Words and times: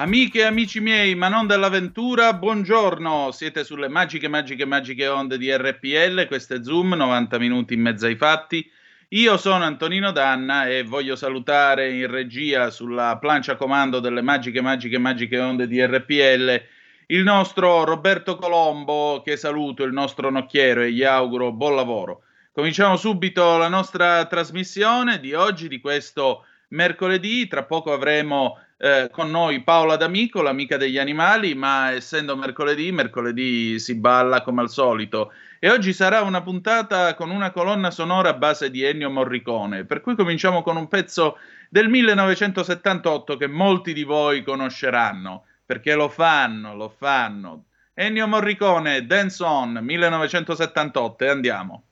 Amiche 0.00 0.38
e 0.38 0.44
amici 0.44 0.80
miei, 0.80 1.14
ma 1.14 1.28
non 1.28 1.46
dell'avventura, 1.46 2.32
buongiorno. 2.32 3.32
Siete 3.32 3.64
sulle 3.64 3.86
magiche, 3.86 4.28
magiche, 4.28 4.64
magiche 4.64 5.06
onde 5.06 5.36
di 5.36 5.54
RPL. 5.54 6.26
Questo 6.26 6.54
è 6.54 6.62
Zoom, 6.62 6.94
90 6.94 7.38
minuti 7.38 7.74
in 7.74 7.82
mezzo 7.82 8.06
ai 8.06 8.16
fatti. 8.16 8.66
Io 9.08 9.36
sono 9.36 9.62
Antonino 9.64 10.10
Danna 10.10 10.66
e 10.66 10.84
voglio 10.84 11.16
salutare 11.16 11.92
in 11.92 12.06
regia 12.06 12.70
sulla 12.70 13.18
plancia 13.18 13.56
comando 13.56 14.00
delle 14.00 14.22
magiche, 14.22 14.62
magiche, 14.62 14.96
magiche 14.96 15.38
onde 15.38 15.66
di 15.66 15.84
RPL 15.84 16.62
il 17.08 17.22
nostro 17.22 17.84
Roberto 17.84 18.36
Colombo, 18.36 19.20
che 19.22 19.36
saluto, 19.36 19.82
il 19.82 19.92
nostro 19.92 20.30
nocchiero 20.30 20.80
e 20.80 20.92
gli 20.92 21.02
auguro 21.02 21.52
buon 21.52 21.76
lavoro. 21.76 22.22
Cominciamo 22.52 22.96
subito 22.96 23.58
la 23.58 23.68
nostra 23.68 24.24
trasmissione 24.24 25.20
di 25.20 25.34
oggi, 25.34 25.68
di 25.68 25.78
questo 25.78 26.46
mercoledì. 26.68 27.46
Tra 27.48 27.64
poco 27.64 27.92
avremo 27.92 28.56
eh, 28.82 29.10
con 29.12 29.30
noi 29.30 29.60
Paola 29.60 29.96
D'Amico, 29.96 30.40
l'amica 30.40 30.78
degli 30.78 30.96
animali, 30.96 31.54
ma 31.54 31.90
essendo 31.90 32.34
mercoledì, 32.34 32.90
mercoledì 32.90 33.78
si 33.78 33.94
balla 33.94 34.40
come 34.40 34.62
al 34.62 34.70
solito. 34.70 35.32
E 35.58 35.68
oggi 35.68 35.92
sarà 35.92 36.22
una 36.22 36.40
puntata 36.40 37.14
con 37.14 37.28
una 37.28 37.50
colonna 37.50 37.90
sonora 37.90 38.30
a 38.30 38.34
base 38.34 38.70
di 38.70 38.82
Ennio 38.82 39.10
Morricone, 39.10 39.84
per 39.84 40.00
cui 40.00 40.16
cominciamo 40.16 40.62
con 40.62 40.78
un 40.78 40.88
pezzo 40.88 41.36
del 41.68 41.90
1978 41.90 43.36
che 43.36 43.46
molti 43.46 43.92
di 43.92 44.02
voi 44.02 44.42
conosceranno, 44.42 45.44
perché 45.66 45.94
lo 45.94 46.08
fanno, 46.08 46.74
lo 46.74 46.88
fanno. 46.88 47.64
Ennio 47.92 48.26
Morricone, 48.26 49.04
Dance 49.04 49.42
On, 49.44 49.78
1978, 49.82 51.24
e 51.24 51.28
andiamo. 51.28 51.82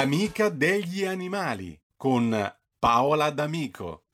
L'amica 0.00 0.48
degli 0.48 1.04
animali 1.04 1.78
con 1.94 2.34
Paola 2.78 3.28
D'Amico. 3.28 4.04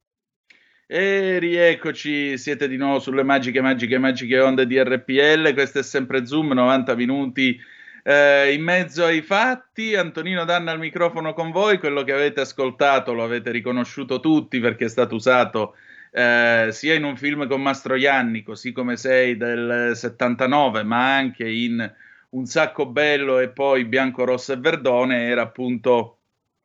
E 0.84 1.38
rieccoci, 1.38 2.36
siete 2.38 2.66
di 2.66 2.76
nuovo 2.76 2.98
sulle 2.98 3.22
magiche, 3.22 3.60
magiche, 3.60 3.96
magiche 3.96 4.40
onde 4.40 4.66
di 4.66 4.82
RPL. 4.82 5.54
Questo 5.54 5.78
è 5.78 5.82
sempre 5.84 6.26
Zoom, 6.26 6.54
90 6.54 6.96
minuti 6.96 7.56
eh, 8.02 8.52
in 8.52 8.64
mezzo 8.64 9.04
ai 9.04 9.22
fatti. 9.22 9.94
Antonino 9.94 10.44
Danna 10.44 10.72
al 10.72 10.80
microfono 10.80 11.32
con 11.34 11.52
voi. 11.52 11.78
Quello 11.78 12.02
che 12.02 12.12
avete 12.12 12.40
ascoltato 12.40 13.12
lo 13.12 13.22
avete 13.22 13.52
riconosciuto 13.52 14.18
tutti 14.18 14.58
perché 14.58 14.86
è 14.86 14.88
stato 14.88 15.14
usato 15.14 15.76
eh, 16.10 16.66
sia 16.72 16.94
in 16.94 17.04
un 17.04 17.16
film 17.16 17.46
con 17.46 17.62
Mastroianni, 17.62 18.42
così 18.42 18.72
come 18.72 18.96
sei 18.96 19.36
del 19.36 19.92
79, 19.94 20.82
ma 20.82 21.14
anche 21.14 21.48
in 21.48 21.94
un 22.30 22.46
sacco 22.46 22.86
bello 22.86 23.38
e 23.38 23.48
poi 23.48 23.84
bianco, 23.84 24.24
rosso 24.24 24.52
e 24.52 24.56
verdone 24.56 25.26
era 25.26 25.42
appunto 25.42 26.18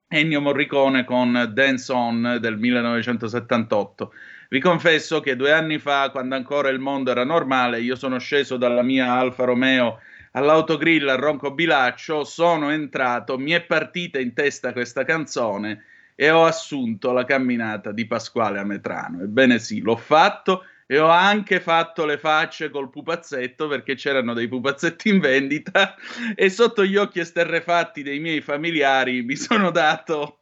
Ennio 0.08 0.42
Morricone 0.42 1.06
con 1.06 1.52
Dance 1.54 1.92
On 1.92 2.38
del 2.40 2.58
1978. 2.58 4.14
Vi 4.50 4.60
confesso 4.60 5.22
che 5.22 5.38
due 5.38 5.54
anni 5.54 5.80
fa, 5.80 6.10
quando 6.10 6.36
ancora 6.36 6.68
il 6.68 6.80
mondo 6.80 7.12
era 7.12 7.24
normale, 7.24 7.80
io 7.80 7.96
sono 7.96 8.20
sceso 8.20 8.58
dalla 8.58 8.82
mia 8.82 9.14
Alfa 9.14 9.46
Romeo 9.46 10.00
all'autogrill 10.32 11.08
a 11.08 11.16
Ronco 11.16 11.52
Bilaccio, 11.52 12.26
sono 12.26 12.70
entrato, 12.70 13.38
mi 13.38 13.52
è 13.52 13.62
partita 13.62 14.20
in 14.20 14.34
testa 14.34 14.74
questa 14.74 15.06
canzone 15.06 15.86
e 16.16 16.30
ho 16.30 16.44
assunto 16.46 17.12
la 17.14 17.24
camminata 17.24 17.92
di 17.92 18.06
Pasquale 18.06 18.60
Ametrano. 18.60 19.22
Ebbene 19.22 19.60
sì, 19.60 19.82
l'ho 19.82 19.96
fatto 19.96 20.64
e 20.92 21.00
ho 21.00 21.08
anche 21.08 21.62
fatto 21.62 22.04
le 22.04 22.18
facce 22.18 22.70
col 22.70 22.90
pupazzetto 22.90 23.70
perché 23.70 23.96
c'erano 23.96 24.34
dei 24.34 24.50
pupazzetti 24.50 25.08
in 25.08 25.22
vendita 25.22 25.96
e 26.36 26.50
sotto 26.50 26.84
gli 26.84 26.98
occhi 26.98 27.22
esterrefatti 27.22 28.04
dei 28.04 28.20
miei 28.20 28.42
familiari 28.42 29.22
mi 29.22 29.38
sono 29.38 29.72
dato 29.72 30.40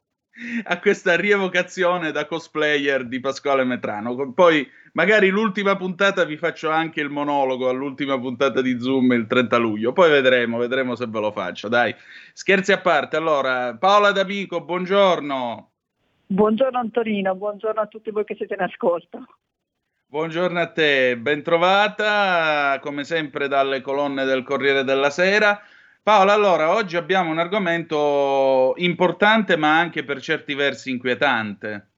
a 0.63 0.79
questa 0.79 1.15
rievocazione 1.15 2.11
da 2.11 2.25
cosplayer 2.25 3.05
di 3.05 3.19
Pasquale 3.19 3.63
Metrano. 3.63 4.33
Poi 4.33 4.67
magari 4.93 5.29
l'ultima 5.29 5.75
puntata 5.75 6.23
vi 6.23 6.35
faccio 6.35 6.71
anche 6.71 6.99
il 6.99 7.09
monologo 7.09 7.69
all'ultima 7.69 8.19
puntata 8.19 8.59
di 8.63 8.79
Zoom 8.79 9.11
il 9.11 9.27
30 9.27 9.55
luglio. 9.57 9.93
Poi 9.93 10.09
vedremo, 10.09 10.57
vedremo 10.57 10.95
se 10.95 11.05
ve 11.05 11.19
lo 11.19 11.31
faccio. 11.31 11.67
Dai, 11.67 11.93
scherzi 12.33 12.71
a 12.71 12.79
parte. 12.79 13.17
Allora, 13.17 13.75
Paola 13.75 14.11
D'Amico, 14.11 14.61
buongiorno. 14.61 15.71
Buongiorno 16.25 16.79
Antonino, 16.79 17.35
buongiorno 17.35 17.81
a 17.81 17.85
tutti 17.85 18.09
voi 18.09 18.23
che 18.23 18.33
siete 18.33 18.55
in 18.55 18.61
ascolto. 18.61 19.25
Buongiorno 20.11 20.59
a 20.59 20.71
te, 20.71 21.17
bentrovata 21.17 22.79
come 22.81 23.03
sempre 23.03 23.47
dalle 23.47 23.79
colonne 23.81 24.25
del 24.25 24.41
Corriere 24.41 24.83
della 24.83 25.11
Sera. 25.11 25.61
Paola, 26.01 26.33
allora 26.33 26.73
oggi 26.73 26.97
abbiamo 26.97 27.29
un 27.29 27.37
argomento 27.37 28.73
importante 28.77 29.55
ma 29.55 29.77
anche 29.77 30.03
per 30.03 30.19
certi 30.19 30.55
versi 30.55 30.89
inquietante. 30.89 31.89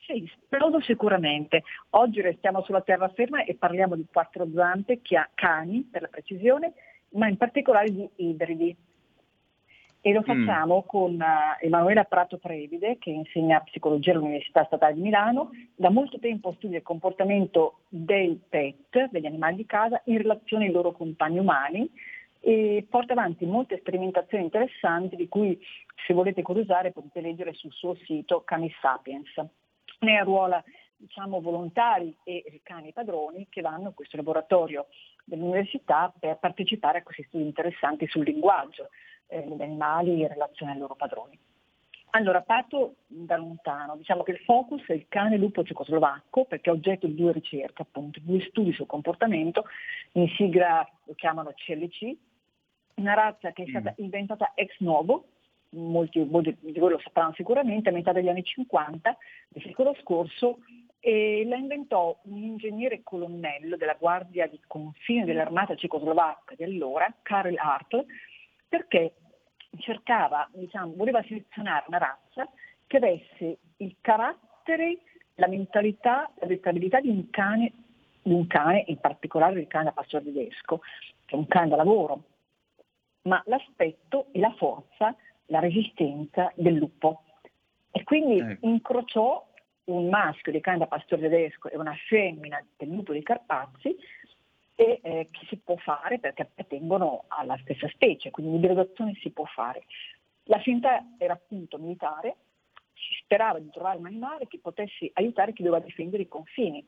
Sì, 0.00 0.30
spero 0.44 0.78
sicuramente. 0.82 1.62
Oggi 1.92 2.20
restiamo 2.20 2.62
sulla 2.64 2.82
terraferma 2.82 3.44
e 3.44 3.54
parliamo 3.54 3.96
di 3.96 4.04
quattro 4.12 4.46
zampe, 4.54 5.00
cani 5.34 5.88
per 5.90 6.02
la 6.02 6.08
precisione, 6.08 6.74
ma 7.12 7.28
in 7.28 7.38
particolare 7.38 7.90
di 7.90 8.06
ibridi. 8.16 8.76
E 10.06 10.12
lo 10.12 10.20
mm. 10.20 10.22
facciamo 10.22 10.76
mm. 10.76 10.86
con 10.86 11.14
uh, 11.14 11.64
Emanuela 11.64 12.04
Prato 12.04 12.38
Previde, 12.38 12.96
che 12.98 13.10
insegna 13.10 13.58
psicologia 13.58 14.12
all'Università 14.12 14.62
Statale 14.62 14.94
di 14.94 15.00
Milano. 15.00 15.50
Da 15.74 15.90
molto 15.90 16.20
tempo 16.20 16.54
studia 16.58 16.76
il 16.76 16.84
comportamento 16.84 17.80
dei 17.88 18.40
pet, 18.48 19.10
degli 19.10 19.26
animali 19.26 19.56
di 19.56 19.66
casa, 19.66 20.00
in 20.04 20.18
relazione 20.18 20.66
ai 20.66 20.70
loro 20.70 20.92
compagni 20.92 21.40
umani 21.40 21.90
e 22.38 22.86
porta 22.88 23.14
avanti 23.14 23.46
molte 23.46 23.78
sperimentazioni 23.78 24.44
interessanti 24.44 25.16
di 25.16 25.26
cui 25.26 25.60
se 26.06 26.14
volete 26.14 26.42
curiosare 26.42 26.92
potete 26.92 27.20
leggere 27.20 27.52
sul 27.54 27.72
suo 27.72 27.96
sito 28.04 28.42
Canis 28.44 28.78
Sapiens. 28.80 29.34
Ne 30.02 30.18
arruola 30.18 30.62
diciamo, 30.96 31.40
volontari 31.40 32.16
e 32.22 32.60
cani 32.62 32.92
padroni 32.92 33.48
che 33.50 33.60
vanno 33.60 33.88
a 33.88 33.92
questo 33.92 34.16
laboratorio 34.16 34.86
dell'università 35.24 36.14
per 36.16 36.38
partecipare 36.38 36.98
a 36.98 37.02
questi 37.02 37.24
studi 37.24 37.42
interessanti 37.42 38.06
sul 38.06 38.22
linguaggio 38.22 38.90
eh, 39.26 39.42
degli 39.42 39.62
animali 39.62 40.20
in 40.20 40.28
relazione 40.28 40.72
ai 40.72 40.78
loro 40.78 40.94
padroni. 40.94 41.38
Allora, 42.10 42.40
parto 42.40 42.96
da 43.06 43.36
lontano, 43.36 43.96
diciamo 43.96 44.22
che 44.22 44.30
il 44.30 44.38
focus 44.38 44.86
è 44.86 44.94
il 44.94 45.06
cane 45.08 45.36
lupo 45.36 45.62
cecoslovacco 45.62 46.44
perché 46.44 46.70
è 46.70 46.72
oggetto 46.72 47.06
di 47.06 47.14
due 47.14 47.32
ricerche, 47.32 47.82
appunto, 47.82 48.20
due 48.22 48.40
studi 48.48 48.72
sul 48.72 48.86
comportamento, 48.86 49.64
in 50.12 50.26
sigla 50.28 50.88
lo 51.04 51.14
chiamano 51.14 51.52
CLC, 51.54 52.16
una 52.94 53.12
razza 53.12 53.52
che 53.52 53.64
è 53.64 53.68
stata 53.68 53.90
mm. 53.90 54.02
inventata 54.02 54.52
ex 54.54 54.76
novo, 54.78 55.26
molti, 55.70 56.24
molti 56.24 56.56
di 56.58 56.78
voi 56.78 56.92
lo 56.92 57.00
sapranno 57.00 57.34
sicuramente, 57.34 57.90
a 57.90 57.92
metà 57.92 58.12
degli 58.12 58.28
anni 58.28 58.44
50 58.44 59.16
del 59.48 59.62
secolo 59.64 59.94
scorso, 60.00 60.60
e 61.00 61.44
la 61.46 61.56
inventò 61.56 62.18
un 62.24 62.42
ingegnere 62.42 63.02
colonnello 63.02 63.76
della 63.76 63.96
Guardia 63.98 64.46
di 64.46 64.58
Confine 64.66 65.26
dell'Armata 65.26 65.76
cecoslovacca 65.76 66.54
di 66.54 66.64
allora, 66.64 67.14
Karel 67.22 67.58
Hartl, 67.58 68.06
perché 68.68 69.14
cercava, 69.78 70.48
diciamo, 70.52 70.94
voleva 70.96 71.22
selezionare 71.22 71.84
una 71.88 71.98
razza 71.98 72.48
che 72.86 72.96
avesse 72.96 73.58
il 73.78 73.96
carattere, 74.00 74.98
la 75.34 75.48
mentalità, 75.48 76.30
la 76.38 76.46
dettabilità 76.46 77.00
di 77.00 77.08
un 77.08 77.28
cane, 77.30 77.72
di 78.22 78.32
un 78.32 78.46
cane, 78.46 78.84
in 78.86 78.98
particolare 78.98 79.54
del 79.54 79.66
cane 79.66 79.84
da 79.84 79.92
pastore 79.92 80.24
tedesco, 80.24 80.80
che 81.24 81.34
è 81.34 81.38
un 81.38 81.46
cane 81.46 81.68
da 81.68 81.76
lavoro, 81.76 82.22
ma 83.22 83.42
l'aspetto 83.46 84.26
e 84.32 84.40
la 84.40 84.54
forza, 84.56 85.14
la 85.46 85.58
resistenza 85.58 86.52
del 86.54 86.74
lupo. 86.74 87.22
E 87.90 88.02
quindi 88.04 88.38
ecco. 88.38 88.66
incrociò 88.66 89.46
un 89.84 90.08
maschio 90.08 90.52
di 90.52 90.60
cane 90.60 90.78
da 90.78 90.86
pastore 90.86 91.22
tedesco 91.22 91.70
e 91.70 91.76
una 91.76 91.94
femmina 92.08 92.64
del 92.76 92.88
lupo 92.88 93.12
dei 93.12 93.22
Carpazi 93.22 93.96
e 94.76 95.00
eh, 95.02 95.28
che 95.30 95.46
si 95.48 95.56
può 95.56 95.74
fare 95.76 96.18
perché 96.18 96.42
appartengono 96.42 97.24
alla 97.28 97.58
stessa 97.62 97.88
specie, 97.88 98.30
quindi 98.30 98.52
l'ibridazione 98.52 99.14
si 99.20 99.30
può 99.30 99.44
fare. 99.46 99.84
La 100.44 100.60
finta 100.60 101.02
era 101.18 101.32
appunto 101.32 101.78
militare, 101.78 102.36
si 102.92 103.14
sperava 103.22 103.58
di 103.58 103.70
trovare 103.70 103.98
un 103.98 104.06
animale 104.06 104.46
che 104.46 104.58
potesse 104.58 105.10
aiutare 105.14 105.54
chi 105.54 105.62
doveva 105.62 105.82
difendere 105.82 106.22
i 106.22 106.28
confini, 106.28 106.86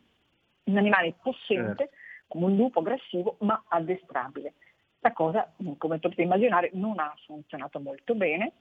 un 0.64 0.76
animale 0.76 1.14
possente, 1.20 1.88
certo. 1.88 1.96
come 2.28 2.44
un 2.44 2.56
lupo 2.56 2.80
aggressivo, 2.80 3.36
ma 3.40 3.64
addestrabile. 3.66 4.52
La 5.00 5.12
cosa, 5.12 5.52
come 5.78 5.98
potete 5.98 6.22
immaginare, 6.22 6.70
non 6.74 6.98
ha 6.98 7.14
funzionato 7.24 7.80
molto 7.80 8.14
bene, 8.14 8.52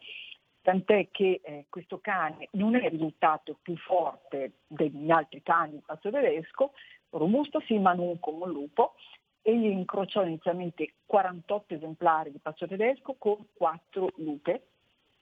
tant'è 0.61 1.09
che 1.11 1.41
eh, 1.43 1.65
questo 1.69 1.99
cane 1.99 2.49
non 2.51 2.75
è 2.75 2.89
risultato 2.89 3.57
più 3.61 3.75
forte 3.77 4.59
degli 4.67 5.09
altri 5.09 5.41
cani 5.41 5.73
di 5.73 5.83
passo 5.85 6.09
tedesco, 6.09 6.73
robusto 7.11 7.61
sì, 7.61 7.77
ma 7.79 7.93
non 7.93 8.19
come 8.19 8.45
un 8.45 8.51
lupo. 8.51 8.95
Egli 9.41 9.65
incrociò 9.65 10.23
inizialmente 10.23 10.95
48 11.05 11.75
esemplari 11.75 12.31
di 12.31 12.39
pazzo 12.39 12.67
tedesco 12.67 13.15
con 13.17 13.37
4 13.53 14.13
lupe 14.17 14.67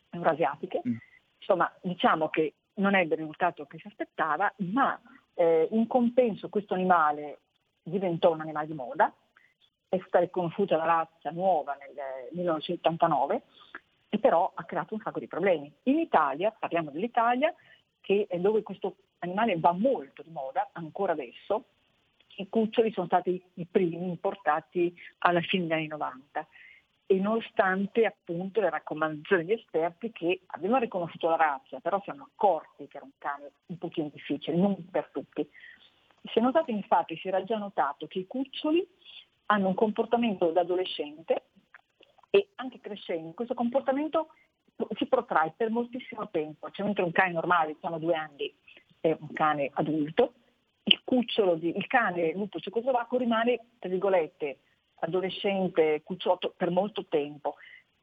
eurasiatiche. 0.09 0.81
Mm. 0.87 0.95
Insomma, 1.37 1.71
diciamo 1.81 2.29
che 2.29 2.55
non 2.75 2.95
ebbe 2.95 3.13
il 3.13 3.19
risultato 3.19 3.65
che 3.65 3.77
si 3.77 3.87
aspettava, 3.87 4.51
ma 4.57 4.99
eh, 5.35 5.67
in 5.71 5.87
compenso 5.87 6.49
questo 6.49 6.73
animale 6.73 7.39
diventò 7.83 8.31
un 8.31 8.41
animale 8.41 8.67
di 8.67 8.73
moda, 8.73 9.13
è 9.87 9.97
stata 9.99 10.19
riconosciuta 10.19 10.75
la 10.75 10.85
razza 10.85 11.29
nuova 11.29 11.75
nel 11.75 11.93
1989 12.31 13.43
e 14.09 14.19
però 14.19 14.51
ha 14.53 14.63
creato 14.63 14.95
un 14.95 15.01
sacco 15.01 15.19
di 15.19 15.27
problemi. 15.27 15.71
In 15.83 15.99
Italia, 15.99 16.51
parliamo 16.57 16.89
dell'Italia, 16.89 17.53
che 18.01 18.25
è 18.27 18.39
dove 18.39 18.63
questo 18.63 18.95
animale 19.19 19.57
va 19.59 19.71
molto 19.71 20.21
di 20.21 20.31
moda, 20.31 20.69
ancora 20.73 21.13
adesso, 21.13 21.65
i 22.37 22.49
cuccioli 22.49 22.91
sono 22.91 23.07
stati 23.07 23.41
i 23.55 23.65
primi 23.65 24.07
importati 24.07 24.93
alla 25.19 25.41
fine 25.41 25.63
degli 25.63 25.73
anni 25.73 25.87
90 25.87 26.47
e 27.07 27.15
nonostante 27.19 28.05
appunto 28.05 28.59
le 28.59 28.69
raccomandazioni 28.69 29.45
degli 29.45 29.59
esperti 29.59 30.11
che 30.11 30.41
avevano 30.47 30.81
riconosciuto 30.81 31.29
la 31.29 31.35
razza, 31.35 31.79
però 31.79 32.01
si 32.01 32.09
erano 32.09 32.29
accorti 32.31 32.87
che 32.87 32.97
era 32.97 33.05
un 33.05 33.11
cane 33.17 33.51
un 33.67 33.77
pochino 33.77 34.09
difficile, 34.11 34.57
non 34.57 34.89
per 34.89 35.09
tutti. 35.11 35.47
Si 36.23 36.39
è 36.39 36.41
notato 36.41 36.71
infatti, 36.71 37.15
si 37.17 37.27
era 37.27 37.43
già 37.43 37.57
notato 37.57 38.07
che 38.07 38.19
i 38.19 38.27
cuccioli 38.27 38.87
hanno 39.47 39.67
un 39.67 39.75
comportamento 39.75 40.49
da 40.49 40.61
adolescente 40.61 41.49
e 42.31 42.49
anche 42.55 42.79
crescendo. 42.79 43.33
Questo 43.33 43.53
comportamento 43.53 44.29
si 44.97 45.05
protrae 45.05 45.53
per 45.55 45.69
moltissimo 45.69 46.27
tempo, 46.29 46.71
cioè 46.71 46.85
mentre 46.85 47.03
un 47.03 47.11
cane 47.11 47.33
normale, 47.33 47.73
diciamo 47.73 47.99
due 47.99 48.15
anni, 48.15 48.53
è 48.99 49.15
un 49.19 49.31
cane 49.31 49.69
adulto, 49.73 50.33
il 50.87 51.01
cucciolo, 51.03 51.55
di, 51.55 51.75
il 51.75 51.87
cane 51.87 52.33
lupo 52.33 52.59
cecoslovacco 52.59 53.17
rimane, 53.17 53.59
tra 53.79 53.89
virgolette, 53.89 54.59
adolescente, 54.99 56.01
cucciotto 56.03 56.53
per 56.55 56.69
molto 56.69 57.05
tempo. 57.07 57.55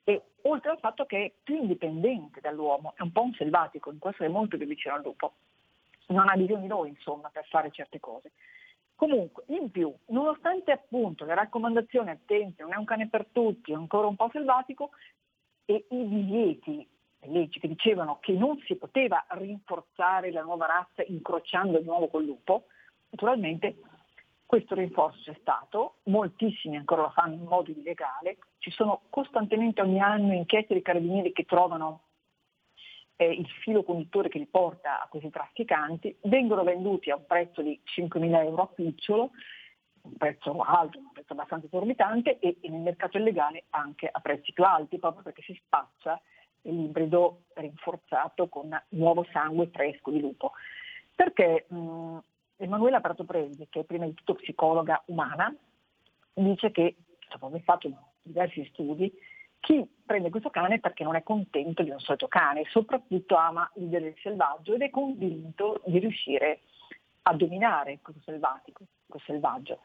E 0.04 0.20
oltre 0.42 0.70
al 0.70 0.78
fatto 0.78 1.06
che 1.06 1.24
è 1.24 1.32
più 1.42 1.56
indipendente 1.56 2.40
dall'uomo, 2.40 2.94
è 2.96 3.02
un 3.02 3.12
po' 3.12 3.22
un 3.22 3.34
selvatico, 3.34 3.90
in 3.90 3.98
questo 3.98 4.24
è 4.24 4.28
molto 4.28 4.56
più 4.56 4.66
vicino 4.66 4.94
al 4.94 5.02
lupo. 5.02 5.34
Non 6.08 6.28
ha 6.28 6.34
bisogno 6.34 6.60
di 6.60 6.66
noi, 6.66 6.88
insomma, 6.88 7.28
per 7.28 7.46
fare 7.46 7.70
certe 7.70 8.00
cose. 8.00 8.32
Comunque, 8.96 9.44
in 9.48 9.70
più, 9.70 9.92
nonostante 10.06 10.72
appunto 10.72 11.24
le 11.24 11.34
raccomandazioni 11.34 12.10
attenti, 12.10 12.62
non 12.62 12.72
è 12.72 12.76
un 12.76 12.84
cane 12.84 13.08
per 13.08 13.26
tutti, 13.30 13.72
è 13.72 13.76
ancora 13.76 14.08
un 14.08 14.16
po' 14.16 14.28
selvatico, 14.30 14.90
e 15.64 15.86
i 15.88 16.08
divieti 16.08 16.86
leggi 17.26 17.60
che 17.60 17.68
dicevano 17.68 18.18
che 18.20 18.32
non 18.32 18.58
si 18.66 18.76
poteva 18.76 19.24
rinforzare 19.30 20.30
la 20.30 20.42
nuova 20.42 20.66
razza 20.66 21.04
incrociando 21.06 21.78
di 21.78 21.84
nuovo 21.84 22.08
col 22.08 22.24
lupo, 22.24 22.66
naturalmente 23.10 23.76
questo 24.46 24.74
rinforzo 24.74 25.22
c'è 25.22 25.38
stato, 25.40 25.96
moltissimi 26.04 26.76
ancora 26.76 27.02
lo 27.02 27.10
fanno 27.10 27.34
in 27.34 27.44
modo 27.44 27.70
illegale, 27.70 28.36
ci 28.58 28.70
sono 28.70 29.02
costantemente 29.08 29.80
ogni 29.80 30.00
anno 30.00 30.34
inchieste 30.34 30.74
di 30.74 30.82
carabinieri 30.82 31.32
che 31.32 31.44
trovano 31.44 32.02
eh, 33.16 33.30
il 33.30 33.48
filo 33.62 33.82
conduttore 33.82 34.28
che 34.28 34.38
li 34.38 34.46
porta 34.46 35.00
a 35.02 35.08
questi 35.08 35.30
trafficanti, 35.30 36.16
vengono 36.24 36.64
venduti 36.64 37.10
a 37.10 37.16
un 37.16 37.24
prezzo 37.26 37.62
di 37.62 37.80
5.000 37.98 38.44
euro 38.44 38.62
a 38.62 38.66
picciolo, 38.66 39.30
un 40.02 40.16
prezzo 40.16 40.60
alto, 40.60 40.98
un 40.98 41.12
prezzo 41.12 41.32
abbastanza 41.32 41.66
esorbitante 41.66 42.38
e, 42.38 42.58
e 42.60 42.68
nel 42.68 42.80
mercato 42.80 43.16
illegale 43.16 43.64
anche 43.70 44.06
a 44.06 44.20
prezzi 44.20 44.52
più 44.52 44.64
alti, 44.64 44.98
proprio 44.98 45.22
perché 45.22 45.40
si 45.42 45.58
spaccia 45.64 46.20
l'ibrido 46.62 47.42
rinforzato 47.54 48.48
con 48.48 48.70
nuovo 48.90 49.26
sangue 49.32 49.68
fresco 49.72 50.10
di 50.10 50.20
lupo. 50.20 50.52
Perché 51.14 51.66
mh, 51.68 52.18
Emanuela 52.56 53.00
Prato 53.00 53.24
Presi, 53.24 53.66
che 53.68 53.80
è 53.80 53.84
prima 53.84 54.06
di 54.06 54.14
tutto 54.14 54.34
psicologa 54.34 55.02
umana, 55.06 55.54
dice 56.32 56.70
che, 56.70 56.96
dopo 57.28 57.46
aver 57.46 57.62
fatto 57.62 57.90
diversi 58.22 58.64
studi, 58.66 59.12
chi 59.60 59.88
prende 60.04 60.30
questo 60.30 60.50
cane 60.50 60.80
perché 60.80 61.04
non 61.04 61.14
è 61.14 61.22
contento 61.22 61.82
di 61.82 61.90
un 61.90 62.00
solito 62.00 62.26
cane, 62.26 62.64
soprattutto 62.68 63.36
ama 63.36 63.70
vivere 63.76 64.08
il 64.08 64.16
selvaggio 64.20 64.74
ed 64.74 64.82
è 64.82 64.90
convinto 64.90 65.80
di 65.86 65.98
riuscire 65.98 66.62
a 67.22 67.34
dominare 67.34 68.00
questo 68.02 68.20
selvatico, 68.24 68.84
questo 69.06 69.32
selvaggio. 69.32 69.80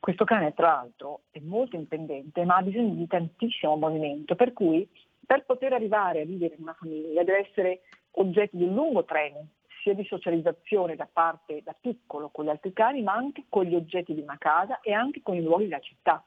Questo 0.00 0.24
cane 0.24 0.54
tra 0.54 0.68
l'altro 0.68 1.22
è 1.30 1.38
molto 1.40 1.76
indipendente 1.76 2.44
ma 2.44 2.56
ha 2.56 2.62
bisogno 2.62 2.94
di 2.94 3.06
tantissimo 3.06 3.76
movimento, 3.76 4.34
per 4.34 4.52
cui 4.52 4.88
per 5.26 5.44
poter 5.44 5.72
arrivare 5.72 6.20
a 6.22 6.24
vivere 6.24 6.54
in 6.54 6.62
una 6.62 6.74
famiglia 6.74 7.24
deve 7.24 7.48
essere 7.48 7.82
oggetti 8.12 8.56
di 8.56 8.72
lungo 8.72 9.04
treno, 9.04 9.48
sia 9.82 9.92
di 9.92 10.04
socializzazione 10.04 10.96
da 10.96 11.08
parte 11.12 11.62
da 11.62 11.74
piccolo 11.78 12.28
con 12.28 12.44
gli 12.44 12.48
altri 12.48 12.72
cani, 12.72 13.02
ma 13.02 13.12
anche 13.12 13.44
con 13.48 13.64
gli 13.64 13.74
oggetti 13.74 14.14
di 14.14 14.20
una 14.20 14.38
casa 14.38 14.80
e 14.80 14.92
anche 14.92 15.22
con 15.22 15.34
i 15.34 15.42
luoghi 15.42 15.64
della 15.64 15.80
città. 15.80 16.24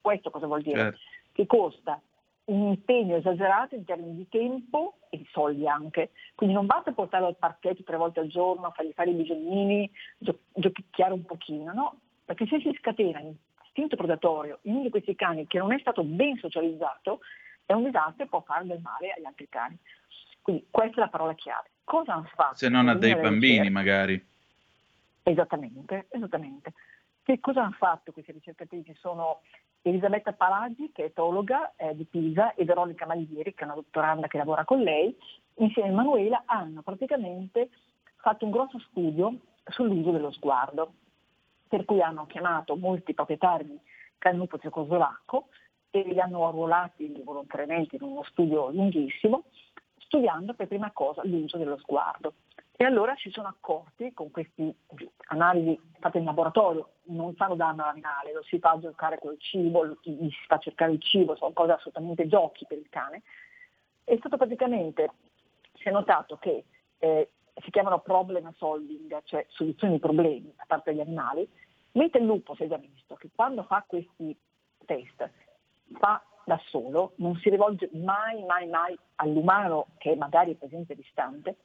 Questo 0.00 0.30
cosa 0.30 0.46
vuol 0.46 0.62
dire? 0.62 0.80
Certo. 0.80 0.98
Che 1.32 1.46
costa 1.46 2.00
un 2.46 2.68
impegno 2.68 3.16
esagerato 3.16 3.74
in 3.74 3.84
termini 3.84 4.16
di 4.16 4.28
tempo 4.28 4.98
e 5.08 5.16
di 5.16 5.26
soldi 5.30 5.66
anche. 5.66 6.10
Quindi 6.34 6.54
non 6.54 6.66
basta 6.66 6.92
portarlo 6.92 7.26
al 7.26 7.36
parchetto 7.36 7.82
tre 7.84 7.96
volte 7.96 8.20
al 8.20 8.28
giorno, 8.28 8.70
fargli 8.74 8.92
fare 8.92 9.10
i 9.10 9.14
bisognini, 9.14 9.90
gio- 10.18 10.40
giochicchiare 10.52 11.12
un 11.12 11.24
pochino, 11.24 11.72
no? 11.72 12.00
Perché 12.24 12.46
se 12.46 12.60
si 12.60 12.74
scatena 12.78 13.20
l'istinto 13.20 13.96
predatorio 13.96 14.58
in 14.62 14.74
uno 14.74 14.82
di 14.82 14.90
questi 14.90 15.14
cani 15.14 15.46
che 15.46 15.58
non 15.58 15.72
è 15.72 15.78
stato 15.78 16.02
ben 16.04 16.36
socializzato, 16.36 17.20
è 17.66 17.72
un 17.72 17.84
disastro 17.84 18.24
e 18.24 18.28
può 18.28 18.42
fare 18.42 18.66
del 18.66 18.80
male 18.80 19.12
agli 19.12 19.24
altri 19.24 19.48
cani. 19.48 19.76
Quindi 20.42 20.66
questa 20.70 20.96
è 20.96 21.00
la 21.00 21.08
parola 21.08 21.34
chiave. 21.34 21.70
Cosa 21.84 22.14
hanno 22.14 22.28
fatto? 22.34 22.56
Se 22.56 22.68
non 22.68 22.88
ha 22.88 22.94
dei 22.94 23.14
bambini 23.14 23.52
ricerche? 23.52 23.70
magari. 23.70 24.26
Esattamente, 25.22 26.06
esattamente. 26.10 26.72
Che 27.22 27.40
cosa 27.40 27.62
hanno 27.62 27.76
fatto 27.78 28.12
questi 28.12 28.32
ricercatrici? 28.32 28.94
Sono 28.94 29.40
Elisabetta 29.80 30.32
Palaggi, 30.32 30.90
che 30.92 31.02
è 31.02 31.06
etologa 31.06 31.74
eh, 31.76 31.94
di 31.94 32.04
Pisa, 32.04 32.54
e 32.54 32.64
Veronica 32.64 33.06
Maglieri, 33.06 33.54
che 33.54 33.62
è 33.62 33.64
una 33.64 33.74
dottoranda 33.74 34.26
che 34.26 34.38
lavora 34.38 34.64
con 34.64 34.80
lei, 34.80 35.16
insieme 35.56 35.88
a 35.88 35.92
Emanuela, 35.92 36.42
hanno 36.46 36.82
praticamente 36.82 37.70
fatto 38.16 38.44
un 38.44 38.50
grosso 38.50 38.78
studio 38.90 39.38
sull'uso 39.66 40.10
dello 40.10 40.30
sguardo, 40.30 40.92
per 41.68 41.84
cui 41.84 42.02
hanno 42.02 42.26
chiamato 42.26 42.76
molti 42.76 43.14
proprietari 43.14 43.66
di 43.66 43.78
Canupo 44.18 44.58
cecoslovacco 44.58 45.48
e 45.94 46.02
li 46.02 46.18
hanno 46.18 46.48
arruolati 46.48 47.22
volontariamente 47.22 47.94
in 47.94 48.02
uno 48.02 48.24
studio 48.24 48.68
lunghissimo, 48.70 49.44
studiando 49.98 50.52
per 50.54 50.66
prima 50.66 50.90
cosa 50.90 51.22
l'uso 51.24 51.56
dello 51.56 51.78
sguardo. 51.78 52.34
E 52.76 52.84
allora 52.84 53.14
si 53.16 53.30
sono 53.30 53.46
accorti 53.46 54.12
con 54.12 54.32
queste 54.32 54.74
analisi 55.28 55.78
fatte 56.00 56.18
in 56.18 56.24
laboratorio, 56.24 56.94
non 57.04 57.36
fanno 57.36 57.54
danno 57.54 57.84
all'animale, 57.84 58.32
lo 58.32 58.42
si 58.42 58.58
fa 58.58 58.76
giocare 58.80 59.20
col 59.20 59.38
cibo, 59.38 59.86
gli 60.02 60.28
si 60.30 60.46
fa 60.48 60.58
cercare 60.58 60.90
il 60.90 61.00
cibo, 61.00 61.36
sono 61.36 61.52
cose 61.52 61.70
assolutamente 61.70 62.26
giochi 62.26 62.66
per 62.66 62.78
il 62.78 62.88
cane. 62.88 63.22
È 64.02 64.16
stato 64.16 64.36
praticamente, 64.36 65.12
si 65.74 65.88
è 65.88 65.92
notato 65.92 66.38
che 66.38 66.64
eh, 66.98 67.30
si 67.62 67.70
chiamano 67.70 68.00
problem 68.00 68.52
solving, 68.54 69.22
cioè 69.22 69.46
soluzioni 69.50 69.94
di 69.94 70.00
problemi 70.00 70.52
da 70.56 70.64
parte 70.66 70.90
degli 70.90 71.00
animali, 71.00 71.48
mentre 71.92 72.18
il 72.18 72.26
lupo 72.26 72.56
si 72.56 72.64
è 72.64 72.66
già 72.66 72.78
visto 72.78 73.14
che 73.14 73.28
quando 73.32 73.62
fa 73.62 73.84
questi 73.86 74.36
test 74.84 75.30
fa 75.98 76.22
da 76.44 76.60
solo, 76.66 77.12
non 77.16 77.36
si 77.36 77.48
rivolge 77.48 77.88
mai, 77.92 78.44
mai, 78.44 78.66
mai 78.68 78.98
all'umano 79.16 79.88
che 79.98 80.14
magari 80.16 80.52
è 80.52 80.56
presente 80.56 80.94
distante, 80.94 81.56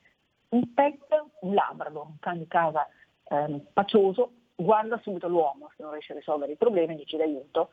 un 0.49 0.73
pet, 0.73 1.05
un 1.41 1.53
labrador, 1.53 2.05
un 2.05 2.19
cane 2.19 2.39
di 2.39 2.47
casa 2.47 2.87
eh, 3.25 3.61
pacioso, 3.73 4.31
guarda 4.55 4.99
subito 4.99 5.27
l'uomo 5.27 5.69
se 5.75 5.83
non 5.83 5.91
riesce 5.91 6.13
a 6.13 6.15
risolvere 6.15 6.53
i 6.53 6.57
problemi, 6.57 6.95
gli 6.95 7.05
chiede 7.05 7.25
aiuto. 7.25 7.69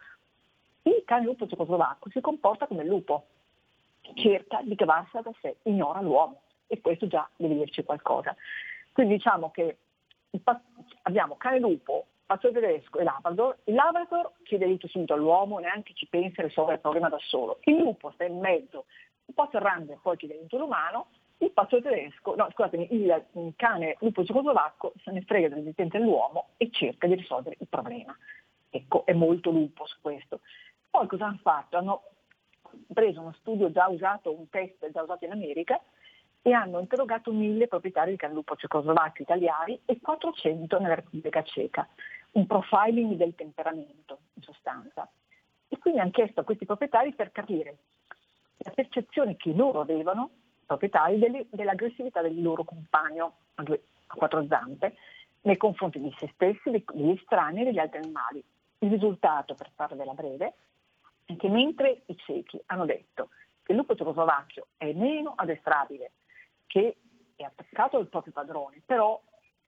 Il 0.83 1.03
cane 1.05 1.25
lupo 1.25 1.47
cecoslovacco 1.47 2.11
si 2.11 2.21
comporta 2.21 2.67
come 2.67 2.83
il 2.83 2.89
lupo, 2.89 3.27
cerca 4.15 4.61
di 4.63 4.75
cavarsela 4.77 5.23
da 5.23 5.33
sé, 5.41 5.57
ignora 5.63 6.01
l'uomo 6.01 6.43
e 6.67 6.81
questo 6.81 7.07
già 7.07 7.29
deve 7.37 7.55
dirci 7.55 7.85
qualcosa. 7.85 8.37
Quindi 8.93 9.15
diciamo 9.15 9.51
che 9.51 9.79
abbiamo 11.03 11.37
cane 11.37 11.59
lupo, 11.59 12.07
pazzo 12.27 12.51
tedesco 12.51 12.99
e 12.99 13.05
Labrador. 13.05 13.59
Il 13.65 13.75
Labrador 13.75 14.33
chiede 14.43 14.65
aiuto 14.65 14.89
subito 14.89 15.15
all'uomo, 15.15 15.59
neanche 15.59 15.95
ci 15.95 16.07
pensa 16.07 16.43
e 16.43 16.47
risolve 16.47 16.75
il 16.75 16.81
problema 16.81 17.09
da 17.09 17.19
solo. 17.21 17.61
Il 17.63 17.77
lupo 17.77 18.11
sta 18.11 18.25
in 18.25 18.39
mezzo, 18.39 18.87
un 19.27 19.35
po' 19.35 19.49
serrando 19.51 19.93
e 19.93 19.99
poi 20.03 20.17
chiede 20.17 20.35
aiuto 20.35 20.57
all'umano 20.57 21.07
il 21.39 21.51
pazzo 21.53 21.81
tedesco, 21.83 22.35
no 22.35 22.49
scusatemi, 22.51 22.89
il 22.95 23.53
cane 23.57 23.97
lupo 24.01 24.25
cecoslovacco 24.25 24.95
se 25.03 25.11
ne 25.11 25.21
frega 25.23 25.49
dell'esistente 25.49 25.99
dell'uomo 25.99 26.51
e 26.57 26.71
cerca 26.71 27.07
di 27.07 27.15
risolvere 27.15 27.57
il 27.59 27.69
problema. 27.69 28.17
Ecco, 28.71 29.05
è 29.05 29.13
molto 29.13 29.51
lupo 29.51 29.87
su 29.87 29.97
questo. 30.01 30.41
Poi 30.91 31.07
cosa 31.07 31.27
hanno 31.27 31.39
fatto? 31.43 31.77
Hanno 31.77 32.03
preso 32.93 33.21
uno 33.21 33.35
studio 33.39 33.71
già 33.71 33.87
usato, 33.89 34.35
un 34.35 34.49
test 34.49 34.91
già 34.91 35.03
usato 35.03 35.27
in 35.27 35.33
America, 35.33 35.81
e 36.47 36.53
hanno 36.53 36.79
interrogato 36.79 37.33
mille 37.33 37.67
proprietari 37.67 38.13
di 38.13 38.17
cane 38.17 38.33
lupo 38.33 38.55
cecoslovacchi 38.55 39.23
italiani 39.23 39.81
e 39.85 39.99
400 40.01 40.79
nella 40.79 40.95
Repubblica 40.95 41.43
Ceca. 41.43 41.89
Un 42.33 42.47
profiling 42.47 43.15
del 43.15 43.35
temperamento, 43.35 44.19
in 44.35 44.43
sostanza. 44.43 45.11
E 45.67 45.77
quindi 45.79 45.99
hanno 45.99 46.13
chiesto 46.13 46.39
a 46.39 46.45
questi 46.45 46.65
proprietari 46.65 47.13
per 47.15 47.33
capire 47.33 47.79
la 48.59 48.71
percezione 48.71 49.35
che 49.35 49.53
loro 49.55 49.81
avevano 49.81 50.31
proprietari 50.65 51.19
dell'aggressività 51.51 52.23
del 52.23 52.41
loro 52.41 52.63
compagno 52.63 53.39
a, 53.55 53.65
due, 53.65 53.83
a 54.07 54.15
quattro 54.15 54.47
zampe 54.47 54.95
nei 55.41 55.57
confronti 55.57 55.99
di 55.99 56.15
se 56.17 56.31
stessi, 56.33 56.71
degli 56.71 57.11
estranei 57.11 57.63
e 57.63 57.65
degli 57.65 57.81
altri 57.81 57.99
animali. 57.99 58.41
Il 58.79 58.91
risultato, 58.91 59.55
per 59.55 59.73
farvela 59.75 60.13
breve, 60.13 60.55
è 61.25 61.35
che 61.35 61.49
mentre 61.49 62.03
i 62.07 62.17
ciechi 62.17 62.63
hanno 62.67 62.85
detto 62.85 63.31
che 63.65 63.73
il 63.73 63.79
lupo 63.79 63.97
cecoslovacchio 63.97 64.69
è 64.77 64.93
meno 64.93 65.33
addestrabile, 65.35 66.13
che 66.67 66.97
è 67.37 67.43
attaccato 67.43 67.97
al 67.97 68.09
proprio 68.09 68.33
padrone, 68.33 68.83
però 68.85 69.21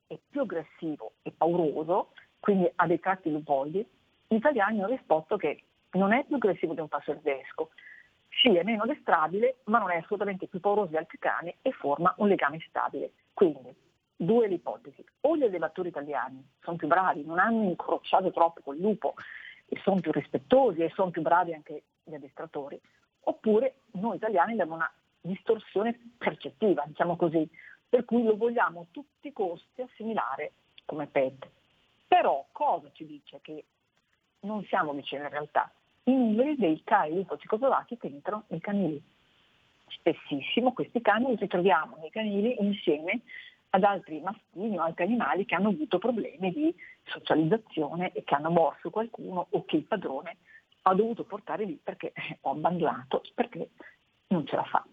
è 0.06 0.18
più 0.28 0.40
aggressivo 0.40 1.12
e 1.22 1.32
pauroso, 1.32 2.12
quindi 2.40 2.70
ha 2.74 2.86
dei 2.86 3.00
tratti 3.00 3.30
lupoidi, 3.30 3.86
gli 4.26 4.36
italiani 4.36 4.78
hanno 4.78 4.88
risposto 4.88 5.36
che 5.36 5.62
non 5.92 6.12
è 6.12 6.24
più 6.24 6.36
aggressivo 6.36 6.74
di 6.74 6.80
un 6.80 6.88
passo 6.88 7.12
tedesco, 7.20 7.70
sì, 8.40 8.54
è 8.54 8.62
meno 8.62 8.84
addestrabile, 8.84 9.58
ma 9.64 9.78
non 9.78 9.90
è 9.90 9.96
assolutamente 9.96 10.46
più 10.46 10.60
pauroso 10.60 10.90
di 10.90 10.96
altri 10.96 11.18
cani 11.18 11.54
e 11.60 11.72
forma 11.72 12.14
un 12.18 12.28
legame 12.28 12.62
stabile. 12.68 13.12
Quindi, 13.32 13.74
due 14.14 14.48
le 14.48 14.54
ipotesi. 14.54 15.04
O 15.22 15.36
gli 15.36 15.42
allevatori 15.42 15.88
italiani 15.88 16.46
sono 16.60 16.76
più 16.76 16.86
bravi, 16.86 17.24
non 17.24 17.38
hanno 17.38 17.64
incrociato 17.64 18.30
troppo 18.30 18.60
col 18.62 18.78
lupo 18.78 19.14
e 19.66 19.78
sono 19.82 20.00
più 20.00 20.12
rispettosi 20.12 20.82
e 20.82 20.90
sono 20.94 21.10
più 21.10 21.22
bravi 21.22 21.54
anche 21.54 21.82
gli 22.02 22.14
addestratori, 22.14 22.80
oppure 23.20 23.80
noi 23.92 24.16
italiani 24.16 24.52
abbiamo 24.52 24.74
una 24.74 24.90
distorsione 25.28 25.98
percettiva, 26.18 26.84
diciamo 26.86 27.16
così, 27.16 27.48
per 27.88 28.04
cui 28.04 28.22
lo 28.22 28.36
vogliamo 28.36 28.80
a 28.80 28.86
tutti 28.90 29.28
i 29.28 29.32
costi 29.32 29.82
assimilare 29.82 30.52
come 30.84 31.06
pet. 31.06 31.48
Però 32.06 32.46
cosa 32.52 32.90
ci 32.92 33.06
dice 33.06 33.38
che 33.42 33.64
non 34.40 34.64
siamo 34.64 34.92
vicini 34.92 35.22
in 35.22 35.30
realtà? 35.30 35.72
i 36.10 36.16
numeri 36.16 36.56
dei 36.56 36.82
cani 36.84 37.14
linfocicoslovacchi 37.14 37.98
che 37.98 38.06
entrano 38.06 38.44
nei 38.48 38.60
canili. 38.60 39.00
Spessissimo 39.88 40.72
questi 40.72 41.00
cani 41.00 41.26
li 41.28 41.36
ritroviamo 41.36 41.96
nei 42.00 42.10
canili 42.10 42.56
insieme 42.60 43.20
ad 43.70 43.84
altri 43.84 44.20
mastini 44.20 44.78
o 44.78 44.82
altri 44.82 45.04
animali 45.04 45.44
che 45.44 45.54
hanno 45.54 45.68
avuto 45.68 45.98
problemi 45.98 46.52
di 46.52 46.74
socializzazione 47.04 48.12
e 48.12 48.24
che 48.24 48.34
hanno 48.34 48.50
morso 48.50 48.90
qualcuno 48.90 49.46
o 49.50 49.64
che 49.66 49.76
il 49.76 49.84
padrone 49.84 50.38
ha 50.82 50.94
dovuto 50.94 51.24
portare 51.24 51.64
lì 51.64 51.78
perché 51.82 52.12
ho 52.40 52.52
abbandonato, 52.52 53.22
perché 53.34 53.70
non 54.28 54.46
ce 54.46 54.56
la 54.56 54.64
fa. 54.64 54.84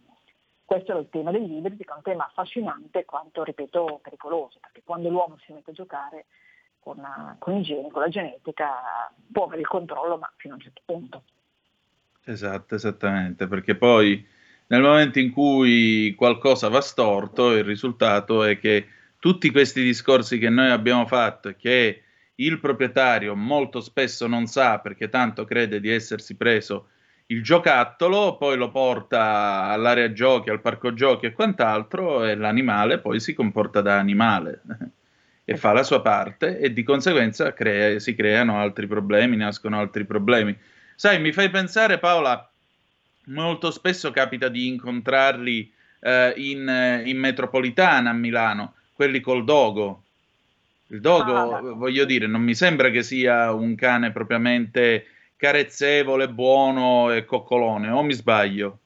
Questo 0.66 0.92
era 0.92 1.00
il 1.00 1.10
tema 1.10 1.32
degli 1.32 1.54
ibridi, 1.54 1.84
che 1.84 1.92
è 1.92 1.96
un 1.96 2.02
tema 2.02 2.26
affascinante 2.26 3.06
quanto, 3.06 3.44
ripeto, 3.44 4.00
pericoloso, 4.02 4.58
perché 4.60 4.82
quando 4.84 5.10
l'uomo 5.10 5.38
si 5.46 5.54
mette 5.54 5.72
a 5.72 5.74
giocare 5.76 6.26
con, 6.80 7.00
con 7.38 7.56
i 7.56 7.62
geni, 7.62 7.92
con 7.92 8.02
la 8.02 8.10
genetica, 8.10 9.14
può 9.32 9.46
avere 9.46 9.62
il 9.62 9.68
controllo, 9.68 10.18
ma 10.18 10.32
fino 10.38 10.54
a 10.54 10.58
un 10.58 10.64
certo 10.64 10.82
punto. 10.84 11.24
Esatto, 12.24 12.74
esattamente, 12.74 13.48
perché 13.48 13.76
poi 13.76 14.26
nel 14.68 14.82
momento 14.82 15.20
in 15.20 15.32
cui 15.32 16.16
qualcosa 16.16 16.70
va 16.70 16.82
storto, 16.82 17.52
il 17.52 17.64
risultato 17.64 18.44
è 18.44 18.58
che 18.58 18.88
tutti 19.20 19.52
questi 19.52 19.84
discorsi 19.84 20.40
che 20.40 20.50
noi 20.50 20.72
abbiamo 20.72 21.06
fatto 21.06 21.50
e 21.50 21.56
che 21.56 22.02
il 22.36 22.60
proprietario 22.60 23.36
molto 23.36 23.80
spesso 23.80 24.26
non 24.26 24.48
sa 24.48 24.80
perché 24.80 25.10
tanto 25.10 25.46
crede 25.46 25.80
di 25.80 25.90
essersi 25.90 26.36
preso 26.36 26.90
il 27.28 27.42
giocattolo, 27.42 28.38
poi 28.38 28.56
lo 28.56 28.70
porta 28.70 29.64
all'area 29.64 30.12
giochi, 30.12 30.50
al 30.50 30.62
parco 30.62 30.94
giochi 30.94 31.26
e 31.26 31.34
quant'altro 31.34 32.24
e 32.24 32.36
l'animale 32.36 33.00
poi 33.00 33.20
si 33.20 33.34
comporta 33.34 33.82
da 33.82 33.98
animale 33.98 34.62
e 35.44 35.58
fa 35.58 35.74
la 35.74 35.84
sua 35.84 36.02
parte 36.02 36.60
e 36.60 36.72
di 36.72 36.84
conseguenza 36.84 37.54
crea, 37.54 37.98
si 38.00 38.14
creano 38.14 38.60
altri 38.60 38.86
problemi, 38.86 39.38
nascono 39.38 39.80
altri 39.80 40.06
problemi. 40.06 40.56
Sai, 40.96 41.20
mi 41.20 41.32
fai 41.32 41.50
pensare 41.50 41.98
Paola, 41.98 42.48
molto 43.26 43.72
spesso 43.72 44.12
capita 44.12 44.48
di 44.48 44.68
incontrarli 44.68 45.72
eh, 46.00 46.34
in, 46.38 47.02
in, 47.06 47.18
metropolitana 47.18 48.12
a 48.12 48.14
Milano, 48.14 48.74
quelli 48.94 49.20
col 49.20 49.44
dogo. 49.44 50.04
Il 50.88 51.02
dogo, 51.02 51.36
ah, 51.36 51.62
voglio 51.62 52.06
dire, 52.06 52.28
non 52.28 52.42
mi 52.42 52.54
sembra 52.54 52.90
che 52.90 53.02
sia 53.02 53.52
un 53.52 53.74
cane 53.76 54.12
propriamente 54.12 55.08
carezzevole, 55.46 56.28
buono 56.28 57.12
e 57.12 57.24
coccolone, 57.24 57.92
o 57.92 58.02
mi 58.02 58.14
sbaglio? 58.14 58.80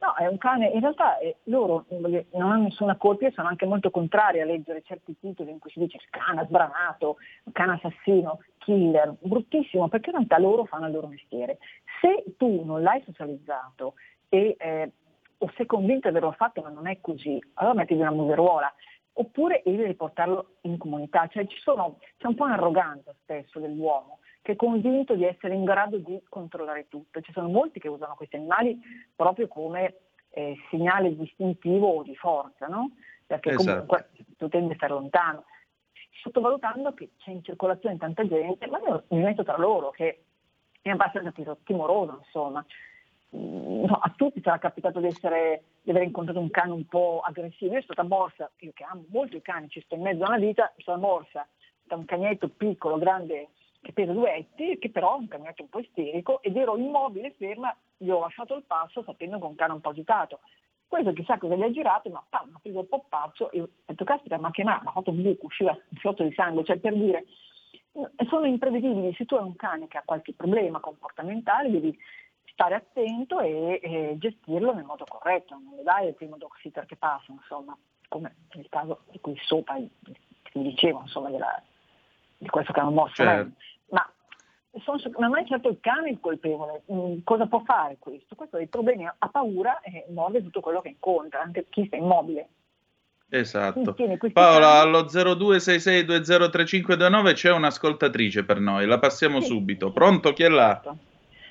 No, 0.00 0.12
è 0.16 0.26
un 0.26 0.36
cane, 0.36 0.66
in 0.66 0.80
realtà 0.80 1.18
eh, 1.18 1.36
loro 1.44 1.84
non 1.90 2.50
hanno 2.50 2.64
nessuna 2.64 2.96
colpa 2.96 3.28
e 3.28 3.30
sono 3.30 3.46
anche 3.46 3.64
molto 3.66 3.92
contrari 3.92 4.40
a 4.40 4.44
leggere 4.44 4.82
certi 4.82 5.14
titoli 5.20 5.52
in 5.52 5.60
cui 5.60 5.70
si 5.70 5.78
dice 5.78 5.98
cane 6.10 6.44
sbranato, 6.46 7.18
cane 7.52 7.74
assassino, 7.74 8.40
killer, 8.58 9.14
bruttissimo, 9.20 9.86
perché 9.86 10.10
in 10.10 10.16
realtà 10.16 10.38
loro 10.38 10.64
fanno 10.64 10.86
il 10.86 10.92
loro 10.92 11.06
mestiere. 11.06 11.58
Se 12.00 12.34
tu 12.36 12.64
non 12.64 12.82
l'hai 12.82 13.00
socializzato 13.04 13.94
e 14.28 14.56
eh, 14.58 14.90
o 15.38 15.52
sei 15.56 15.66
convinto 15.66 16.10
di 16.10 16.16
averlo 16.16 16.32
fatto 16.32 16.60
ma 16.62 16.70
non 16.70 16.88
è 16.88 16.98
così, 17.00 17.40
allora 17.54 17.74
mettiti 17.76 18.00
una 18.00 18.10
museruola, 18.10 18.72
oppure 19.12 19.62
eviti 19.62 19.86
di 19.86 19.94
portarlo 19.94 20.54
in 20.62 20.78
comunità, 20.78 21.28
cioè 21.28 21.46
sono, 21.62 21.98
c'è 22.18 22.26
un 22.26 22.34
po' 22.34 22.44
un'arroganza 22.44 23.14
spesso 23.22 23.60
dell'uomo 23.60 24.18
che 24.42 24.52
è 24.52 24.56
convinto 24.56 25.14
di 25.14 25.24
essere 25.24 25.54
in 25.54 25.64
grado 25.64 25.98
di 25.98 26.20
controllare 26.28 26.88
tutto, 26.88 27.20
ci 27.20 27.32
sono 27.32 27.48
molti 27.48 27.78
che 27.78 27.88
usano 27.88 28.14
questi 28.14 28.36
animali 28.36 28.78
proprio 29.14 29.46
come 29.48 29.94
eh, 30.30 30.56
segnale 30.68 31.16
distintivo 31.16 31.88
o 31.88 32.02
di 32.02 32.16
forza, 32.16 32.66
no? 32.66 32.90
perché 33.26 33.50
esatto. 33.50 33.70
comunque 33.70 34.10
tu 34.36 34.48
tendi 34.48 34.72
a 34.72 34.76
stare 34.76 34.92
lontano, 34.92 35.44
sottovalutando 36.22 36.92
che 36.92 37.10
c'è 37.18 37.30
in 37.30 37.42
circolazione 37.42 37.96
tanta 37.96 38.26
gente, 38.26 38.66
ma 38.66 38.78
io 38.78 39.04
mi 39.08 39.22
metto 39.22 39.42
tra 39.42 39.56
loro 39.56 39.90
che 39.90 40.24
è 40.82 40.90
abbastanza 40.90 41.32
timoroso, 41.64 42.20
insomma. 42.24 42.64
Mm, 43.34 43.84
no, 43.84 43.94
a 43.94 44.12
tutti 44.14 44.42
sarà 44.42 44.58
capitato 44.58 45.00
di, 45.00 45.06
essere, 45.06 45.62
di 45.80 45.90
aver 45.90 46.02
incontrato 46.02 46.38
un 46.38 46.50
cane 46.50 46.72
un 46.72 46.86
po' 46.86 47.22
aggressivo. 47.24 47.74
Io 47.74 47.80
sono 47.80 47.94
stata 47.94 48.02
morsa, 48.02 48.50
io 48.58 48.72
che 48.74 48.84
amo 48.84 49.04
molto 49.08 49.36
i 49.36 49.42
cani, 49.42 49.68
ci 49.68 49.80
sto 49.80 49.94
in 49.94 50.02
mezzo 50.02 50.24
alla 50.24 50.36
vita, 50.38 50.72
sono 50.78 50.98
morsa 50.98 51.46
da 51.82 51.96
un 51.96 52.04
cagnetto 52.04 52.48
piccolo, 52.48 52.98
grande, 52.98 53.48
che 53.82 53.92
pesa 53.92 54.12
due 54.12 54.34
etti, 54.34 54.78
che 54.78 54.90
però 54.90 55.16
è 55.16 55.18
un 55.18 55.28
cagnetto 55.28 55.62
un 55.62 55.68
po' 55.68 55.80
isterico, 55.80 56.40
ed 56.40 56.56
ero 56.56 56.76
immobile, 56.76 57.34
ferma, 57.36 57.76
gli 57.96 58.08
ho 58.08 58.20
lasciato 58.20 58.54
il 58.54 58.62
passo 58.62 59.02
sapendo 59.02 59.38
che 59.38 59.44
un 59.44 59.56
cane 59.56 59.72
un 59.72 59.80
po' 59.80 59.90
agitato. 59.90 60.40
Questo 60.86 61.12
chissà 61.12 61.38
cosa 61.38 61.56
gli 61.56 61.62
ha 61.62 61.70
girato, 61.70 62.08
ma 62.10 62.24
pam, 62.28 62.52
ha 62.54 62.58
preso 62.60 62.80
il 62.80 62.86
poppaccio 62.86 63.50
e 63.50 63.60
ho 63.60 63.68
detto, 63.84 64.04
caspita, 64.04 64.38
ma 64.38 64.50
che 64.50 64.62
ma 64.62 64.80
ha 64.84 64.92
fatto 64.92 65.10
un 65.10 65.22
buco, 65.22 65.46
usciva 65.46 65.72
un 65.72 65.96
fiotto 65.98 66.22
di 66.22 66.32
sangue, 66.32 66.64
cioè 66.64 66.78
per 66.78 66.94
dire, 66.94 67.24
sono 68.28 68.46
imprevedibili, 68.46 69.12
se 69.14 69.24
tu 69.24 69.34
hai 69.34 69.44
un 69.44 69.56
cane 69.56 69.88
che 69.88 69.98
ha 69.98 70.02
qualche 70.04 70.32
problema 70.32 70.78
comportamentale 70.80 71.70
devi 71.70 71.98
stare 72.44 72.74
attento 72.74 73.40
e, 73.40 73.80
e 73.82 74.16
gestirlo 74.18 74.72
nel 74.74 74.84
modo 74.84 75.04
corretto, 75.08 75.54
non 75.54 75.74
le 75.76 75.82
dai 75.82 76.08
il 76.08 76.14
primo 76.14 76.36
dog 76.36 76.52
sitter 76.60 76.86
che 76.86 76.96
passa, 76.96 77.32
insomma, 77.32 77.76
come 78.08 78.36
nel 78.52 78.68
caso 78.68 79.00
di 79.10 79.18
cui 79.20 79.36
sopra 79.42 79.74
ti 79.76 80.62
dicevo, 80.62 81.00
insomma, 81.00 81.30
della, 81.30 81.62
di 82.36 82.48
questo 82.48 82.72
che 82.72 82.80
hanno 82.80 82.90
morso 82.90 83.22
certo. 83.22 83.52
Non 85.18 85.38
è 85.38 85.44
certo 85.44 85.68
il 85.68 85.76
cane 85.80 86.10
il 86.10 86.18
colpevole, 86.20 86.82
mm, 86.90 87.18
cosa 87.24 87.46
può 87.46 87.62
fare 87.64 87.96
questo? 87.98 88.34
Questo 88.34 88.56
ha 88.56 88.58
dei 88.58 88.68
problemi, 88.68 89.06
ha 89.06 89.28
paura 89.28 89.80
e 89.80 90.06
morde 90.10 90.42
tutto 90.42 90.60
quello 90.60 90.80
che 90.80 90.88
incontra, 90.88 91.42
anche 91.42 91.66
chi 91.68 91.84
sta 91.86 91.96
immobile. 91.96 92.48
Esatto. 93.28 93.94
Paola, 94.32 94.80
allo 94.80 95.04
0266203529 95.04 97.32
c'è 97.32 97.50
un'ascoltatrice 97.50 98.44
per 98.44 98.60
noi, 98.60 98.86
la 98.86 98.98
passiamo 98.98 99.40
sì. 99.40 99.46
subito. 99.46 99.90
Pronto? 99.90 100.34
Chi 100.34 100.42
è 100.42 100.48
là? 100.48 100.80
Certo. 100.82 100.98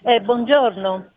Eh, 0.04 0.22
buongiorno. 0.22 1.10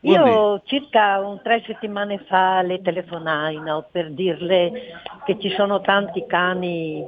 Io 0.00 0.60
circa 0.64 1.20
un, 1.20 1.40
tre 1.42 1.62
settimane 1.66 2.18
fa 2.26 2.62
le 2.62 2.82
telefonai 2.82 3.60
no, 3.60 3.86
per 3.90 4.12
dirle 4.12 5.02
che 5.24 5.38
ci 5.38 5.50
sono 5.50 5.80
tanti 5.80 6.24
cani 6.26 7.06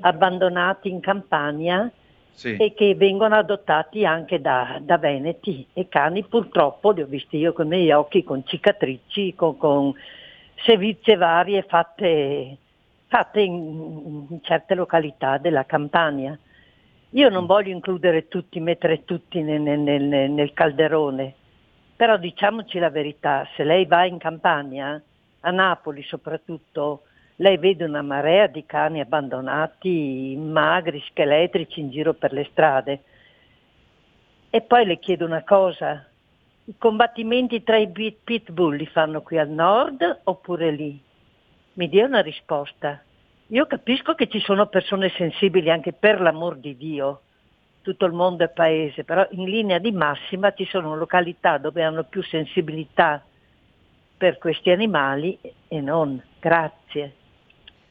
abbandonati 0.00 0.88
in 0.88 1.00
campagna 1.00 1.90
sì. 2.36 2.54
e 2.56 2.74
che 2.74 2.94
vengono 2.94 3.34
adottati 3.34 4.04
anche 4.04 4.40
da, 4.40 4.78
da, 4.80 4.98
veneti 4.98 5.66
e 5.72 5.88
cani 5.88 6.22
purtroppo 6.22 6.90
li 6.90 7.00
ho 7.00 7.06
visti 7.06 7.38
io 7.38 7.54
con 7.54 7.66
i 7.66 7.68
miei 7.70 7.92
occhi 7.92 8.22
con 8.22 8.44
cicatrici, 8.46 9.34
con, 9.34 9.56
con 9.56 9.94
sevizie 10.64 11.16
varie 11.16 11.62
fatte, 11.62 12.58
fatte 13.08 13.40
in, 13.40 14.26
in, 14.28 14.38
certe 14.42 14.74
località 14.74 15.38
della 15.38 15.64
Campania. 15.64 16.38
Io 17.10 17.28
non 17.30 17.44
mm. 17.44 17.46
voglio 17.46 17.72
includere 17.72 18.28
tutti, 18.28 18.60
mettere 18.60 19.04
tutti 19.04 19.40
nel, 19.40 19.60
nel, 19.60 19.80
nel, 19.80 20.30
nel 20.30 20.52
calderone, 20.52 21.34
però 21.96 22.18
diciamoci 22.18 22.78
la 22.78 22.90
verità, 22.90 23.48
se 23.56 23.64
lei 23.64 23.86
va 23.86 24.04
in 24.04 24.18
Campania, 24.18 25.02
a 25.40 25.50
Napoli 25.50 26.02
soprattutto, 26.02 27.04
lei 27.36 27.58
vede 27.58 27.84
una 27.84 28.02
marea 28.02 28.46
di 28.46 28.64
cani 28.64 29.00
abbandonati, 29.00 30.36
magri, 30.38 31.02
scheletrici 31.08 31.80
in 31.80 31.90
giro 31.90 32.14
per 32.14 32.32
le 32.32 32.48
strade. 32.50 33.02
E 34.48 34.62
poi 34.62 34.86
le 34.86 34.98
chiedo 34.98 35.26
una 35.26 35.44
cosa, 35.44 36.06
i 36.64 36.74
combattimenti 36.78 37.62
tra 37.62 37.76
i 37.76 37.90
pitbull 37.90 38.76
li 38.76 38.86
fanno 38.86 39.20
qui 39.20 39.38
al 39.38 39.50
nord 39.50 40.20
oppure 40.24 40.70
lì? 40.70 40.98
Mi 41.74 41.88
dia 41.88 42.06
una 42.06 42.22
risposta. 42.22 43.02
Io 43.48 43.66
capisco 43.66 44.14
che 44.14 44.28
ci 44.28 44.40
sono 44.40 44.66
persone 44.66 45.10
sensibili 45.10 45.70
anche 45.70 45.92
per 45.92 46.20
l'amor 46.20 46.56
di 46.56 46.76
Dio, 46.76 47.20
tutto 47.82 48.06
il 48.06 48.12
mondo 48.12 48.42
è 48.42 48.48
paese, 48.48 49.04
però 49.04 49.24
in 49.30 49.44
linea 49.44 49.78
di 49.78 49.92
massima 49.92 50.52
ci 50.54 50.64
sono 50.64 50.96
località 50.96 51.58
dove 51.58 51.84
hanno 51.84 52.02
più 52.04 52.22
sensibilità 52.22 53.22
per 54.16 54.38
questi 54.38 54.70
animali 54.70 55.38
e 55.68 55.80
non. 55.80 56.20
Grazie. 56.40 57.24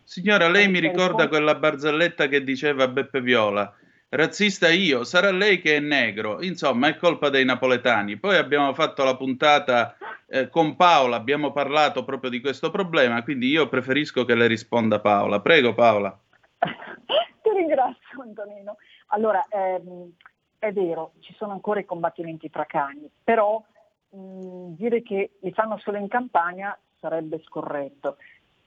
Signora, 0.05 0.47
lei 0.49 0.69
mi 0.69 0.79
ricorda 0.79 1.27
quella 1.27 1.55
barzelletta 1.55 2.27
che 2.27 2.43
diceva 2.43 2.87
Beppe 2.87 3.21
Viola. 3.21 3.73
Razzista 4.09 4.69
io, 4.69 5.03
sarà 5.03 5.31
lei 5.31 5.59
che 5.59 5.77
è 5.77 5.79
negro. 5.79 6.43
Insomma, 6.43 6.89
è 6.89 6.95
colpa 6.95 7.29
dei 7.29 7.43
napoletani. 7.43 8.15
Poi 8.17 8.37
abbiamo 8.37 8.71
fatto 8.75 9.03
la 9.03 9.17
puntata 9.17 9.97
eh, 10.27 10.47
con 10.49 10.75
Paola, 10.75 11.15
abbiamo 11.15 11.51
parlato 11.51 12.05
proprio 12.05 12.29
di 12.29 12.39
questo 12.39 12.69
problema, 12.69 13.23
quindi 13.23 13.47
io 13.47 13.67
preferisco 13.67 14.25
che 14.25 14.35
le 14.35 14.45
risponda 14.45 14.99
Paola. 14.99 15.41
Prego 15.41 15.73
Paola. 15.73 16.15
Ti 17.41 17.49
ringrazio 17.49 18.21
Antonino. 18.21 18.77
Allora, 19.07 19.43
ehm, 19.49 20.11
è 20.59 20.71
vero, 20.71 21.13
ci 21.19 21.33
sono 21.35 21.53
ancora 21.53 21.79
i 21.79 21.85
combattimenti 21.85 22.51
tra 22.51 22.65
cani, 22.65 23.09
però 23.23 23.61
mh, 24.09 24.75
dire 24.75 25.01
che 25.01 25.31
li 25.41 25.51
fanno 25.51 25.79
solo 25.79 25.97
in 25.97 26.07
campagna 26.07 26.77
sarebbe 26.99 27.41
scorretto 27.45 28.17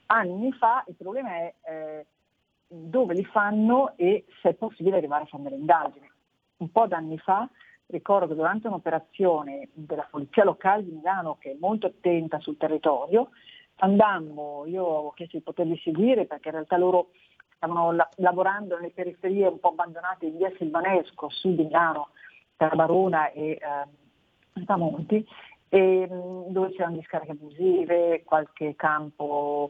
anni 0.09 0.53
fa 0.53 0.85
il 0.87 0.95
problema 0.95 1.31
è 1.31 1.55
eh, 1.63 2.07
dove 2.67 3.15
li 3.15 3.25
fanno 3.25 3.97
e 3.97 4.27
se 4.43 4.51
è 4.51 4.55
possibile 4.55 4.99
arrivare 4.99 5.25
a 5.25 5.27
fare 5.27 5.43
delle 5.43 5.57
indagini. 5.57 6.11
Un 6.59 6.71
po' 6.71 6.87
d'anni 6.87 7.19
fa 7.19 7.49
ricordo 7.87 8.27
che 8.27 8.35
durante 8.35 8.67
un'operazione 8.67 9.71
della 9.73 10.07
polizia 10.11 10.45
locale 10.45 10.85
di 10.85 10.91
Milano 10.91 11.37
che 11.39 11.53
è 11.53 11.57
molto 11.59 11.87
attenta 11.87 12.39
sul 12.41 12.57
territorio, 12.57 13.31
andammo, 13.77 14.65
io 14.67 14.85
ho 14.85 15.11
chiesto 15.13 15.37
di 15.37 15.43
poterli 15.43 15.79
seguire 15.79 16.27
perché 16.27 16.49
in 16.49 16.55
realtà 16.55 16.77
loro 16.77 17.11
stavano 17.57 17.93
la- 17.93 18.09
lavorando 18.17 18.77
nelle 18.77 18.91
periferie 18.91 19.47
un 19.47 19.59
po' 19.59 19.69
abbandonate 19.69 20.31
di 20.31 20.37
via 20.37 20.53
Silvanesco, 20.57 21.27
a 21.27 21.31
sud 21.31 21.57
di 21.57 21.65
Milano, 21.65 22.11
tra 22.57 22.69
Barona 22.71 23.31
e 23.31 23.59
eh, 23.61 24.77
Monti, 24.77 25.25
e, 25.69 26.09
dove 26.49 26.73
c'erano 26.73 26.97
discariche 26.97 27.33
abusive, 27.33 28.23
qualche 28.25 28.75
campo 28.75 29.69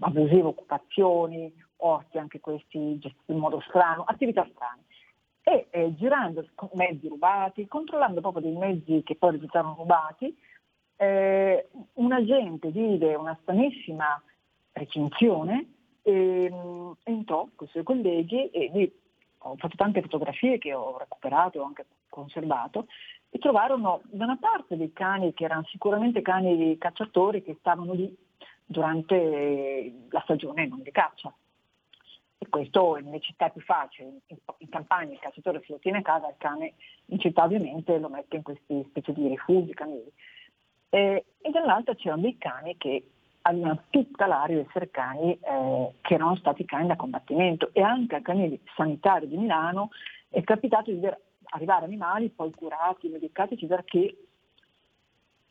abusive 0.00 0.42
occupazioni, 0.42 1.52
orti 1.76 2.18
anche 2.18 2.40
questi 2.40 2.98
gestiti 2.98 3.32
in 3.32 3.38
modo 3.38 3.60
strano, 3.68 4.04
attività 4.04 4.46
strane. 4.52 4.82
E 5.42 5.66
eh, 5.70 5.94
girando 5.96 6.46
mezzi 6.74 7.08
rubati, 7.08 7.66
controllando 7.66 8.20
proprio 8.20 8.42
dei 8.42 8.56
mezzi 8.56 9.02
che 9.04 9.16
poi 9.16 9.32
risultarono 9.32 9.74
rubati, 9.76 10.36
eh, 10.96 11.68
un 11.94 12.12
agente 12.12 12.70
vide 12.70 13.14
una 13.14 13.36
stranissima 13.42 14.22
recinzione 14.72 15.66
e 16.02 16.48
mh, 16.50 16.96
entrò 17.02 17.48
con 17.54 17.66
i 17.66 17.70
suoi 17.70 17.82
colleghi 17.82 18.50
e 18.50 18.70
lì 18.72 19.00
ho 19.44 19.56
fatto 19.56 19.76
tante 19.76 20.00
fotografie 20.00 20.58
che 20.58 20.72
ho 20.72 20.96
recuperato 20.98 21.58
e 21.58 21.64
anche 21.64 21.86
conservato 22.08 22.86
e 23.30 23.38
trovarono 23.38 24.02
da 24.04 24.24
una 24.24 24.38
parte 24.38 24.76
dei 24.76 24.92
cani 24.92 25.32
che 25.32 25.44
erano 25.44 25.64
sicuramente 25.64 26.22
cani 26.22 26.76
cacciatori 26.78 27.42
che 27.42 27.56
stavano 27.58 27.94
lì 27.94 28.14
durante 28.64 29.92
la 30.10 30.20
stagione 30.20 30.66
non 30.66 30.82
di 30.82 30.90
caccia. 30.90 31.32
E 32.38 32.48
questo 32.48 32.96
nelle 32.96 33.20
città 33.20 33.46
è 33.46 33.52
più 33.52 33.60
facile, 33.60 34.20
in, 34.26 34.68
campagna 34.68 35.12
il 35.12 35.20
cacciatore 35.20 35.62
se 35.64 35.72
lo 35.72 35.78
tiene 35.78 35.98
a 35.98 36.02
casa, 36.02 36.28
il 36.28 36.34
cane 36.38 36.74
in 37.06 37.20
città 37.20 37.44
ovviamente 37.44 37.98
lo 37.98 38.08
mette 38.08 38.36
in 38.36 38.42
queste 38.42 38.84
specie 38.88 39.12
di 39.12 39.28
rifugi 39.28 39.72
canili. 39.74 40.10
E, 40.88 41.24
e 41.40 41.50
dall'altra 41.50 41.94
c'erano 41.94 42.22
dei 42.22 42.36
cani 42.38 42.76
che 42.76 43.06
avevano 43.42 43.84
tutta 43.90 44.26
l'aria 44.26 44.56
di 44.56 44.66
essere 44.68 44.90
cani 44.90 45.32
eh, 45.32 45.92
che 46.00 46.14
erano 46.14 46.36
stati 46.36 46.64
cani 46.64 46.88
da 46.88 46.96
combattimento 46.96 47.70
e 47.72 47.80
anche 47.80 48.16
al 48.16 48.22
canile 48.22 48.60
sanitario 48.76 49.28
di 49.28 49.36
Milano 49.36 49.90
è 50.28 50.42
capitato 50.42 50.90
di 50.90 50.96
vedere 50.96 51.20
arrivare 51.52 51.84
animali 51.84 52.30
poi 52.30 52.50
curati, 52.52 53.08
medicati, 53.08 53.56
perché 53.66 54.16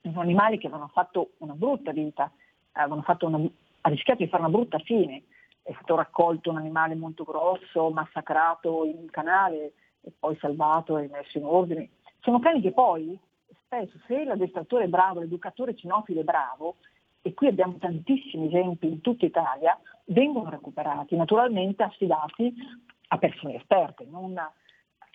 sono 0.01 0.21
animali 0.21 0.57
che 0.57 0.67
avevano 0.67 0.89
fatto 0.91 1.31
una 1.37 1.53
brutta 1.53 1.91
vita, 1.91 2.31
avevano 2.73 3.03
una, 3.21 3.49
rischiato 3.83 4.23
di 4.23 4.29
fare 4.29 4.43
una 4.43 4.51
brutta 4.51 4.79
fine, 4.79 5.23
è 5.63 5.71
stato 5.73 5.95
raccolto 5.95 6.49
un 6.49 6.57
animale 6.57 6.95
molto 6.95 7.23
grosso, 7.23 7.89
massacrato 7.91 8.85
in 8.85 8.97
un 8.97 9.09
canale 9.09 9.73
e 10.01 10.11
poi 10.17 10.35
salvato 10.37 10.97
e 10.97 11.07
messo 11.11 11.37
in 11.37 11.45
ordine. 11.45 11.89
Sono 12.21 12.39
cani 12.39 12.61
che 12.61 12.71
poi, 12.71 13.17
spesso, 13.63 13.97
se 14.07 14.23
l'addestratore 14.23 14.85
è 14.85 14.87
bravo, 14.87 15.19
l'educatore 15.19 15.75
cinofilo 15.75 16.21
è 16.21 16.23
bravo, 16.23 16.77
e 17.21 17.33
qui 17.33 17.47
abbiamo 17.47 17.77
tantissimi 17.77 18.47
esempi 18.47 18.87
in 18.87 19.01
tutta 19.01 19.25
Italia, 19.25 19.79
vengono 20.05 20.49
recuperati, 20.49 21.15
naturalmente 21.15 21.83
affidati 21.83 22.53
a 23.09 23.17
persone 23.17 23.55
esperte, 23.55 24.05
non 24.09 24.35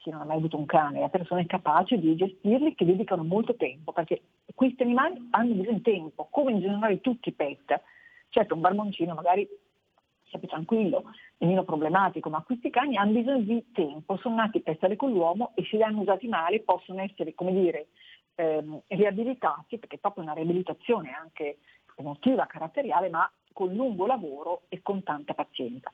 chi 0.07 0.11
non 0.13 0.21
ha 0.21 0.25
mai 0.25 0.37
avuto 0.37 0.57
un 0.57 0.67
cane, 0.67 1.03
a 1.03 1.09
persone 1.09 1.47
capaci 1.47 1.99
di 1.99 2.15
gestirli, 2.15 2.77
che 2.77 2.85
dedicano 2.85 3.25
molto 3.25 3.57
tempo, 3.57 3.91
perché 3.91 4.23
questi 4.55 4.85
animali 4.85 5.27
hanno 5.31 5.55
bisogno 5.55 5.79
di 5.79 5.83
tempo, 5.83 6.29
come 6.31 6.53
in 6.53 6.61
generale 6.61 7.01
tutti 7.01 7.31
i 7.31 7.33
pet. 7.33 7.81
Certo, 8.29 8.55
un 8.55 8.61
barboncino 8.61 9.15
magari 9.15 9.49
sia 10.29 10.39
più 10.39 10.47
tranquillo, 10.47 11.13
è 11.37 11.45
meno 11.45 11.65
problematico, 11.65 12.31
ma 12.31 12.43
questi 12.43 12.71
cani 12.71 12.97
hanno 12.97 13.13
bisogno 13.13 13.43
di 13.43 13.73
tempo, 13.73 14.17
sono 14.19 14.37
nati 14.37 14.61
per 14.61 14.77
stare 14.77 14.95
con 14.95 15.11
l'uomo 15.11 15.51
e 15.57 15.65
se 15.69 15.77
li 15.77 15.83
hanno 15.83 16.03
usati 16.03 16.29
male 16.29 16.61
possono 16.61 17.01
essere, 17.01 17.35
come 17.35 17.53
dire, 17.53 17.89
ehm, 18.37 18.83
riabilitati, 18.87 19.79
perché 19.79 19.97
è 19.97 19.99
proprio 19.99 20.23
una 20.23 20.35
riabilitazione 20.35 21.11
anche 21.11 21.59
emotiva, 21.97 22.47
caratteriale, 22.47 23.09
ma 23.09 23.29
con 23.53 23.73
lungo 23.75 24.07
lavoro 24.07 24.63
e 24.69 24.83
con 24.83 25.03
tanta 25.03 25.35
pazienza. 25.35 25.91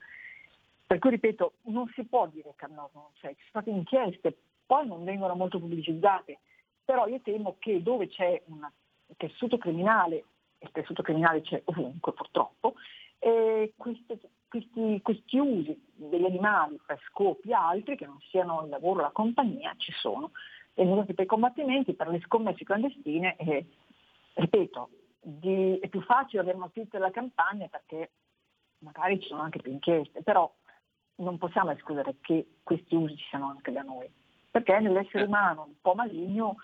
Per 0.92 1.00
cui 1.00 1.08
ripeto, 1.12 1.54
non 1.68 1.90
si 1.94 2.04
può 2.04 2.26
dire 2.26 2.52
che 2.54 2.66
no, 2.66 2.90
non 2.92 3.04
c'è, 3.14 3.30
ci 3.30 3.48
sono 3.50 3.62
state 3.62 3.70
inchieste, 3.70 4.36
poi 4.66 4.86
non 4.86 5.04
vengono 5.04 5.34
molto 5.34 5.58
pubblicizzate, 5.58 6.40
però 6.84 7.06
io 7.06 7.18
temo 7.22 7.56
che 7.58 7.82
dove 7.82 8.08
c'è 8.08 8.42
un 8.48 8.70
tessuto 9.16 9.56
criminale, 9.56 10.16
e 10.58 10.66
il 10.66 10.70
tessuto 10.70 11.00
criminale 11.00 11.40
c'è 11.40 11.62
ovunque 11.64 12.12
purtroppo, 12.12 12.74
eh, 13.20 13.72
questi, 13.74 14.20
questi, 14.46 15.00
questi, 15.00 15.38
usi 15.38 15.82
degli 15.94 16.26
animali 16.26 16.78
per 16.84 17.00
scopi 17.08 17.54
altri 17.54 17.96
che 17.96 18.04
non 18.04 18.20
siano 18.28 18.62
il 18.62 18.68
lavoro, 18.68 19.00
la 19.00 19.12
compagnia, 19.12 19.74
ci 19.78 19.92
sono. 19.92 20.32
Vengono 20.74 20.98
usati 20.98 21.14
per 21.14 21.24
i 21.24 21.28
combattimenti, 21.28 21.94
per 21.94 22.08
le 22.08 22.20
scommesse 22.20 22.64
clandestine 22.64 23.36
e, 23.36 23.64
ripeto, 24.34 24.90
di, 25.22 25.78
è 25.78 25.88
più 25.88 26.02
facile 26.02 26.42
avere 26.42 26.58
notizie 26.58 26.98
della 26.98 27.10
campagna 27.10 27.66
perché 27.68 28.10
magari 28.80 29.18
ci 29.20 29.28
sono 29.28 29.40
anche 29.40 29.60
più 29.60 29.72
inchieste, 29.72 30.22
però 30.22 30.52
non 31.22 31.38
possiamo 31.38 31.70
escludere 31.70 32.16
che 32.20 32.46
questi 32.62 32.94
usi 32.94 33.16
ci 33.16 33.26
siano 33.30 33.50
anche 33.50 33.72
da 33.72 33.82
noi, 33.82 34.10
perché 34.50 34.78
nell'essere 34.80 35.24
eh. 35.24 35.26
umano 35.26 35.64
un 35.68 35.74
po' 35.80 35.94
maligno 35.94 36.56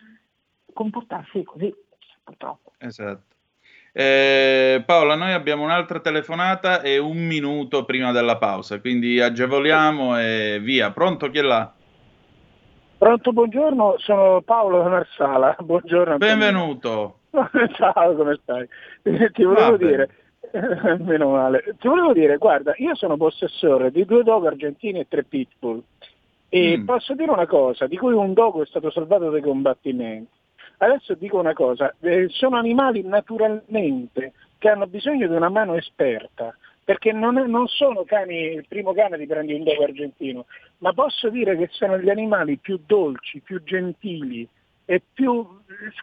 comportarsi 0.73 1.43
così, 1.45 1.75
purtroppo. 2.23 2.73
Esatto. 2.79 3.37
Eh, 3.93 4.83
Paola, 4.85 5.15
noi 5.15 5.33
abbiamo 5.33 5.65
un'altra 5.65 6.01
telefonata 6.01 6.83
e 6.83 6.99
un 6.99 7.17
minuto 7.17 7.85
prima 7.85 8.13
della 8.13 8.37
pausa, 8.37 8.81
quindi 8.81 9.21
agevoliamo 9.21 10.19
e 10.19 10.61
via. 10.63 10.91
Pronto 10.91 11.31
chi 11.31 11.39
è 11.39 11.43
là? 11.43 11.73
Pronto, 12.99 13.33
buongiorno, 13.33 13.95
sono 13.99 14.41
Paolo 14.43 14.83
da 14.83 14.89
Marsala. 14.89 15.57
Buongiorno. 15.63 16.19
Benvenuto. 16.19 17.21
Ciao, 17.75 18.15
come 18.15 18.39
stai? 18.43 18.69
Ti 19.03 19.45
volevo 19.45 19.77
dire, 19.77 20.11
meno 21.05 21.31
male, 21.31 21.77
ti 21.79 21.89
volevo 21.89 22.13
dire, 22.13 22.37
guarda, 22.37 22.75
io 22.77 22.95
sono 22.95 23.17
possessore 23.17 23.91
di 23.91 24.05
due 24.05 24.23
dog 24.23 24.47
argentini 24.47 25.01
e 25.01 25.09
tre 25.09 25.25
pitbull 25.25 25.83
e 26.49 26.79
mm. 26.79 26.85
posso 26.85 27.15
dire 27.15 27.31
una 27.31 27.47
cosa, 27.47 27.87
di 27.87 27.97
cui 27.97 28.15
un 28.15 28.33
dogo 28.33 28.63
è 28.63 28.67
stato 28.67 28.91
salvato 28.91 29.31
dai 29.31 29.43
combattimenti. 29.43 30.37
Adesso 30.79 31.15
dico 31.15 31.39
una 31.39 31.55
cosa, 31.55 31.95
eh, 32.01 32.29
sono 32.29 32.57
animali 32.57 33.03
naturalmente 33.03 34.33
che 34.59 34.69
hanno 34.69 34.87
bisogno 34.87 35.27
di 35.27 35.35
una 35.35 35.49
mano 35.49 35.75
esperta, 35.75 36.57
perché 36.85 37.13
non, 37.13 37.37
è, 37.37 37.47
non, 37.47 37.67
sono 37.67 38.05
cani, 38.05 38.55
il 38.55 38.67
primo 38.67 38.93
cane 38.93 39.19
di 39.19 39.27
prendi 39.27 39.55
un 39.55 39.65
dogo 39.65 39.83
argentino, 39.85 40.47
ma 40.79 40.93
posso 40.93 41.29
dire 41.29 41.57
che 41.57 41.69
sono 41.71 41.99
gli 41.99 42.09
animali 42.09 42.57
più 42.57 42.81
dolci, 42.87 43.41
più 43.41 43.63
gentili 43.63 44.49
e 44.85 45.03
più 45.13 45.47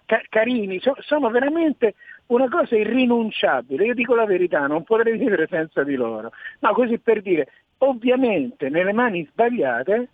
ca- 0.06 0.22
carini, 0.30 0.80
so, 0.80 0.94
sono 1.00 1.30
veramente 1.30 1.96
una 2.28 2.50
cosa 2.50 2.76
irrinunciabile, 2.76 3.86
io 3.86 3.94
dico 3.94 4.16
la 4.16 4.26
verità, 4.26 4.68
non 4.68 4.84
potrei 4.84 5.18
vivere 5.18 5.48
senza 5.48 5.84
di 5.84 5.96
loro. 5.96 6.32
No, 6.60 6.74
così 6.74 6.98
per 7.00 7.22
dire, 7.22 7.48
ovviamente 7.80 8.70
nelle 8.70 8.94
mani 8.94 9.28
sbagliate 9.32 10.10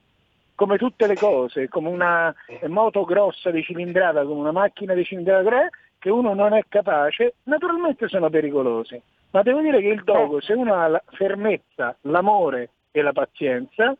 come 0.56 0.78
tutte 0.78 1.08
le 1.08 1.16
cose, 1.16 1.68
come 1.70 1.90
una 1.90 2.34
moto 2.68 3.04
grossa 3.04 3.50
di 3.50 3.64
cilindrata, 3.64 4.24
come 4.24 4.42
una 4.42 4.52
macchina 4.52 4.94
di 4.94 5.04
cilindrata 5.04 5.50
3, 5.50 5.70
che 5.98 6.10
uno 6.10 6.34
non 6.34 6.54
è 6.54 6.64
capace, 6.68 7.36
naturalmente 7.44 8.08
sono 8.08 8.30
pericolosi. 8.30 9.02
Ma 9.32 9.42
devo 9.42 9.62
dire 9.62 9.82
che 9.82 9.88
il 9.88 10.04
dogo, 10.04 10.42
se 10.42 10.54
uno 10.54 10.76
ha 10.76 10.88
la 10.88 11.04
fermezza, 11.12 11.96
l'amore 12.02 12.70
e 12.92 13.02
la 13.02 13.14
pazienza, 13.14 13.96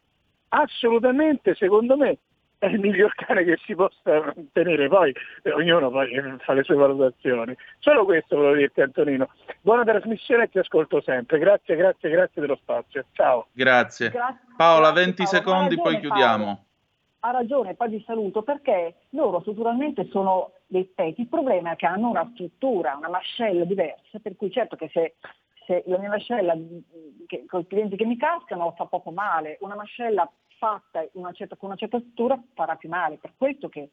assolutamente, 0.50 1.56
secondo 1.56 1.96
me, 1.98 2.18
è 2.62 2.68
il 2.68 2.80
miglior 2.80 3.12
cane 3.16 3.44
che 3.44 3.58
si 3.66 3.74
possa 3.74 4.36
tenere, 4.52 4.88
poi 4.88 5.12
eh, 5.42 5.52
ognuno 5.52 5.90
poi 5.90 6.12
eh, 6.12 6.38
fa 6.42 6.54
le 6.54 6.62
sue 6.62 6.76
valutazioni. 6.76 7.58
Solo 7.80 8.06
questo 8.06 8.36
volevo 8.36 8.54
dirti 8.54 8.82
Antonino. 8.82 9.30
Buona 9.62 9.84
trasmissione 9.84 10.44
e 10.44 10.50
ti 10.50 10.60
ascolto 10.60 11.02
sempre. 11.02 11.40
Grazie, 11.40 11.76
grazie, 11.76 12.12
grazie 12.12 12.40
dello 12.40 12.58
spazio. 12.62 13.06
Ciao. 13.14 13.48
Grazie. 13.52 14.12
grazie 14.12 14.54
Paola, 14.56 14.92
20 14.92 15.24
Paolo. 15.24 15.30
secondi, 15.30 15.76
ragione, 15.76 15.82
poi 15.82 16.00
chiudiamo. 16.02 16.44
Paolo. 16.44 16.66
Ha 17.24 17.32
ragione, 17.32 17.74
poi 17.74 17.90
vi 17.90 18.04
saluto 18.06 18.44
perché 18.44 18.96
loro 19.10 19.40
strutturalmente 19.40 20.08
sono 20.12 20.52
dei 20.68 20.86
pet. 20.86 21.18
Il 21.18 21.30
problema 21.30 21.72
è 21.72 21.76
che 21.76 21.88
hanno 21.88 22.10
una 22.10 22.30
struttura, 22.34 22.96
una 22.96 23.10
mascella 23.10 23.64
diversa, 23.64 24.20
per 24.22 24.36
cui 24.36 24.52
certo 24.52 24.76
che 24.76 24.88
se 24.94 25.16
se 25.66 25.84
la 25.86 25.98
mia 25.98 26.10
mascella 26.10 26.56
che, 27.28 27.46
con 27.48 27.62
i 27.62 27.68
clienti 27.68 27.96
che 27.96 28.06
mi 28.06 28.18
cascano 28.18 28.74
fa 28.76 28.86
poco 28.86 29.12
male, 29.12 29.58
una 29.62 29.76
mascella 29.76 30.30
fatta 30.62 31.04
una 31.14 31.32
certa, 31.32 31.56
con 31.56 31.70
una 31.70 31.78
certa 31.78 31.98
struttura 31.98 32.40
farà 32.54 32.76
più 32.76 32.88
male, 32.88 33.18
per 33.18 33.34
questo 33.36 33.68
che 33.68 33.90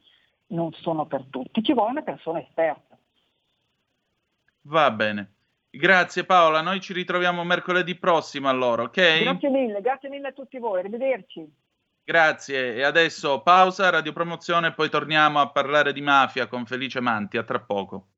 non 0.49 0.71
sono 0.75 1.07
per 1.07 1.25
tutti, 1.31 1.63
ci 1.63 1.73
vuole 1.73 1.93
una 1.93 2.03
persona 2.03 2.41
esperta. 2.41 2.99
Va 4.63 4.91
bene. 4.91 5.33
Grazie 5.71 6.25
Paola, 6.25 6.61
noi 6.61 6.81
ci 6.81 6.93
ritroviamo 6.93 7.43
mercoledì 7.43 7.95
prossimo 7.95 8.51
allora, 8.51 8.83
ok? 8.83 9.23
Grazie 9.23 9.49
mille, 9.49 9.81
grazie 9.81 10.11
mille 10.11 10.29
a 10.29 10.33
tutti 10.33 10.59
voi, 10.59 10.81
arrivederci. 10.81 11.51
Grazie, 12.05 12.75
e 12.75 12.83
adesso 12.83 13.41
pausa, 13.41 13.89
radiopromozione, 13.89 14.73
poi 14.73 14.91
torniamo 14.91 15.41
a 15.41 15.51
parlare 15.51 15.95
di 15.95 16.03
mafia 16.03 16.49
con 16.49 16.67
Felice 16.67 17.01
Manti, 17.01 17.39
a 17.39 17.45
tra 17.45 17.61
poco. 17.61 18.09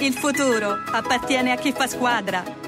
Il 0.00 0.12
futuro 0.12 0.70
appartiene 0.92 1.52
a 1.52 1.56
chi 1.56 1.72
fa 1.72 1.86
squadra 1.86 2.67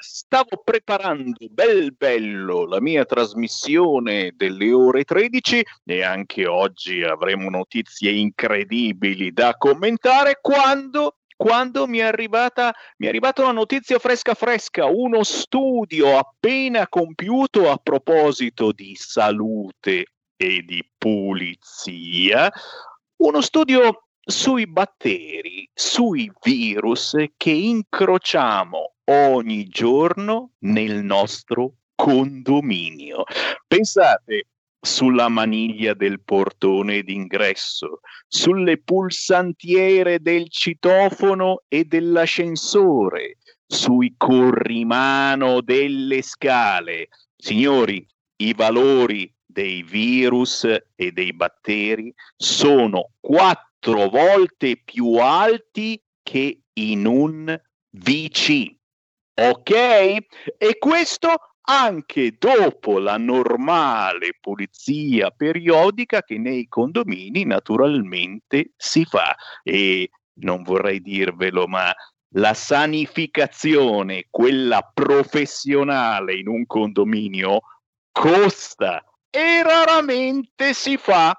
Stavo 0.00 0.60
preparando 0.62 1.46
bel 1.48 1.94
bello 1.94 2.66
la 2.66 2.80
mia 2.80 3.06
trasmissione 3.06 4.32
delle 4.36 4.70
ore 4.70 5.04
13 5.04 5.64
e 5.84 6.02
anche 6.02 6.46
oggi 6.46 7.02
avremo 7.02 7.48
notizie 7.48 8.10
incredibili 8.10 9.32
da 9.32 9.56
commentare. 9.56 10.38
Quando 10.40 11.16
quando 11.34 11.88
mi 11.88 11.98
è 11.98 12.02
arrivata 12.02 12.72
mi 12.98 13.06
è 13.06 13.08
arrivata 13.08 13.42
una 13.42 13.52
notizia 13.52 13.98
fresca 13.98 14.34
fresca, 14.34 14.84
uno 14.84 15.24
studio 15.24 16.18
appena 16.18 16.86
compiuto 16.86 17.70
a 17.70 17.78
proposito 17.82 18.72
di 18.72 18.94
salute 18.94 20.04
e 20.36 20.62
di 20.64 20.86
pulizia, 20.98 22.52
uno 23.16 23.40
studio 23.40 24.04
sui 24.24 24.66
batteri, 24.66 25.68
sui 25.74 26.30
virus 26.42 27.16
che 27.36 27.50
incrociamo 27.50 28.94
ogni 29.04 29.66
giorno 29.66 30.52
nel 30.60 31.02
nostro 31.02 31.74
condominio. 31.94 33.24
Pensate 33.66 34.46
sulla 34.80 35.28
maniglia 35.28 35.94
del 35.94 36.20
portone 36.22 37.02
d'ingresso, 37.02 38.00
sulle 38.26 38.78
pulsantiere 38.78 40.20
del 40.20 40.48
citofono 40.50 41.62
e 41.68 41.84
dell'ascensore, 41.84 43.38
sui 43.66 44.14
corrimano 44.16 45.60
delle 45.60 46.22
scale. 46.22 47.08
Signori, 47.36 48.04
i 48.36 48.54
valori 48.54 49.32
dei 49.44 49.82
virus 49.82 50.64
e 50.64 51.12
dei 51.12 51.32
batteri 51.32 52.12
sono 52.36 53.10
quattro 53.20 53.71
quattro 53.82 54.08
volte 54.08 54.80
più 54.82 55.14
alti 55.14 56.00
che 56.22 56.60
in 56.74 57.04
un 57.04 57.60
VC. 57.90 58.76
Ok? 59.34 59.70
E 59.70 60.78
questo 60.78 61.34
anche 61.64 62.36
dopo 62.38 62.98
la 62.98 63.16
normale 63.18 64.36
pulizia 64.40 65.30
periodica 65.30 66.22
che 66.22 66.38
nei 66.38 66.68
condomini 66.68 67.44
naturalmente 67.44 68.72
si 68.76 69.04
fa. 69.04 69.34
E 69.64 70.10
non 70.34 70.62
vorrei 70.62 71.00
dirvelo, 71.00 71.66
ma 71.66 71.92
la 72.34 72.54
sanificazione, 72.54 74.26
quella 74.30 74.88
professionale 74.94 76.34
in 76.34 76.46
un 76.46 76.66
condominio, 76.66 77.62
costa 78.12 79.04
e 79.28 79.62
raramente 79.62 80.72
si 80.72 80.96
fa. 80.96 81.36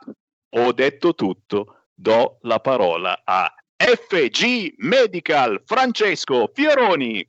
Ho 0.56 0.72
detto 0.72 1.16
tutto, 1.16 1.83
do 1.94 2.38
la 2.42 2.60
parola 2.60 3.22
a 3.24 3.54
FG 3.76 4.76
Medical 4.78 5.62
Francesco 5.66 6.50
Fioroni. 6.54 7.28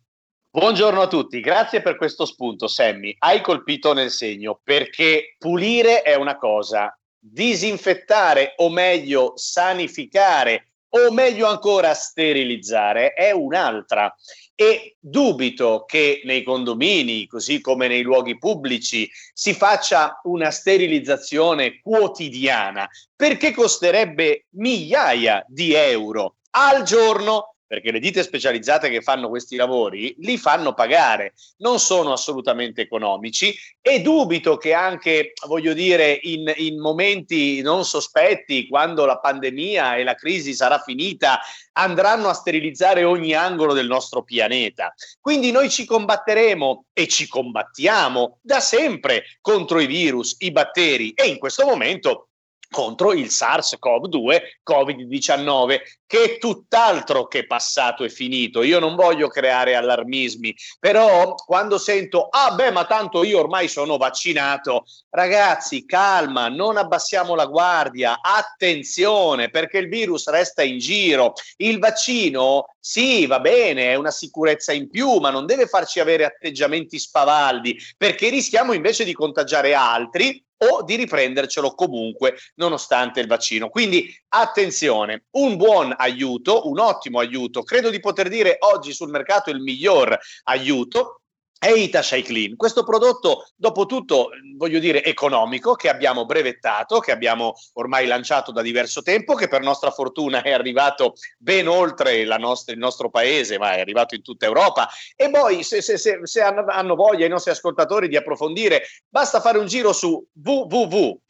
Buongiorno 0.51 1.01
a 1.01 1.09
tutti, 1.09 1.41
grazie 1.41 1.83
per 1.83 1.97
questo 1.97 2.25
spunto, 2.25 2.69
Sammy. 2.69 3.15
Hai 3.19 3.41
colpito 3.41 3.93
nel 3.93 4.11
segno 4.11 4.61
perché 4.63 5.35
pulire 5.37 6.03
è 6.03 6.15
una 6.15 6.37
cosa, 6.37 6.97
disinfettare 7.19 8.55
o 8.57 8.71
meglio 8.71 9.33
sanificare 9.37 10.74
o 10.97 11.13
meglio 11.13 11.47
ancora 11.47 11.93
sterilizzare 11.95 13.13
è 13.13 13.31
un'altra. 13.33 14.15
E 14.57 14.97
dubito 15.01 15.85
che 15.85 16.21
nei 16.25 16.45
condomini, 16.45 17.27
così 17.27 17.61
come 17.61 17.89
nei 17.89 18.03
luoghi 18.03 18.39
pubblici, 18.39 19.11
si 19.33 19.53
faccia 19.53 20.21
una 20.25 20.53
sterilizzazione 20.53 21.81
quotidiana, 21.81 22.89
perché 23.17 23.53
costerebbe 23.53 24.47
migliaia 24.51 25.45
di 25.49 25.75
euro 25.75 26.37
al 26.51 26.85
giorno 26.85 27.54
perché 27.75 27.91
le 27.91 27.99
ditte 27.99 28.23
specializzate 28.23 28.89
che 28.89 29.03
fanno 29.03 29.29
questi 29.29 29.57
lavori 29.57 30.15
li 30.19 30.39
fanno 30.39 30.75
pagare, 30.75 31.35
non 31.59 31.81
sono 31.81 32.13
assolutamente 32.13 32.83
economici 32.83 33.53
e 33.81 34.01
dubito 34.01 34.57
che 34.57 34.73
anche, 34.73 35.33
voglio 35.49 35.73
dire, 35.73 36.21
in, 36.23 36.53
in 36.57 36.79
momenti 36.79 37.63
non 37.63 37.85
sospetti, 37.85 38.69
quando 38.69 39.07
la 39.07 39.19
pandemia 39.19 39.97
e 39.97 40.05
la 40.05 40.15
crisi 40.15 40.55
sarà 40.55 40.79
finita, 40.79 41.41
andranno 41.73 42.29
a 42.29 42.35
sterilizzare 42.35 43.03
ogni 43.03 43.35
angolo 43.35 43.73
del 43.73 43.89
nostro 43.89 44.23
pianeta. 44.23 44.95
Quindi 45.21 45.51
noi 45.51 45.69
ci 45.69 45.85
combatteremo 45.85 46.85
e 46.93 47.09
ci 47.09 47.27
combattiamo 47.27 48.39
da 48.41 48.61
sempre 48.61 49.25
contro 49.41 49.81
i 49.81 49.87
virus, 49.87 50.37
i 50.39 50.53
batteri 50.53 51.11
e 51.11 51.27
in 51.27 51.39
questo 51.39 51.67
momento 51.67 52.29
contro 52.75 53.13
il 53.13 53.27
SARS-CoV-2 53.27 54.41
Covid-19 54.69 55.81
che 56.07 56.23
è 56.25 56.39
tutt'altro 56.39 57.27
che 57.27 57.47
passato 57.47 58.03
e 58.05 58.11
finito. 58.11 58.63
Io 58.63 58.79
non 58.79 58.97
voglio 58.97 59.29
creare 59.29 59.75
allarmismi, 59.77 60.55
però 60.79 61.35
quando 61.35 61.79
sento 61.79 62.29
ah 62.29 62.53
beh, 62.53 62.73
ma 62.73 62.85
tanto 62.85 63.25
io 63.25 63.39
ormai 63.39 63.69
sono 63.69 63.97
vaccinato, 63.97 64.85
ragazzi, 65.11 65.87
calma, 65.87 66.49
non 66.49 66.77
abbassiamo 66.77 67.35
la 67.35 67.47
guardia, 67.47 68.21
attenzione, 68.21 69.51
perché 69.51 69.79
il 69.79 69.89
virus 69.89 70.29
resta 70.29 70.63
in 70.63 70.79
giro. 70.79 71.33
Il 71.57 71.79
vaccino 71.79 72.67
sì, 72.79 73.27
va 73.27 73.41
bene, 73.41 73.93
è 73.93 73.95
una 73.95 74.11
sicurezza 74.11 74.73
in 74.73 74.91
più, 74.91 75.17
ma 75.19 75.31
non 75.31 75.47
deve 75.47 75.67
farci 75.67 76.01
avere 76.01 76.25
atteggiamenti 76.25 76.99
spavaldi, 76.99 77.77
perché 77.97 78.29
rischiamo 78.29 78.73
invece 78.73 79.05
di 79.05 79.15
contagiare 79.15 79.75
altri 79.75 80.45
o 80.71 80.83
di 80.83 80.97
riprendercelo 80.97 81.75
comunque 81.75 82.37
nonostante 82.57 83.21
il 83.21 83.27
vaccino. 83.27 83.69
Quindi 83.69 84.09
attenzione, 84.29 85.25
un 85.33 85.57
buon 85.57 85.95
aiuto, 85.97 86.69
un 86.69 86.79
ottimo 86.79 87.19
aiuto, 87.19 87.63
credo 87.63 87.91
di 87.91 88.01
poter 88.01 88.29
dire 88.29 88.57
oggi 88.61 88.93
sul 88.93 89.11
mercato 89.11 89.51
il 89.51 89.61
miglior 89.61 90.19
aiuto 90.45 91.21
è 91.65 91.73
Ita 91.73 92.03
Clean. 92.03 92.57
Questo 92.57 92.85
prodotto, 92.85 93.49
dopo 93.57 93.87
tutto, 93.87 94.29
voglio 94.59 94.79
dire, 94.79 95.03
economico, 95.03 95.73
che 95.75 95.89
abbiamo 95.89 96.27
brevettato, 96.27 96.99
che 96.99 97.11
abbiamo 97.11 97.55
ormai 97.75 98.07
lanciato 98.07 98.53
da 98.53 98.61
diverso 98.61 99.01
tempo, 99.01 99.35
che 99.35 99.49
per 99.49 99.63
nostra 99.63 99.91
fortuna 99.91 100.43
è 100.43 100.53
arrivato 100.53 101.15
ben 101.39 101.67
oltre 101.67 102.23
nostra, 102.37 102.75
il 102.75 102.79
nostro 102.79 103.09
paese, 103.09 103.57
ma 103.57 103.77
è 103.77 103.81
arrivato 103.81 104.15
in 104.15 104.21
tutta 104.21 104.45
Europa. 104.45 104.91
E 105.17 105.31
poi, 105.31 105.63
se, 105.63 105.81
se, 105.81 105.97
se, 105.97 106.21
se 106.25 106.43
hanno 106.43 106.95
voglia 106.95 107.25
i 107.25 107.31
nostri 107.31 107.51
ascoltatori 107.51 108.09
di 108.09 108.17
approfondire, 108.17 108.83
basta 109.09 109.41
fare 109.41 109.57
un 109.57 109.67
giro 109.67 109.95
su 109.95 110.23
www.fg 110.35 111.23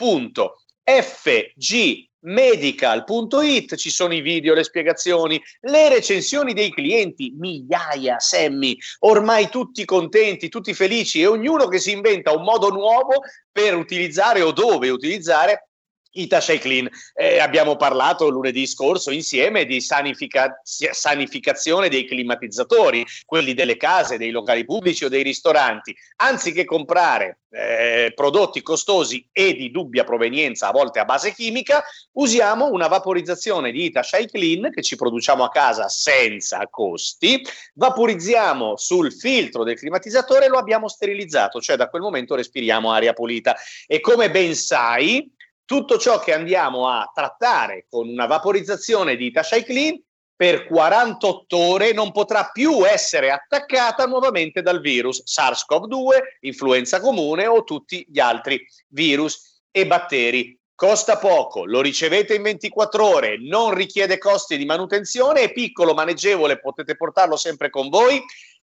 medical.it 2.24 3.76
ci 3.76 3.90
sono 3.90 4.14
i 4.14 4.20
video, 4.20 4.54
le 4.54 4.64
spiegazioni, 4.64 5.42
le 5.60 5.88
recensioni 5.88 6.52
dei 6.52 6.70
clienti, 6.70 7.34
migliaia, 7.36 8.18
semmi, 8.18 8.76
ormai 9.00 9.48
tutti 9.48 9.84
contenti, 9.84 10.48
tutti 10.48 10.74
felici 10.74 11.20
e 11.20 11.26
ognuno 11.26 11.66
che 11.66 11.78
si 11.78 11.92
inventa 11.92 12.32
un 12.32 12.42
modo 12.42 12.68
nuovo 12.70 13.22
per 13.50 13.74
utilizzare 13.74 14.40
o 14.42 14.52
dove 14.52 14.90
utilizzare 14.90 15.68
Itasha 16.14 16.58
Clean. 16.58 16.88
Eh, 17.14 17.38
abbiamo 17.38 17.76
parlato 17.76 18.28
lunedì 18.28 18.66
scorso 18.66 19.10
insieme 19.10 19.64
di 19.64 19.80
sanifica- 19.80 20.60
sanificazione 20.62 21.88
dei 21.88 22.06
climatizzatori, 22.06 23.04
quelli 23.24 23.54
delle 23.54 23.76
case, 23.76 24.18
dei 24.18 24.30
locali 24.30 24.64
pubblici 24.64 25.04
o 25.04 25.08
dei 25.08 25.22
ristoranti. 25.22 25.94
Anziché 26.16 26.64
comprare 26.64 27.38
eh, 27.54 28.12
prodotti 28.14 28.62
costosi 28.62 29.28
e 29.32 29.54
di 29.54 29.70
dubbia 29.70 30.04
provenienza, 30.04 30.68
a 30.68 30.72
volte 30.72 30.98
a 30.98 31.04
base 31.04 31.32
chimica, 31.32 31.84
usiamo 32.12 32.70
una 32.70 32.88
vaporizzazione 32.88 33.70
di 33.70 33.84
Itasha 33.84 34.18
Clean 34.24 34.70
che 34.70 34.82
ci 34.82 34.96
produciamo 34.96 35.44
a 35.44 35.50
casa 35.50 35.88
senza 35.88 36.66
costi, 36.68 37.44
vaporizziamo 37.74 38.76
sul 38.76 39.12
filtro 39.12 39.62
del 39.62 39.78
climatizzatore 39.78 40.46
e 40.46 40.48
lo 40.48 40.58
abbiamo 40.58 40.88
sterilizzato, 40.88 41.60
cioè 41.60 41.76
da 41.76 41.88
quel 41.88 42.02
momento 42.02 42.34
respiriamo 42.34 42.90
aria 42.90 43.12
pulita. 43.12 43.54
E 43.86 44.00
come 44.00 44.30
ben 44.30 44.54
sai, 44.54 45.30
tutto 45.64 45.98
ciò 45.98 46.20
che 46.20 46.32
andiamo 46.32 46.88
a 46.88 47.10
trattare 47.12 47.86
con 47.88 48.08
una 48.08 48.26
vaporizzazione 48.26 49.16
di 49.16 49.30
Tashai 49.30 49.64
Clean 49.64 50.02
per 50.36 50.66
48 50.66 51.56
ore 51.56 51.92
non 51.92 52.10
potrà 52.10 52.50
più 52.52 52.84
essere 52.84 53.30
attaccata 53.30 54.04
nuovamente 54.06 54.62
dal 54.62 54.80
virus 54.80 55.22
SARS-CoV-2, 55.24 56.38
influenza 56.40 57.00
comune 57.00 57.46
o 57.46 57.62
tutti 57.62 58.04
gli 58.08 58.18
altri 58.18 58.60
virus 58.88 59.62
e 59.70 59.86
batteri. 59.86 60.58
Costa 60.74 61.18
poco, 61.18 61.64
lo 61.64 61.80
ricevete 61.80 62.34
in 62.34 62.42
24 62.42 63.06
ore, 63.06 63.38
non 63.38 63.74
richiede 63.74 64.18
costi 64.18 64.56
di 64.56 64.64
manutenzione, 64.64 65.42
è 65.42 65.52
piccolo, 65.52 65.94
maneggevole, 65.94 66.58
potete 66.58 66.96
portarlo 66.96 67.36
sempre 67.36 67.70
con 67.70 67.88
voi. 67.88 68.20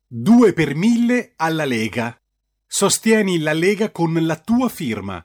Due 0.09 0.53
per 0.53 0.75
mille 0.75 1.33
alla 1.37 1.65
Lega. 1.65 2.17
Sostieni 2.67 3.39
la 3.39 3.53
Lega 3.53 3.91
con 3.91 4.15
la 4.27 4.37
tua 4.37 4.69
firma. 4.69 5.25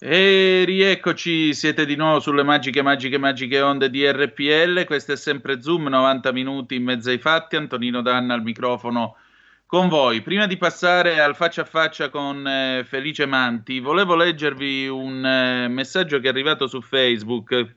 E 0.00 0.62
rieccoci, 0.64 1.52
siete 1.52 1.84
di 1.84 1.96
nuovo 1.96 2.20
sulle 2.20 2.44
magiche, 2.44 2.82
magiche, 2.82 3.18
magiche 3.18 3.60
onde 3.60 3.90
di 3.90 4.08
RPL. 4.08 4.84
Questo 4.84 5.12
è 5.12 5.16
sempre 5.16 5.60
Zoom, 5.60 5.88
90 5.88 6.30
minuti 6.30 6.76
in 6.76 6.84
mezzo 6.84 7.10
ai 7.10 7.18
fatti. 7.18 7.56
Antonino 7.56 8.00
Danna 8.00 8.34
al 8.34 8.42
microfono 8.42 9.16
con 9.66 9.88
voi. 9.88 10.22
Prima 10.22 10.46
di 10.46 10.56
passare 10.56 11.18
al 11.18 11.34
faccia 11.34 11.62
a 11.62 11.64
faccia 11.64 12.10
con 12.10 12.46
eh, 12.46 12.84
Felice 12.86 13.26
Manti, 13.26 13.80
volevo 13.80 14.14
leggervi 14.14 14.86
un 14.86 15.26
eh, 15.26 15.66
messaggio 15.66 16.20
che 16.20 16.26
è 16.26 16.30
arrivato 16.30 16.68
su 16.68 16.80
Facebook 16.80 17.74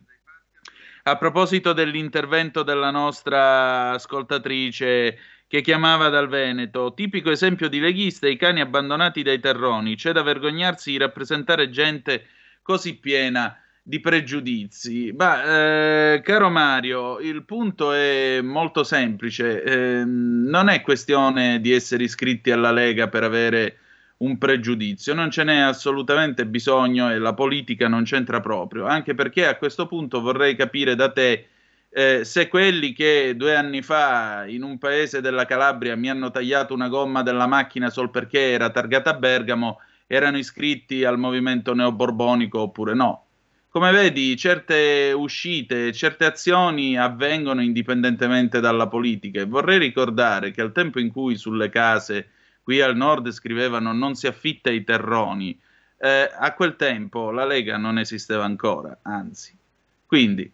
a 1.03 1.17
proposito 1.17 1.73
dell'intervento 1.73 2.61
della 2.61 2.91
nostra 2.91 3.93
ascoltatrice 3.93 5.17
che 5.51 5.59
chiamava 5.59 6.07
dal 6.07 6.29
Veneto, 6.29 6.93
tipico 6.93 7.29
esempio 7.29 7.67
di 7.67 7.81
leghista, 7.81 8.25
i 8.25 8.37
cani 8.37 8.61
abbandonati 8.61 9.21
dai 9.21 9.41
terroni, 9.41 9.97
c'è 9.97 10.13
da 10.13 10.21
vergognarsi 10.21 10.91
di 10.91 10.97
rappresentare 10.97 11.69
gente 11.69 12.25
così 12.61 12.95
piena 12.95 13.61
di 13.83 13.99
pregiudizi. 13.99 15.13
Ma, 15.13 16.13
eh, 16.13 16.21
caro 16.21 16.49
Mario, 16.49 17.19
il 17.19 17.43
punto 17.43 17.91
è 17.91 18.39
molto 18.41 18.85
semplice, 18.85 19.61
eh, 19.61 20.05
non 20.05 20.69
è 20.69 20.79
questione 20.79 21.59
di 21.59 21.73
essere 21.73 22.05
iscritti 22.05 22.49
alla 22.51 22.71
Lega 22.71 23.09
per 23.09 23.23
avere 23.23 23.77
un 24.19 24.37
pregiudizio, 24.37 25.13
non 25.13 25.31
ce 25.31 25.43
n'è 25.43 25.57
assolutamente 25.59 26.45
bisogno 26.45 27.11
e 27.11 27.17
la 27.17 27.33
politica 27.33 27.89
non 27.89 28.03
c'entra 28.03 28.39
proprio, 28.39 28.85
anche 28.85 29.15
perché 29.15 29.45
a 29.45 29.57
questo 29.57 29.85
punto 29.85 30.21
vorrei 30.21 30.55
capire 30.55 30.95
da 30.95 31.11
te 31.11 31.47
eh, 31.93 32.23
se 32.23 32.47
quelli 32.47 32.93
che 32.93 33.33
due 33.35 33.55
anni 33.55 33.81
fa 33.81 34.45
in 34.47 34.63
un 34.63 34.77
paese 34.77 35.19
della 35.19 35.45
Calabria 35.45 35.95
mi 35.95 36.09
hanno 36.09 36.31
tagliato 36.31 36.73
una 36.73 36.87
gomma 36.87 37.21
della 37.21 37.47
macchina 37.47 37.89
sol 37.89 38.09
perché 38.09 38.51
era 38.51 38.69
targata 38.69 39.09
a 39.09 39.15
Bergamo 39.15 39.79
erano 40.07 40.37
iscritti 40.37 41.05
al 41.05 41.17
movimento 41.17 41.73
neoborbonico 41.73 42.59
oppure 42.59 42.93
no. 42.93 43.25
Come 43.69 43.91
vedi, 43.91 44.35
certe 44.35 45.13
uscite, 45.15 45.93
certe 45.93 46.25
azioni 46.25 46.97
avvengono 46.97 47.61
indipendentemente 47.61 48.59
dalla 48.59 48.87
politica 48.87 49.39
e 49.39 49.45
vorrei 49.45 49.79
ricordare 49.79 50.51
che 50.51 50.59
al 50.59 50.73
tempo 50.73 50.99
in 50.99 51.09
cui 51.09 51.37
sulle 51.37 51.69
case 51.69 52.31
qui 52.61 52.81
al 52.81 52.97
nord 52.97 53.29
scrivevano 53.31 53.93
non 53.93 54.15
si 54.15 54.27
affitta 54.27 54.69
ai 54.69 54.83
terroni, 54.83 55.57
eh, 55.97 56.29
a 56.33 56.53
quel 56.53 56.75
tempo 56.75 57.31
la 57.31 57.45
Lega 57.45 57.77
non 57.77 57.97
esisteva 57.97 58.43
ancora, 58.43 58.99
anzi. 59.03 59.57
Quindi 60.05 60.51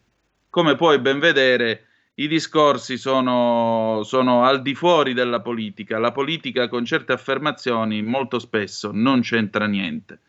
come 0.58 0.76
puoi 0.76 0.98
ben 0.98 1.20
vedere, 1.20 1.86
i 2.16 2.28
discorsi 2.28 2.98
sono, 2.98 4.02
sono, 4.04 4.44
al 4.44 4.64
di 4.64 4.74
fuori 4.74 5.14
della 5.14 5.40
politica. 5.40 6.00
La 6.00 6.12
politica 6.12 6.68
con 6.68 6.84
certe 6.84 7.14
affermazioni 7.14 8.02
molto 8.02 8.40
spesso 8.40 8.90
non 8.92 9.22
c'entra 9.22 9.68
niente. 9.68 10.20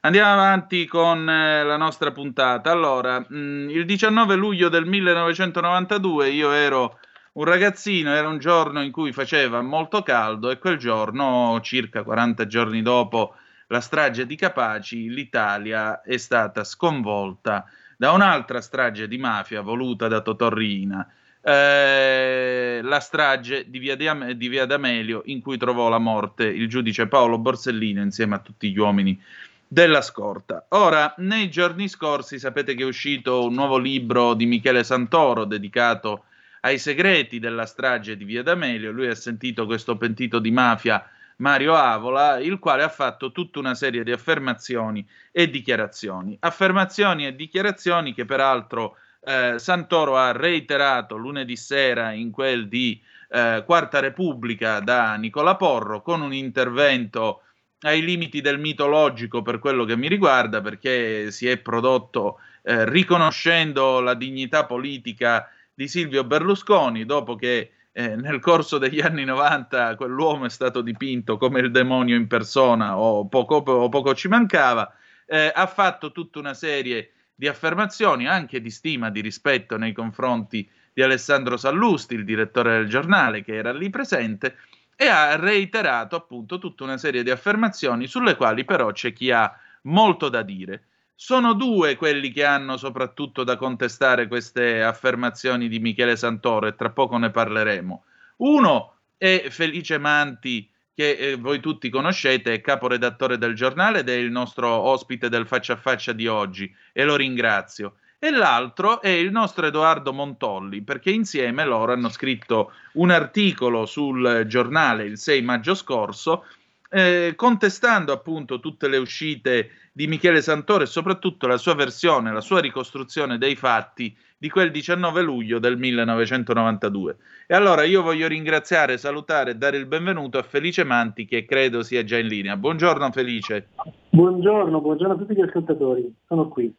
Andiamo 0.00 0.32
avanti 0.32 0.84
con 0.84 1.30
eh, 1.30 1.62
la 1.62 1.76
nostra 1.76 2.10
puntata. 2.10 2.72
Allora, 2.72 3.24
mm, 3.32 3.70
il 3.70 3.84
19 3.84 4.34
luglio 4.34 4.68
del 4.68 4.84
1992 4.84 6.28
io 6.30 6.50
ero 6.50 6.98
un 7.34 7.44
ragazzino, 7.44 8.12
era 8.12 8.26
un 8.26 8.38
giorno 8.38 8.82
in 8.82 8.90
cui 8.90 9.12
faceva 9.12 9.62
molto 9.62 10.02
caldo 10.02 10.50
e 10.50 10.58
quel 10.58 10.76
giorno, 10.76 11.60
circa 11.62 12.02
40 12.02 12.48
giorni 12.48 12.82
dopo 12.82 13.36
la 13.68 13.80
strage 13.80 14.26
di 14.26 14.34
Capaci, 14.34 15.08
l'Italia 15.08 16.02
è 16.02 16.16
stata 16.16 16.64
sconvolta 16.64 17.64
da 17.98 18.12
un'altra 18.12 18.60
strage 18.60 19.08
di 19.08 19.18
mafia 19.18 19.60
voluta 19.60 20.06
da 20.06 20.20
Totorrina, 20.20 21.04
eh, 21.42 22.78
la 22.80 23.00
strage 23.00 23.68
di 23.68 23.80
via, 23.80 23.96
Am- 24.08 24.30
di 24.30 24.46
via, 24.46 24.66
D'Amelio 24.66 25.22
in 25.24 25.40
cui 25.40 25.58
trovò 25.58 25.88
la 25.88 25.98
morte 25.98 26.44
il 26.44 26.68
giudice 26.68 27.08
Paolo 27.08 27.38
Borsellino 27.38 28.00
insieme 28.00 28.36
a 28.36 28.38
tutti 28.38 28.70
gli 28.70 28.78
uomini 28.78 29.20
della 29.66 30.00
scorta. 30.00 30.66
Ora, 30.68 31.12
nei 31.18 31.50
giorni 31.50 31.88
scorsi 31.88 32.38
sapete 32.38 32.76
che 32.76 32.84
è 32.84 32.86
uscito 32.86 33.44
un 33.44 33.54
nuovo 33.54 33.78
libro 33.78 34.34
di 34.34 34.46
Michele 34.46 34.84
Santoro 34.84 35.44
dedicato 35.44 36.26
ai 36.60 36.78
segreti 36.78 37.40
della 37.40 37.66
strage 37.66 38.16
di 38.16 38.24
via 38.24 38.44
D'Amelio. 38.44 38.92
Lui 38.92 39.08
ha 39.08 39.14
sentito 39.16 39.66
questo 39.66 39.96
pentito 39.96 40.38
di 40.38 40.52
mafia 40.52 41.04
Mario 41.38 41.74
Avola, 41.74 42.38
il 42.38 42.58
quale 42.58 42.82
ha 42.82 42.88
fatto 42.88 43.32
tutta 43.32 43.58
una 43.58 43.74
serie 43.74 44.02
di 44.02 44.12
affermazioni 44.12 45.06
e 45.30 45.50
dichiarazioni. 45.50 46.36
Affermazioni 46.40 47.26
e 47.26 47.36
dichiarazioni 47.36 48.12
che 48.14 48.24
peraltro 48.24 48.96
eh, 49.24 49.58
Santoro 49.58 50.16
ha 50.16 50.32
reiterato 50.32 51.16
lunedì 51.16 51.56
sera 51.56 52.12
in 52.12 52.30
quel 52.30 52.68
di 52.68 53.00
eh, 53.30 53.62
Quarta 53.64 54.00
Repubblica 54.00 54.80
da 54.80 55.14
Nicola 55.16 55.56
Porro 55.56 56.02
con 56.02 56.22
un 56.22 56.32
intervento 56.32 57.42
ai 57.80 58.02
limiti 58.02 58.40
del 58.40 58.58
mitologico 58.58 59.42
per 59.42 59.60
quello 59.60 59.84
che 59.84 59.96
mi 59.96 60.08
riguarda, 60.08 60.60
perché 60.60 61.30
si 61.30 61.48
è 61.48 61.58
prodotto 61.58 62.40
eh, 62.62 62.88
riconoscendo 62.88 64.00
la 64.00 64.14
dignità 64.14 64.66
politica 64.66 65.48
di 65.72 65.86
Silvio 65.86 66.24
Berlusconi 66.24 67.04
dopo 67.04 67.36
che 67.36 67.74
eh, 67.98 68.14
nel 68.14 68.38
corso 68.38 68.78
degli 68.78 69.00
anni 69.00 69.24
90 69.24 69.96
quell'uomo 69.96 70.44
è 70.44 70.50
stato 70.50 70.82
dipinto 70.82 71.36
come 71.36 71.58
il 71.58 71.72
demonio 71.72 72.14
in 72.14 72.28
persona 72.28 72.96
o 72.96 73.26
poco, 73.26 73.56
o 73.56 73.88
poco 73.88 74.14
ci 74.14 74.28
mancava, 74.28 74.94
eh, 75.26 75.50
ha 75.52 75.66
fatto 75.66 76.12
tutta 76.12 76.38
una 76.38 76.54
serie 76.54 77.10
di 77.34 77.48
affermazioni 77.48 78.28
anche 78.28 78.60
di 78.60 78.70
stima, 78.70 79.10
di 79.10 79.20
rispetto 79.20 79.76
nei 79.76 79.92
confronti 79.92 80.70
di 80.92 81.02
Alessandro 81.02 81.56
Sallusti, 81.56 82.14
il 82.14 82.24
direttore 82.24 82.78
del 82.78 82.88
giornale 82.88 83.42
che 83.42 83.56
era 83.56 83.72
lì 83.72 83.90
presente, 83.90 84.58
e 84.94 85.08
ha 85.08 85.34
reiterato 85.34 86.14
appunto 86.14 86.58
tutta 86.58 86.84
una 86.84 86.98
serie 86.98 87.24
di 87.24 87.30
affermazioni 87.30 88.06
sulle 88.06 88.36
quali 88.36 88.64
però 88.64 88.92
c'è 88.92 89.12
chi 89.12 89.32
ha 89.32 89.52
molto 89.82 90.28
da 90.28 90.42
dire. 90.42 90.84
Sono 91.20 91.54
due 91.54 91.96
quelli 91.96 92.30
che 92.30 92.44
hanno 92.44 92.76
soprattutto 92.76 93.42
da 93.42 93.56
contestare 93.56 94.28
queste 94.28 94.84
affermazioni 94.84 95.66
di 95.66 95.80
Michele 95.80 96.14
Santoro 96.14 96.68
e 96.68 96.76
tra 96.76 96.90
poco 96.90 97.16
ne 97.16 97.30
parleremo. 97.30 98.04
Uno 98.36 98.94
è 99.16 99.46
Felice 99.50 99.98
Manti, 99.98 100.70
che 100.94 101.16
eh, 101.16 101.34
voi 101.34 101.58
tutti 101.58 101.90
conoscete, 101.90 102.52
è 102.52 102.60
caporedattore 102.60 103.36
del 103.36 103.56
giornale 103.56 103.98
ed 103.98 104.10
è 104.10 104.14
il 104.14 104.30
nostro 104.30 104.68
ospite 104.68 105.28
del 105.28 105.48
faccia 105.48 105.72
a 105.72 105.76
faccia 105.76 106.12
di 106.12 106.28
oggi 106.28 106.72
e 106.92 107.02
lo 107.02 107.16
ringrazio. 107.16 107.96
E 108.20 108.30
l'altro 108.30 109.02
è 109.02 109.08
il 109.08 109.32
nostro 109.32 109.66
Edoardo 109.66 110.12
Montolli, 110.12 110.82
perché 110.82 111.10
insieme 111.10 111.64
loro 111.64 111.90
hanno 111.94 112.10
scritto 112.10 112.70
un 112.92 113.10
articolo 113.10 113.86
sul 113.86 114.44
giornale 114.46 115.02
il 115.02 115.18
6 115.18 115.42
maggio 115.42 115.74
scorso 115.74 116.44
eh, 116.90 117.34
contestando 117.36 118.12
appunto 118.12 118.60
tutte 118.60 118.88
le 118.88 118.96
uscite 118.96 119.87
di 119.98 120.06
Michele 120.06 120.42
Santoro 120.42 120.84
e 120.84 120.86
soprattutto 120.86 121.48
la 121.48 121.56
sua 121.56 121.74
versione, 121.74 122.32
la 122.32 122.40
sua 122.40 122.60
ricostruzione 122.60 123.36
dei 123.36 123.56
fatti 123.56 124.16
di 124.38 124.48
quel 124.48 124.70
19 124.70 125.22
luglio 125.22 125.58
del 125.58 125.76
1992. 125.76 127.16
E 127.48 127.54
allora 127.56 127.82
io 127.82 128.00
voglio 128.02 128.28
ringraziare, 128.28 128.96
salutare 128.96 129.50
e 129.50 129.54
dare 129.56 129.76
il 129.76 129.86
benvenuto 129.86 130.38
a 130.38 130.44
Felice 130.44 130.84
Manti 130.84 131.24
che 131.24 131.44
credo 131.44 131.82
sia 131.82 132.04
già 132.04 132.16
in 132.16 132.28
linea. 132.28 132.56
Buongiorno 132.56 133.10
Felice. 133.10 133.70
Buongiorno, 134.10 134.80
buongiorno 134.80 135.14
a 135.14 135.16
tutti 135.16 135.34
gli 135.34 135.42
ascoltatori, 135.42 136.14
sono 136.28 136.46
qui. 136.46 136.72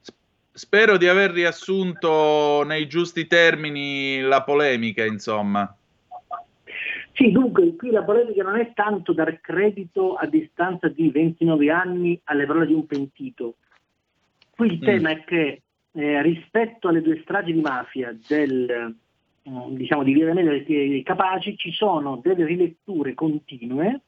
Spero 0.54 0.96
di 0.96 1.10
aver 1.10 1.32
riassunto 1.32 2.64
nei 2.66 2.88
giusti 2.88 3.28
termini 3.28 4.22
la 4.22 4.44
polemica, 4.44 5.04
insomma. 5.04 5.70
Sì, 7.20 7.32
dunque 7.32 7.76
qui 7.76 7.92
la 7.92 8.06
polemica 8.06 8.44
non 8.44 8.58
è 8.58 8.72
tanto 8.74 9.12
dar 9.12 9.42
credito 9.42 10.14
a 10.14 10.26
distanza 10.26 10.88
di 10.88 11.10
29 11.10 11.70
anni 11.70 12.18
alle 12.24 12.46
parole 12.46 12.68
di 12.68 12.74
un 12.74 12.86
pentito. 12.86 13.56
Qui 14.56 14.68
il 14.68 14.78
mm. 14.78 14.82
tema 14.82 15.10
è 15.10 15.24
che 15.26 15.62
eh, 15.92 16.22
rispetto 16.22 16.88
alle 16.88 17.02
due 17.02 17.20
stragi 17.24 17.52
di 17.52 17.60
mafia 17.60 18.18
del, 18.26 18.96
mm, 19.50 19.76
diciamo, 19.76 20.04
di 20.04 20.14
Via 20.14 20.34
dei 20.34 21.04
Capaci 21.04 21.58
ci 21.58 21.74
sono 21.74 22.22
delle 22.24 22.46
riletture 22.46 23.14
continue 23.14 24.00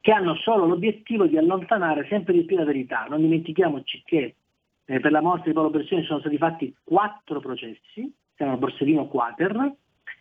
che 0.00 0.12
hanno 0.12 0.36
solo 0.36 0.66
l'obiettivo 0.66 1.26
di 1.26 1.36
allontanare 1.36 2.06
sempre 2.08 2.32
di 2.32 2.44
più 2.44 2.56
la 2.56 2.64
verità. 2.64 3.06
Non 3.08 3.22
dimentichiamoci 3.22 4.02
che 4.04 4.36
eh, 4.84 5.00
per 5.00 5.10
la 5.10 5.20
morte 5.20 5.48
di 5.48 5.52
Paolo 5.52 5.70
Bersini 5.70 6.04
sono 6.04 6.20
stati 6.20 6.36
fatti 6.36 6.72
quattro 6.84 7.40
processi, 7.40 8.08
siamo 8.36 8.52
a 8.52 8.56
Borsellino 8.56 9.08
Quater, 9.08 9.74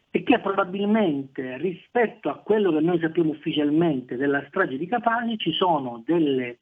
e 0.09 0.23
che 0.23 0.39
probabilmente 0.39 1.57
rispetto 1.57 2.29
a 2.29 2.37
quello 2.37 2.71
che 2.71 2.79
noi 2.79 2.99
sappiamo 2.99 3.31
ufficialmente 3.31 4.15
della 4.15 4.43
strage 4.47 4.77
di 4.77 4.87
Capaci 4.87 5.37
ci 5.37 5.51
sono 5.51 6.01
delle 6.05 6.59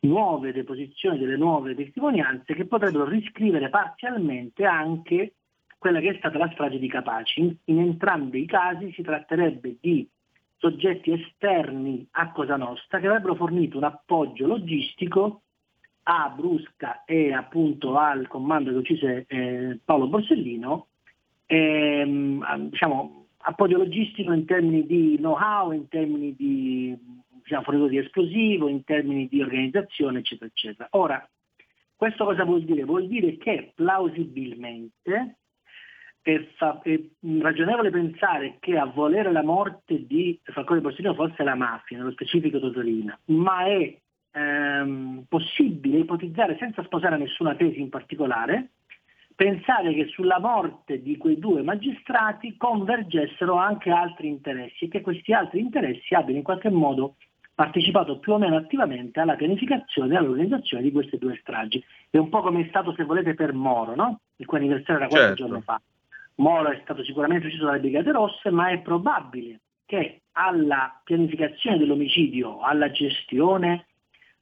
nuove 0.00 0.52
deposizioni, 0.52 1.18
delle 1.18 1.36
nuove 1.36 1.74
testimonianze 1.74 2.54
che 2.54 2.66
potrebbero 2.66 3.04
riscrivere 3.04 3.68
parzialmente 3.68 4.64
anche 4.64 5.34
quella 5.78 6.00
che 6.00 6.10
è 6.10 6.16
stata 6.18 6.38
la 6.38 6.50
strage 6.52 6.78
di 6.78 6.88
Capaci. 6.88 7.40
In, 7.40 7.56
in 7.64 7.80
entrambi 7.80 8.42
i 8.42 8.46
casi 8.46 8.92
si 8.92 9.02
tratterebbe 9.02 9.76
di 9.80 10.08
soggetti 10.56 11.12
esterni 11.12 12.06
a 12.12 12.30
Cosa 12.30 12.56
Nostra 12.56 13.00
che 13.00 13.06
avrebbero 13.06 13.34
fornito 13.34 13.78
un 13.78 13.84
appoggio 13.84 14.46
logistico 14.46 15.42
a 16.04 16.32
Brusca 16.34 17.04
e 17.04 17.32
appunto 17.32 17.96
al 17.96 18.26
comando 18.28 18.70
che 18.70 18.76
uccise 18.76 19.24
eh, 19.28 19.78
Paolo 19.84 20.08
Borsellino 20.08 20.86
ehm, 21.52 22.68
diciamo, 22.70 23.26
appoggio 23.38 23.76
logistico 23.76 24.32
in 24.32 24.46
termini 24.46 24.86
di 24.86 25.16
know-how, 25.18 25.72
in 25.72 25.88
termini 25.88 26.34
di 26.34 26.96
diciamo, 27.42 27.62
fornitore 27.62 27.90
di 27.90 27.98
esplosivo, 27.98 28.68
in 28.68 28.84
termini 28.84 29.28
di 29.28 29.42
organizzazione, 29.42 30.20
eccetera, 30.20 30.46
eccetera. 30.46 30.88
Ora, 30.92 31.28
questo 31.94 32.24
cosa 32.24 32.44
vuol 32.44 32.62
dire? 32.62 32.84
Vuol 32.84 33.06
dire 33.06 33.36
che 33.36 33.72
plausibilmente 33.74 35.36
è, 36.22 36.40
fa, 36.56 36.80
è 36.82 36.98
ragionevole 37.40 37.90
pensare 37.90 38.56
che 38.58 38.78
a 38.78 38.86
volere 38.86 39.30
la 39.30 39.42
morte 39.42 40.06
di 40.06 40.40
Falcone 40.44 40.80
Borsellino 40.80 41.14
fosse 41.14 41.42
la 41.42 41.54
mafia, 41.54 41.98
nello 41.98 42.12
specifico 42.12 42.58
Totolina, 42.58 43.18
ma 43.26 43.66
è 43.66 43.94
ehm, 44.32 45.24
possibile 45.28 45.98
ipotizzare, 45.98 46.56
senza 46.58 46.82
sposare 46.84 47.18
nessuna 47.18 47.54
tesi 47.54 47.80
in 47.80 47.90
particolare, 47.90 48.70
pensare 49.42 49.92
che 49.92 50.06
sulla 50.06 50.38
morte 50.38 51.02
di 51.02 51.16
quei 51.16 51.36
due 51.36 51.62
magistrati 51.62 52.56
convergessero 52.56 53.56
anche 53.56 53.90
altri 53.90 54.28
interessi 54.28 54.84
e 54.84 54.88
che 54.88 55.00
questi 55.00 55.32
altri 55.32 55.58
interessi 55.58 56.14
abbiano 56.14 56.38
in 56.38 56.44
qualche 56.44 56.70
modo 56.70 57.16
partecipato 57.52 58.20
più 58.20 58.34
o 58.34 58.38
meno 58.38 58.54
attivamente 58.54 59.18
alla 59.18 59.34
pianificazione 59.34 60.14
e 60.14 60.16
all'organizzazione 60.16 60.84
di 60.84 60.92
queste 60.92 61.18
due 61.18 61.36
stragi. 61.40 61.84
È 62.08 62.18
un 62.18 62.28
po' 62.28 62.40
come 62.40 62.64
è 62.64 62.68
stato, 62.68 62.94
se 62.94 63.02
volete, 63.02 63.34
per 63.34 63.52
Moro, 63.52 63.96
no? 63.96 64.20
il 64.36 64.46
cui 64.46 64.58
anniversario 64.58 64.96
era 64.96 65.08
qualche 65.08 65.26
certo. 65.26 65.42
giorno 65.42 65.60
fa. 65.60 65.80
Moro 66.36 66.70
è 66.70 66.78
stato 66.84 67.02
sicuramente 67.02 67.48
ucciso 67.48 67.64
dalle 67.64 67.80
Brigate 67.80 68.12
Rosse, 68.12 68.50
ma 68.50 68.70
è 68.70 68.78
probabile 68.78 69.58
che 69.84 70.22
alla 70.32 71.00
pianificazione 71.02 71.78
dell'omicidio, 71.78 72.60
alla 72.60 72.92
gestione 72.92 73.86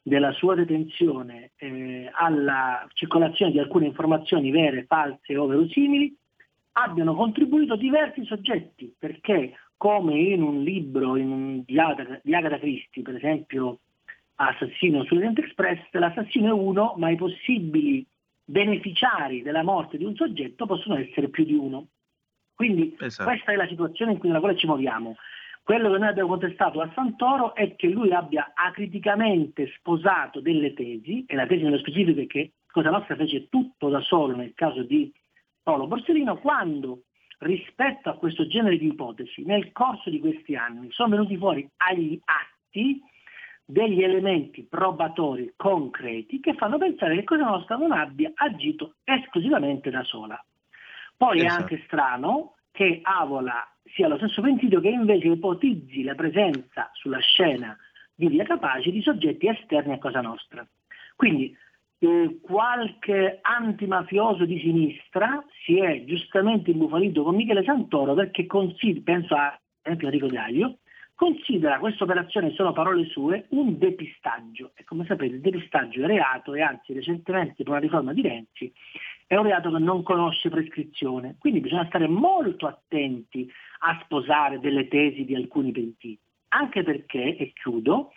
della 0.03 0.33
sua 0.33 0.55
detenzione 0.55 1.53
eh, 1.57 2.11
alla 2.13 2.87
circolazione 2.95 3.53
di 3.53 3.59
alcune 3.59 3.87
informazioni 3.87 4.51
vere, 4.51 4.85
false 4.87 5.37
o 5.37 5.47
verosimili, 5.47 6.17
abbiano 6.73 7.15
contribuito 7.15 7.77
diversi 7.77 8.25
soggetti, 8.25 8.95
perché 8.99 9.55
come 9.77 10.19
in 10.19 10.43
un 10.43 10.63
libro 10.63 11.17
in 11.17 11.31
un, 11.31 11.63
di, 11.65 11.79
Agatha, 11.79 12.21
di 12.23 12.35
Agatha 12.35 12.59
Christie, 12.59 13.03
per 13.03 13.17
esempio 13.17 13.81
Assassino 14.37 15.05
sull'Orient 15.05 15.39
Express, 15.39 15.81
l'assassino 15.93 16.49
è 16.49 16.53
uno, 16.53 16.95
ma 16.97 17.11
i 17.11 17.17
possibili 17.17 18.07
beneficiari 18.45 19.43
della 19.43 19.63
morte 19.63 19.97
di 19.97 20.05
un 20.05 20.15
soggetto 20.17 20.67
possono 20.67 20.97
essere 20.97 21.29
più 21.29 21.45
di 21.45 21.55
uno. 21.55 21.89
Quindi 22.55 22.97
esatto. 22.99 23.29
questa 23.29 23.53
è 23.53 23.57
la 23.57 23.67
situazione 23.67 24.13
in 24.13 24.19
cui, 24.19 24.29
nella 24.29 24.41
quale 24.41 24.57
ci 24.57 24.67
muoviamo. 24.67 25.17
Quello 25.63 25.91
che 25.91 25.99
noi 25.99 26.09
abbiamo 26.09 26.31
contestato 26.31 26.81
a 26.81 26.91
Santoro 26.95 27.55
è 27.55 27.77
che 27.77 27.89
lui 27.89 28.13
abbia 28.13 28.53
acriticamente 28.55 29.71
sposato 29.77 30.41
delle 30.41 30.75
tesi, 30.75 31.25
e 31.27 31.35
la 31.35 31.47
tesi 31.47 31.63
nello 31.63 31.79
specifico 31.79 32.21
è 32.21 32.27
che 32.27 32.53
Cosa 32.71 32.91
Nostra 32.91 33.17
fece 33.17 33.49
tutto 33.49 33.89
da 33.89 34.01
solo 34.01 34.37
nel 34.37 34.55
caso 34.55 34.83
di 34.83 35.13
Paolo 35.63 35.87
Borsellino, 35.87 36.39
quando 36.39 37.03
rispetto 37.39 38.09
a 38.09 38.15
questo 38.15 38.47
genere 38.47 38.79
di 38.79 38.87
ipotesi, 38.87 39.45
nel 39.45 39.73
corso 39.73 40.11
di 40.11 40.21
questi 40.21 40.55
anni 40.55 40.89
sono 40.91 41.11
venuti 41.11 41.37
fuori 41.37 41.69
agli 41.79 42.19
atti 42.25 43.01
degli 43.65 44.03
elementi 44.03 44.65
probatori 44.65 45.53
concreti 45.57 46.41
che 46.41 46.55
fanno 46.55 46.79
pensare 46.79 47.17
che 47.17 47.25
Cosa 47.25 47.45
Nostra 47.45 47.77
non 47.77 47.93
abbia 47.93 48.31
agito 48.35 48.97
esclusivamente 49.05 49.91
da 49.91 50.03
sola. 50.03 50.43
Poi 51.17 51.39
esatto. 51.39 51.53
è 51.53 51.61
anche 51.61 51.83
strano 51.87 52.55
che 52.81 53.01
Avola 53.03 53.63
sia 53.93 54.09
lo 54.09 54.17
stesso 54.17 54.41
pentito 54.41 54.81
che 54.81 54.89
invece 54.89 55.27
ipotizzi 55.29 56.03
la 56.03 56.15
presenza 56.15 56.89
sulla 56.95 57.19
scena 57.19 57.77
di 58.15 58.29
Via 58.29 58.45
Capace 58.45 58.91
di 58.91 59.03
soggetti 59.03 59.49
esterni 59.49 59.93
a 59.93 59.99
Cosa 59.99 60.23
Nostra. 60.23 60.67
Quindi 61.15 61.55
eh, 61.99 62.39
qualche 62.41 63.41
antimafioso 63.43 64.47
di 64.47 64.59
sinistra 64.61 65.45
si 65.63 65.79
è 65.79 66.07
giustamente 66.07 66.71
imbufalito 66.71 67.23
con 67.23 67.35
Michele 67.35 67.65
Santoro 67.65 68.15
perché 68.15 68.47
considera, 68.47 69.03
penso 69.05 69.35
a 69.35 69.61
Enrico 69.83 70.29
Gaglio, 70.29 70.79
considera 71.15 71.79
questa 71.79 72.05
operazione, 72.05 72.55
sono 72.55 72.73
parole 72.73 73.05
sue, 73.05 73.45
un 73.51 73.77
depistaggio. 73.77 74.73
E 74.75 74.85
come 74.85 75.05
sapete 75.05 75.35
il 75.35 75.43
depistaggio 75.43 76.03
è 76.03 76.07
reato 76.07 76.55
e 76.55 76.63
anzi 76.63 76.95
recentemente 76.95 77.57
per 77.57 77.73
una 77.73 77.79
riforma 77.81 78.15
di 78.15 78.23
Renzi 78.23 78.73
è 79.31 79.37
un 79.37 79.45
reato 79.45 79.71
che 79.71 79.79
non 79.79 80.03
conosce 80.03 80.49
prescrizione. 80.49 81.37
Quindi 81.39 81.61
bisogna 81.61 81.87
stare 81.87 82.09
molto 82.09 82.67
attenti 82.67 83.49
a 83.83 84.01
sposare 84.03 84.59
delle 84.59 84.89
tesi 84.89 85.25
di 85.25 85.37
alcuni 85.37 85.71
pentiti. 85.71 86.19
Anche 86.49 86.83
perché, 86.83 87.37
e 87.37 87.53
chiudo, 87.53 88.11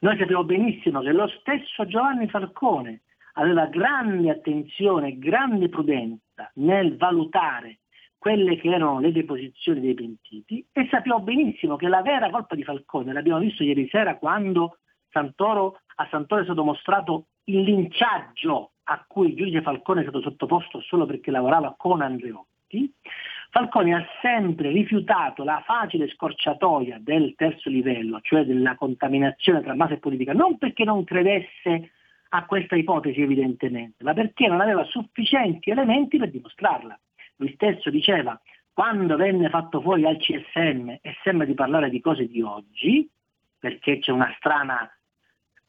noi 0.00 0.16
sappiamo 0.16 0.42
benissimo 0.44 1.02
che 1.02 1.12
lo 1.12 1.28
stesso 1.28 1.84
Giovanni 1.84 2.30
Falcone 2.30 3.02
aveva 3.34 3.66
grande 3.66 4.30
attenzione, 4.30 5.18
grande 5.18 5.68
prudenza 5.68 6.50
nel 6.54 6.96
valutare 6.96 7.80
quelle 8.16 8.56
che 8.56 8.70
erano 8.70 9.00
le 9.00 9.12
deposizioni 9.12 9.80
dei 9.80 9.92
pentiti 9.92 10.66
e 10.72 10.88
sappiamo 10.90 11.20
benissimo 11.20 11.76
che 11.76 11.88
la 11.88 12.00
vera 12.00 12.30
colpa 12.30 12.54
di 12.54 12.64
Falcone, 12.64 13.12
l'abbiamo 13.12 13.40
visto 13.40 13.62
ieri 13.64 13.86
sera 13.90 14.16
quando 14.16 14.78
Santoro, 15.10 15.80
a 15.96 16.08
Santoro 16.10 16.40
è 16.40 16.44
stato 16.44 16.64
mostrato 16.64 17.26
il 17.44 17.62
linciaggio 17.62 18.72
a 18.84 19.04
cui 19.06 19.28
il 19.28 19.36
giudice 19.36 19.62
Falcone 19.62 20.00
è 20.00 20.02
stato 20.02 20.20
sottoposto 20.20 20.80
solo 20.80 21.06
perché 21.06 21.30
lavorava 21.30 21.74
con 21.76 22.02
Andreotti, 22.02 22.92
Falcone 23.50 23.94
ha 23.94 24.04
sempre 24.20 24.70
rifiutato 24.70 25.44
la 25.44 25.62
facile 25.64 26.08
scorciatoia 26.08 26.98
del 27.00 27.34
terzo 27.36 27.70
livello, 27.70 28.18
cioè 28.20 28.44
della 28.44 28.74
contaminazione 28.74 29.62
tra 29.62 29.76
mafia 29.76 29.94
e 29.94 30.00
politica, 30.00 30.32
non 30.32 30.58
perché 30.58 30.82
non 30.82 31.04
credesse 31.04 31.92
a 32.30 32.46
questa 32.46 32.74
ipotesi 32.74 33.22
evidentemente, 33.22 34.02
ma 34.02 34.12
perché 34.12 34.48
non 34.48 34.60
aveva 34.60 34.82
sufficienti 34.84 35.70
elementi 35.70 36.18
per 36.18 36.30
dimostrarla. 36.30 36.98
Lui 37.36 37.52
stesso 37.54 37.90
diceva, 37.90 38.38
quando 38.72 39.16
venne 39.16 39.48
fatto 39.50 39.80
fuori 39.80 40.04
al 40.04 40.16
CSM 40.16 40.88
e 41.00 41.16
sembra 41.22 41.46
di 41.46 41.54
parlare 41.54 41.90
di 41.90 42.00
cose 42.00 42.26
di 42.26 42.42
oggi, 42.42 43.08
perché 43.56 44.00
c'è 44.00 44.10
una 44.10 44.34
strana 44.36 44.90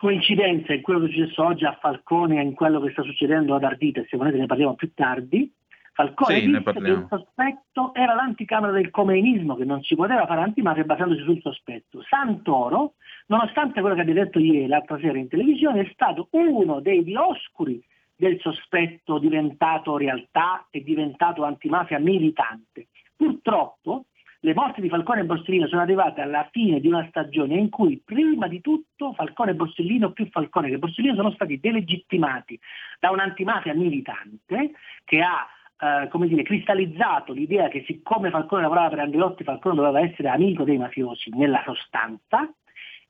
coincidenza 0.05 0.71
in 0.71 0.83
quello 0.83 0.99
che 0.99 1.07
è 1.07 1.09
successo 1.09 1.43
oggi 1.43 1.65
a 1.65 1.75
Falcone 1.81 2.39
e 2.39 2.43
in 2.43 2.53
quello 2.53 2.79
che 2.79 2.91
sta 2.91 3.01
succedendo 3.01 3.55
ad 3.55 3.63
Ardita, 3.63 4.03
se 4.07 4.17
volete 4.17 4.37
ne 4.37 4.45
parliamo 4.45 4.75
più 4.75 4.93
tardi, 4.93 5.51
Falcone 5.93 6.39
sì, 6.39 6.47
disse 6.47 6.73
che 6.73 6.79
il 6.79 7.07
sospetto 7.09 7.93
era 7.95 8.13
l'anticamera 8.13 8.71
del 8.71 8.91
comeinismo, 8.91 9.55
che 9.55 9.65
non 9.65 9.81
si 9.81 9.95
poteva 9.95 10.27
fare 10.27 10.41
antimafia 10.41 10.83
basandosi 10.83 11.23
sul 11.23 11.41
sospetto. 11.41 12.03
Santoro, 12.03 12.93
nonostante 13.27 13.81
quello 13.81 13.95
che 13.95 14.01
abbia 14.01 14.13
detto 14.13 14.37
ieri, 14.37 14.67
l'altra 14.67 14.99
sera 14.99 15.17
in 15.17 15.27
televisione, 15.27 15.81
è 15.81 15.89
stato 15.91 16.27
uno 16.31 16.81
dei 16.81 17.03
dioscuri 17.03 17.81
del 18.15 18.39
sospetto 18.41 19.17
diventato 19.17 19.97
realtà 19.97 20.67
e 20.69 20.83
diventato 20.83 21.43
antimafia 21.43 21.97
militante. 21.97 22.89
Purtroppo 23.15 24.05
le 24.45 24.53
morti 24.53 24.79
di 24.79 24.89
Falcone 24.89 25.21
e 25.21 25.25
Borsellino 25.25 25.65
sono 25.65 25.81
arrivate 25.81 26.21
alla 26.21 26.47
fine 26.51 26.79
di 26.79 26.87
una 26.87 27.03
stagione 27.09 27.55
in 27.55 27.69
cui 27.69 27.99
prima 28.05 28.47
di 28.47 28.61
tutto 28.61 29.11
Falcone 29.13 29.51
e 29.51 29.55
Borsellino, 29.55 30.11
più 30.11 30.29
Falcone 30.29 30.69
che 30.69 30.77
Borsellino, 30.77 31.15
sono 31.15 31.31
stati 31.31 31.59
delegittimati 31.59 32.59
da 32.99 33.09
un'antimafia 33.09 33.73
militante 33.73 34.73
che 35.03 35.19
ha 35.21 35.47
eh, 35.79 36.07
come 36.09 36.27
dire, 36.27 36.43
cristallizzato 36.43 37.33
l'idea 37.33 37.69
che 37.69 37.83
siccome 37.87 38.29
Falcone 38.29 38.61
lavorava 38.61 38.89
per 38.89 38.99
Andreotti, 38.99 39.43
Falcone 39.43 39.75
doveva 39.77 39.99
essere 39.99 40.29
amico 40.29 40.63
dei 40.63 40.77
mafiosi 40.77 41.31
nella 41.31 41.63
sostanza, 41.65 42.47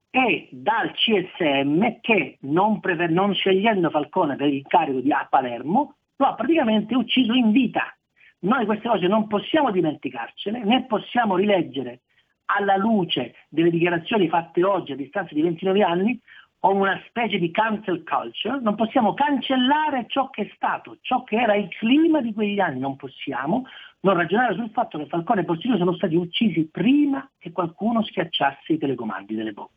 e 0.10 0.48
dal 0.50 0.94
CSM 0.94 2.00
che 2.00 2.38
non, 2.44 2.80
prefer- 2.80 3.12
non 3.12 3.34
scegliendo 3.34 3.90
Falcone 3.90 4.38
per 4.38 4.48
l'incarico 4.48 5.02
di 5.02 5.12
a 5.12 5.28
Palermo, 5.30 5.96
lo 6.16 6.26
ha 6.26 6.34
praticamente 6.34 6.96
ucciso 6.96 7.34
in 7.34 7.52
vita. 7.52 7.94
Noi 8.40 8.66
queste 8.66 8.88
cose 8.88 9.08
non 9.08 9.28
possiamo 9.28 9.72
dimenticarcene, 9.72 10.64
né 10.64 10.86
possiamo 10.86 11.36
rileggere 11.36 12.02
alla 12.46 12.76
luce 12.76 13.36
delle 13.50 13.72
dichiarazioni 13.72 14.28
fatte 14.30 14.64
oggi 14.64 14.92
a 14.92 14.96
distanza 14.96 15.34
di 15.34 15.42
29 15.42 15.82
anni 15.84 16.20
o 16.60 16.74
una 16.74 17.00
specie 17.08 17.38
di 17.38 17.52
cancel 17.52 18.04
culture, 18.04 18.60
non 18.60 18.76
possiamo 18.76 19.14
cancellare 19.14 20.06
ciò 20.08 20.30
che 20.30 20.44
è 20.44 20.52
stato, 20.56 20.98
ciò 21.02 21.24
che 21.24 21.36
era 21.36 21.56
il 21.56 21.70
clima 21.70 22.22
di 22.22 22.34
quegli 22.34 22.60
anni, 22.60 22.80
non 22.80 22.96
possiamo 22.96 23.66
non 24.02 24.16
ragionare 24.16 24.54
sul 24.54 24.70
fatto 24.72 24.98
che 24.98 25.08
Falcone 25.08 25.42
e 25.42 25.44
Borsellino 25.44 25.78
sono 25.78 25.96
stati 25.96 26.16
uccisi 26.16 26.68
prima 26.72 27.28
che 27.40 27.52
qualcuno 27.52 28.04
schiacciasse 28.04 28.74
i 28.74 28.78
telecomandi 28.78 29.36
delle 29.36 29.52
bombe. 29.52 29.72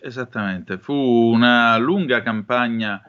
Esattamente, 0.00 0.78
fu 0.78 0.94
una 0.94 1.76
lunga 1.76 2.22
campagna 2.22 3.00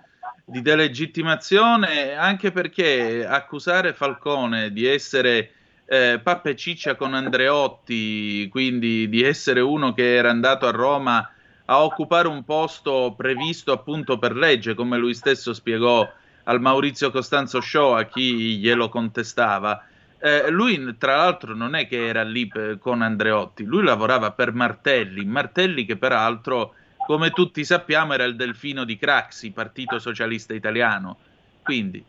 di 0.50 0.62
delegittimazione 0.62 2.16
anche 2.16 2.52
perché 2.52 3.26
accusare 3.26 3.94
Falcone 3.94 4.72
di 4.72 4.86
essere 4.86 5.52
eh, 5.86 6.20
Pappe 6.22 6.56
Ciccia 6.56 6.96
con 6.96 7.14
Andreotti, 7.14 8.48
quindi 8.50 9.10
di 9.10 9.24
essere 9.24 9.60
uno 9.60 9.94
che 9.94 10.16
era 10.16 10.30
andato 10.30 10.68
a 10.68 10.72
Roma 10.72 11.32
a 11.66 11.84
occupare 11.84 12.28
un 12.28 12.44
posto 12.44 13.14
previsto 13.16 13.72
appunto 13.72 14.18
per 14.18 14.36
legge, 14.36 14.74
come 14.74 14.98
lui 14.98 15.14
stesso 15.14 15.54
spiegò 15.54 16.08
al 16.44 16.62
Maurizio 16.62 17.12
Costanzo 17.12 17.62
Show 17.62 17.94
a 17.94 18.06
chi 18.06 18.58
glielo 18.58 18.90
contestava. 18.90 19.84
Eh, 20.20 20.50
lui, 20.50 20.96
tra 20.98 21.18
l'altro, 21.18 21.56
non 21.56 21.76
è 21.76 21.88
che 21.88 22.08
era 22.08 22.24
lì 22.24 22.50
con 22.80 23.02
Andreotti, 23.02 23.64
lui 23.64 23.84
lavorava 23.84 24.32
per 24.32 24.52
Martelli, 24.52 25.24
Martelli 25.26 25.86
che 25.86 25.96
peraltro, 25.96 26.74
come 27.10 27.32
tutti 27.32 27.64
sappiamo, 27.64 28.14
era 28.14 28.24
il 28.24 28.36
delfino 28.36 28.84
di 28.84 28.96
Craxi, 28.96 29.52
Partito 29.52 29.98
Socialista 29.98 30.54
Italiano. 30.54 31.18
Quindi. 31.64 32.06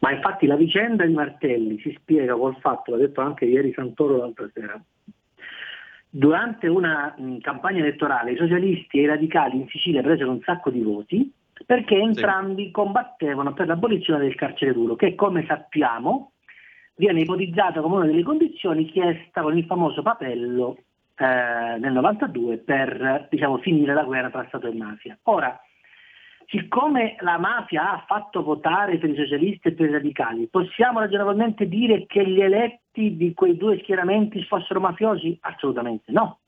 Ma 0.00 0.10
infatti 0.10 0.48
la 0.48 0.56
vicenda 0.56 1.06
di 1.06 1.12
Martelli 1.12 1.78
si 1.78 1.96
spiega 1.96 2.34
col 2.34 2.56
fatto, 2.56 2.90
l'ha 2.90 2.96
detto 2.96 3.20
anche 3.20 3.44
ieri 3.44 3.72
Santoro 3.72 4.16
l'altra 4.16 4.50
sera, 4.52 4.82
durante 6.08 6.66
una 6.66 7.14
mh, 7.16 7.38
campagna 7.38 7.78
elettorale 7.78 8.32
i 8.32 8.36
socialisti 8.36 8.98
e 8.98 9.02
i 9.02 9.06
radicali 9.06 9.58
in 9.58 9.68
Sicilia 9.68 10.02
presero 10.02 10.32
un 10.32 10.40
sacco 10.40 10.70
di 10.70 10.82
voti 10.82 11.32
perché 11.64 11.94
entrambi 11.94 12.64
sì. 12.64 12.70
combattevano 12.72 13.52
per 13.52 13.68
l'abolizione 13.68 14.24
del 14.24 14.34
carcere 14.34 14.72
duro, 14.72 14.96
che 14.96 15.14
come 15.14 15.44
sappiamo 15.46 16.32
viene 16.96 17.20
ipotizzata 17.20 17.80
come 17.80 17.94
una 17.94 18.06
delle 18.06 18.24
condizioni 18.24 18.90
chiesta 18.90 19.40
con 19.40 19.56
il 19.56 19.66
famoso 19.66 20.02
papello 20.02 20.78
eh, 21.20 21.78
nel 21.78 21.92
92 21.92 22.56
per 22.58 23.26
diciamo, 23.28 23.58
finire 23.58 23.92
la 23.92 24.04
guerra 24.04 24.30
tra 24.30 24.46
Stato 24.48 24.66
e 24.66 24.72
mafia. 24.72 25.18
Ora, 25.24 25.60
siccome 26.46 27.16
la 27.20 27.36
mafia 27.36 27.92
ha 27.92 28.04
fatto 28.06 28.42
votare 28.42 28.96
per 28.96 29.10
i 29.10 29.16
socialisti 29.16 29.68
e 29.68 29.72
per 29.72 29.90
i 29.90 29.92
radicali, 29.92 30.48
possiamo 30.48 30.98
ragionevolmente 30.98 31.68
dire 31.68 32.06
che 32.06 32.26
gli 32.26 32.40
eletti 32.40 33.18
di 33.18 33.34
quei 33.34 33.58
due 33.58 33.78
schieramenti 33.80 34.42
fossero 34.44 34.80
mafiosi? 34.80 35.36
Assolutamente 35.42 36.10
no. 36.10 36.38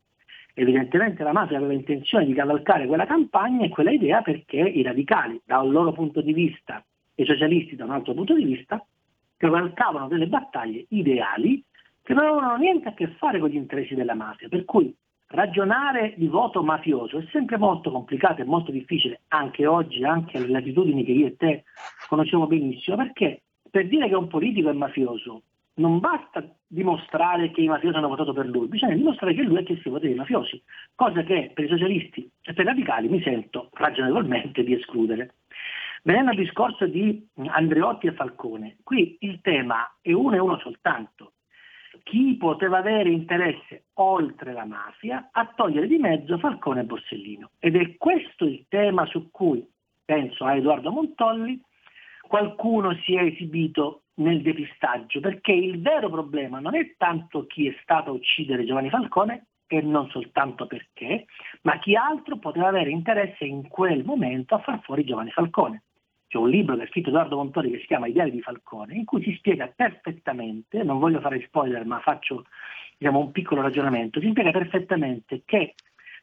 Evidentemente 0.54 1.22
la 1.22 1.32
mafia 1.32 1.58
aveva 1.58 1.74
intenzione 1.74 2.24
di 2.24 2.32
cavalcare 2.32 2.86
quella 2.86 3.04
campagna 3.04 3.66
e 3.66 3.68
quella 3.68 3.90
idea 3.90 4.22
perché 4.22 4.56
i 4.56 4.82
radicali, 4.82 5.38
da 5.44 5.60
un 5.60 5.70
loro 5.70 5.92
punto 5.92 6.22
di 6.22 6.32
vista, 6.32 6.82
e 7.14 7.24
i 7.24 7.26
socialisti 7.26 7.76
da 7.76 7.84
un 7.84 7.90
altro 7.90 8.14
punto 8.14 8.34
di 8.34 8.44
vista, 8.44 8.82
cavalcavano 9.36 10.08
delle 10.08 10.28
battaglie 10.28 10.86
ideali 10.88 11.62
che 12.02 12.14
non 12.14 12.24
avevano 12.24 12.56
niente 12.56 12.88
a 12.88 12.94
che 12.94 13.08
fare 13.18 13.38
con 13.38 13.48
gli 13.48 13.56
interessi 13.56 13.94
della 13.94 14.14
mafia. 14.14 14.48
Per 14.48 14.64
cui 14.64 14.94
ragionare 15.28 16.14
di 16.16 16.26
voto 16.26 16.62
mafioso 16.62 17.18
è 17.18 17.26
sempre 17.30 17.56
molto 17.56 17.90
complicato 17.90 18.42
e 18.42 18.44
molto 18.44 18.70
difficile, 18.70 19.22
anche 19.28 19.66
oggi, 19.66 20.04
anche 20.04 20.36
alle 20.36 20.48
latitudini 20.48 21.04
che 21.04 21.12
io 21.12 21.26
e 21.26 21.36
te 21.36 21.64
conosciamo 22.08 22.46
benissimo, 22.46 22.96
perché 22.96 23.42
per 23.70 23.88
dire 23.88 24.08
che 24.08 24.14
un 24.14 24.28
politico 24.28 24.68
è 24.68 24.74
mafioso 24.74 25.42
non 25.74 26.00
basta 26.00 26.44
dimostrare 26.66 27.50
che 27.50 27.62
i 27.62 27.68
mafiosi 27.68 27.96
hanno 27.96 28.08
votato 28.08 28.32
per 28.32 28.46
lui, 28.46 28.66
bisogna 28.66 28.94
dimostrare 28.94 29.34
che 29.34 29.42
lui 29.42 29.58
è 29.58 29.62
che 29.62 29.78
si 29.82 29.88
vota 29.88 30.06
dei 30.06 30.14
mafiosi, 30.14 30.62
cosa 30.94 31.22
che 31.22 31.50
per 31.54 31.64
i 31.64 31.68
socialisti 31.68 32.30
e 32.42 32.52
per 32.52 32.64
i 32.64 32.68
radicali 32.68 33.08
mi 33.08 33.22
sento 33.22 33.70
ragionevolmente 33.72 34.62
di 34.64 34.74
escludere. 34.74 35.36
Venendo 36.02 36.30
al 36.30 36.36
discorso 36.36 36.86
di 36.86 37.26
Andreotti 37.46 38.08
e 38.08 38.12
Falcone, 38.12 38.78
qui 38.82 39.16
il 39.20 39.40
tema 39.40 39.96
è 40.02 40.12
uno 40.12 40.34
e 40.34 40.40
uno 40.40 40.58
soltanto. 40.58 41.34
Chi 42.02 42.36
poteva 42.36 42.78
avere 42.78 43.10
interesse 43.10 43.84
oltre 43.94 44.52
la 44.52 44.64
mafia 44.64 45.28
a 45.32 45.52
togliere 45.54 45.86
di 45.86 45.98
mezzo 45.98 46.38
Falcone 46.38 46.80
e 46.80 46.84
Borsellino? 46.84 47.50
Ed 47.58 47.76
è 47.76 47.96
questo 47.96 48.44
il 48.44 48.66
tema 48.68 49.06
su 49.06 49.30
cui, 49.30 49.66
penso 50.04 50.44
a 50.44 50.54
Edoardo 50.54 50.90
Montolli, 50.90 51.60
qualcuno 52.22 52.94
si 53.04 53.14
è 53.14 53.22
esibito 53.22 54.02
nel 54.14 54.42
depistaggio, 54.42 55.20
perché 55.20 55.52
il 55.52 55.80
vero 55.80 56.10
problema 56.10 56.60
non 56.60 56.74
è 56.74 56.94
tanto 56.96 57.46
chi 57.46 57.66
è 57.66 57.76
stato 57.82 58.10
a 58.10 58.14
uccidere 58.14 58.64
Giovanni 58.64 58.90
Falcone, 58.90 59.46
e 59.66 59.80
non 59.80 60.10
soltanto 60.10 60.66
perché, 60.66 61.24
ma 61.62 61.78
chi 61.78 61.96
altro 61.96 62.36
poteva 62.36 62.68
avere 62.68 62.90
interesse 62.90 63.44
in 63.44 63.68
quel 63.68 64.04
momento 64.04 64.54
a 64.54 64.58
far 64.58 64.80
fuori 64.82 65.02
Giovanni 65.04 65.30
Falcone. 65.30 65.84
C'è 66.32 66.38
un 66.38 66.48
libro 66.48 66.76
che 66.76 66.84
ha 66.84 66.86
scritto 66.86 67.10
Edoardo 67.10 67.36
Montori 67.36 67.70
che 67.70 67.80
si 67.80 67.86
chiama 67.86 68.06
Ideali 68.06 68.30
di 68.30 68.40
Falcone, 68.40 68.94
in 68.94 69.04
cui 69.04 69.22
si 69.22 69.34
spiega 69.34 69.66
perfettamente, 69.66 70.82
non 70.82 70.98
voglio 70.98 71.20
fare 71.20 71.42
spoiler 71.42 71.84
ma 71.84 72.00
faccio 72.00 72.46
diciamo, 72.96 73.18
un 73.18 73.32
piccolo 73.32 73.60
ragionamento, 73.60 74.18
si 74.18 74.30
spiega 74.30 74.50
perfettamente 74.50 75.42
che 75.44 75.74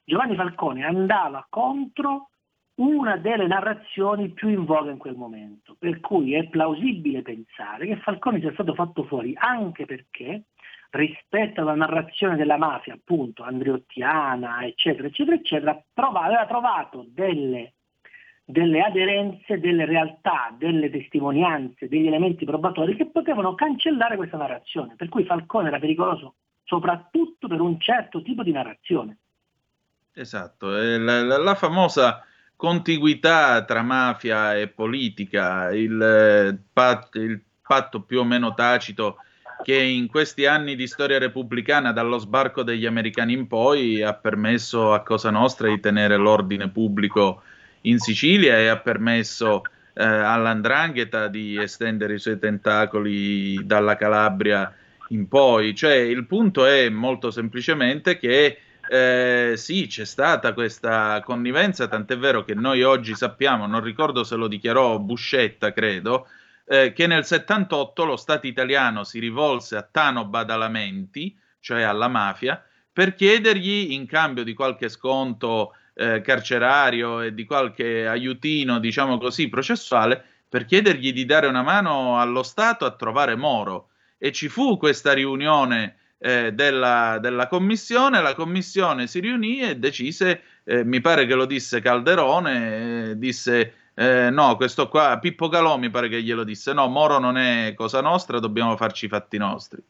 Giovanni 0.03 0.33
Falcone 0.33 0.83
andava 0.83 1.45
contro 1.47 2.29
una 2.77 3.17
delle 3.17 3.45
narrazioni 3.45 4.29
più 4.29 4.49
in 4.49 4.65
voga 4.65 4.89
in 4.89 4.97
quel 4.97 5.13
momento, 5.13 5.75
per 5.77 5.99
cui 5.99 6.33
è 6.33 6.49
plausibile 6.49 7.21
pensare 7.21 7.85
che 7.85 7.97
Falcone 7.97 8.39
sia 8.39 8.53
stato 8.53 8.73
fatto 8.73 9.03
fuori 9.03 9.35
anche 9.37 9.85
perché 9.85 10.45
rispetto 10.89 11.61
alla 11.61 11.75
narrazione 11.75 12.35
della 12.35 12.57
mafia, 12.57 12.95
appunto, 12.95 13.43
andriottiana, 13.43 14.65
eccetera, 14.65 15.05
eccetera, 15.05 15.35
eccetera, 15.35 15.83
trova, 15.93 16.21
aveva 16.21 16.47
trovato 16.47 17.05
delle, 17.07 17.75
delle 18.49 18.81
aderenze, 18.81 19.59
delle 19.59 19.85
realtà, 19.85 20.55
delle 20.57 20.89
testimonianze, 20.89 21.87
degli 21.87 22.07
elementi 22.07 22.45
probatori 22.45 22.95
che 22.95 23.05
potevano 23.05 23.53
cancellare 23.53 24.15
questa 24.15 24.37
narrazione, 24.37 24.95
per 24.95 25.07
cui 25.07 25.23
Falcone 25.23 25.67
era 25.67 25.77
pericoloso 25.77 26.33
soprattutto 26.63 27.47
per 27.47 27.61
un 27.61 27.79
certo 27.79 28.23
tipo 28.23 28.41
di 28.41 28.51
narrazione. 28.51 29.17
Esatto, 30.13 30.69
la, 30.69 31.21
la, 31.21 31.37
la 31.37 31.55
famosa 31.55 32.23
contiguità 32.55 33.63
tra 33.65 33.83
mafia 33.83 34.55
e 34.55 34.67
politica, 34.67 35.71
il, 35.71 36.01
eh, 36.01 37.19
il 37.19 37.41
patto 37.61 38.01
più 38.01 38.19
o 38.19 38.23
meno 38.23 38.55
tacito 38.55 39.17
che 39.61 39.79
in 39.79 40.07
questi 40.07 40.47
anni 40.47 40.75
di 40.75 40.87
storia 40.87 41.19
repubblicana, 41.19 41.91
dallo 41.91 42.17
sbarco 42.17 42.63
degli 42.63 42.85
americani 42.87 43.33
in 43.33 43.47
poi, 43.47 44.01
ha 44.01 44.13
permesso 44.13 44.93
a 44.93 45.03
Cosa 45.03 45.29
Nostra 45.29 45.67
di 45.67 45.79
tenere 45.79 46.17
l'ordine 46.17 46.69
pubblico 46.69 47.43
in 47.81 47.99
Sicilia 47.99 48.57
e 48.57 48.67
ha 48.67 48.77
permesso 48.77 49.63
eh, 49.93 50.03
all'Andrangheta 50.03 51.27
di 51.27 51.57
estendere 51.59 52.15
i 52.15 52.19
suoi 52.19 52.39
tentacoli 52.39 53.65
dalla 53.65 53.95
Calabria 53.95 54.73
in 55.09 55.27
poi. 55.27 55.75
Cioè, 55.75 55.93
il 55.93 56.25
punto 56.25 56.65
è 56.65 56.89
molto 56.89 57.31
semplicemente 57.31 58.17
che 58.17 58.57
eh, 58.89 59.53
sì, 59.55 59.85
c'è 59.87 60.05
stata 60.05 60.53
questa 60.53 61.21
connivenza, 61.23 61.87
tant'è 61.87 62.17
vero 62.17 62.43
che 62.43 62.55
noi 62.55 62.81
oggi 62.81 63.13
sappiamo, 63.13 63.67
non 63.67 63.83
ricordo 63.83 64.23
se 64.23 64.35
lo 64.35 64.47
dichiarò 64.47 64.97
Buscetta, 64.97 65.71
credo, 65.73 66.27
eh, 66.65 66.91
che 66.93 67.05
nel 67.05 67.23
78 67.23 68.05
lo 68.05 68.15
Stato 68.15 68.47
italiano 68.47 69.03
si 69.03 69.19
rivolse 69.19 69.75
a 69.75 69.83
Tano 69.83 70.25
Badalamenti, 70.25 71.37
cioè 71.59 71.83
alla 71.83 72.07
mafia, 72.07 72.63
per 72.91 73.13
chiedergli, 73.13 73.91
in 73.91 74.07
cambio 74.07 74.43
di 74.43 74.53
qualche 74.53 74.89
sconto 74.89 75.73
eh, 75.99 76.21
carcerario 76.21 77.19
e 77.19 77.33
di 77.33 77.43
qualche 77.45 78.07
aiutino, 78.07 78.79
diciamo 78.79 79.17
così, 79.17 79.49
processuale, 79.49 80.23
per 80.47 80.63
chiedergli 80.63 81.11
di 81.11 81.25
dare 81.25 81.47
una 81.47 81.61
mano 81.61 82.19
allo 82.19 82.41
Stato 82.41 82.85
a 82.85 82.91
trovare 82.91 83.35
Moro. 83.35 83.89
E 84.17 84.31
ci 84.31 84.47
fu 84.47 84.77
questa 84.77 85.11
riunione 85.11 85.97
eh, 86.17 86.53
della, 86.53 87.17
della, 87.19 87.47
commissione, 87.47 88.21
la 88.21 88.33
commissione 88.33 89.07
si 89.07 89.19
riunì 89.19 89.59
e 89.59 89.75
decise, 89.75 90.41
eh, 90.63 90.85
mi 90.85 91.01
pare 91.01 91.25
che 91.25 91.35
lo 91.35 91.45
disse 91.45 91.81
Calderone, 91.81 93.09
eh, 93.09 93.17
disse 93.17 93.73
eh, 93.93 94.29
no, 94.29 94.55
questo 94.55 94.87
qua, 94.87 95.17
Pippo 95.19 95.49
Calò 95.49 95.77
mi 95.77 95.89
pare 95.89 96.07
che 96.07 96.23
glielo 96.23 96.45
disse, 96.45 96.71
no, 96.71 96.87
Moro 96.87 97.19
non 97.19 97.37
è 97.37 97.73
cosa 97.75 97.99
nostra, 97.99 98.39
dobbiamo 98.39 98.77
farci 98.77 99.05
i 99.05 99.09
fatti 99.09 99.37
nostri. 99.37 99.83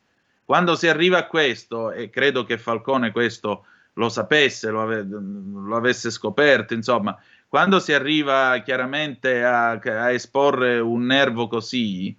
Quando 0.44 0.76
si 0.76 0.88
arriva 0.88 1.20
a 1.20 1.28
questo, 1.28 1.92
e 1.92 2.10
credo 2.10 2.44
che 2.44 2.58
Falcone 2.58 3.12
questo 3.12 3.66
lo 3.94 4.10
sapesse, 4.10 4.70
lo, 4.70 4.82
ave- 4.82 5.06
lo 5.06 5.76
avesse 5.76 6.10
scoperto, 6.12 6.74
insomma, 6.74 7.18
quando 7.48 7.80
si 7.80 7.94
arriva 7.94 8.62
chiaramente 8.64 9.44
a, 9.44 9.72
a 9.72 10.12
esporre 10.12 10.80
un 10.80 11.06
nervo 11.06 11.48
così, 11.48 12.16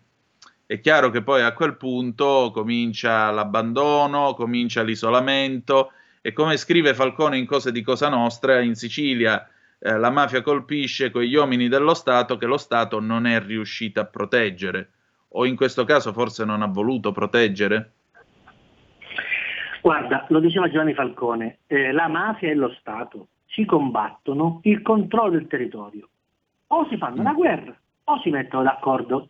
è 0.67 0.81
chiaro 0.81 1.11
che 1.11 1.23
poi 1.23 1.43
a 1.43 1.53
quel 1.53 1.77
punto 1.77 2.51
comincia 2.53 3.31
l'abbandono, 3.31 4.35
comincia 4.35 4.83
l'isolamento 4.83 5.93
e 6.21 6.33
come 6.33 6.57
scrive 6.57 6.95
Falcone 6.95 7.39
in 7.39 7.47
Cose 7.47 7.73
di 7.73 7.83
Cosa 7.83 8.09
Nostra, 8.09 8.61
in 8.61 8.75
Sicilia 8.75 9.49
eh, 9.79 9.97
la 9.97 10.11
mafia 10.11 10.43
colpisce 10.43 11.11
quegli 11.11 11.35
uomini 11.35 11.69
dello 11.69 11.95
Stato 11.95 12.37
che 12.37 12.47
lo 12.47 12.59
Stato 12.59 13.01
non 13.01 13.27
è 13.27 13.41
riuscito 13.41 13.99
a 13.99 14.05
proteggere 14.05 14.91
o 15.29 15.47
in 15.47 15.57
questo 15.57 15.85
caso 15.85 16.13
forse 16.13 16.45
non 16.45 16.63
ha 16.63 16.67
voluto 16.67 17.13
proteggere? 17.13 17.93
Guarda, 19.83 20.27
lo 20.29 20.41
diceva 20.41 20.69
Giovanni 20.69 20.93
Falcone, 20.95 21.61
eh, 21.67 21.93
la 21.93 22.09
mafia 22.09 22.51
e 22.51 22.55
lo 22.55 22.71
Stato 22.79 23.29
si 23.47 23.65
combattono 23.65 24.61
il 24.65 24.83
controllo 24.83 25.31
del 25.31 25.47
territorio. 25.47 26.09
O 26.69 26.87
si 26.89 26.97
fanno 26.99 27.21
una 27.21 27.33
guerra 27.33 27.75
o 28.05 28.21
si 28.21 28.31
mettono 28.31 28.63
d'accordo. 28.63 29.29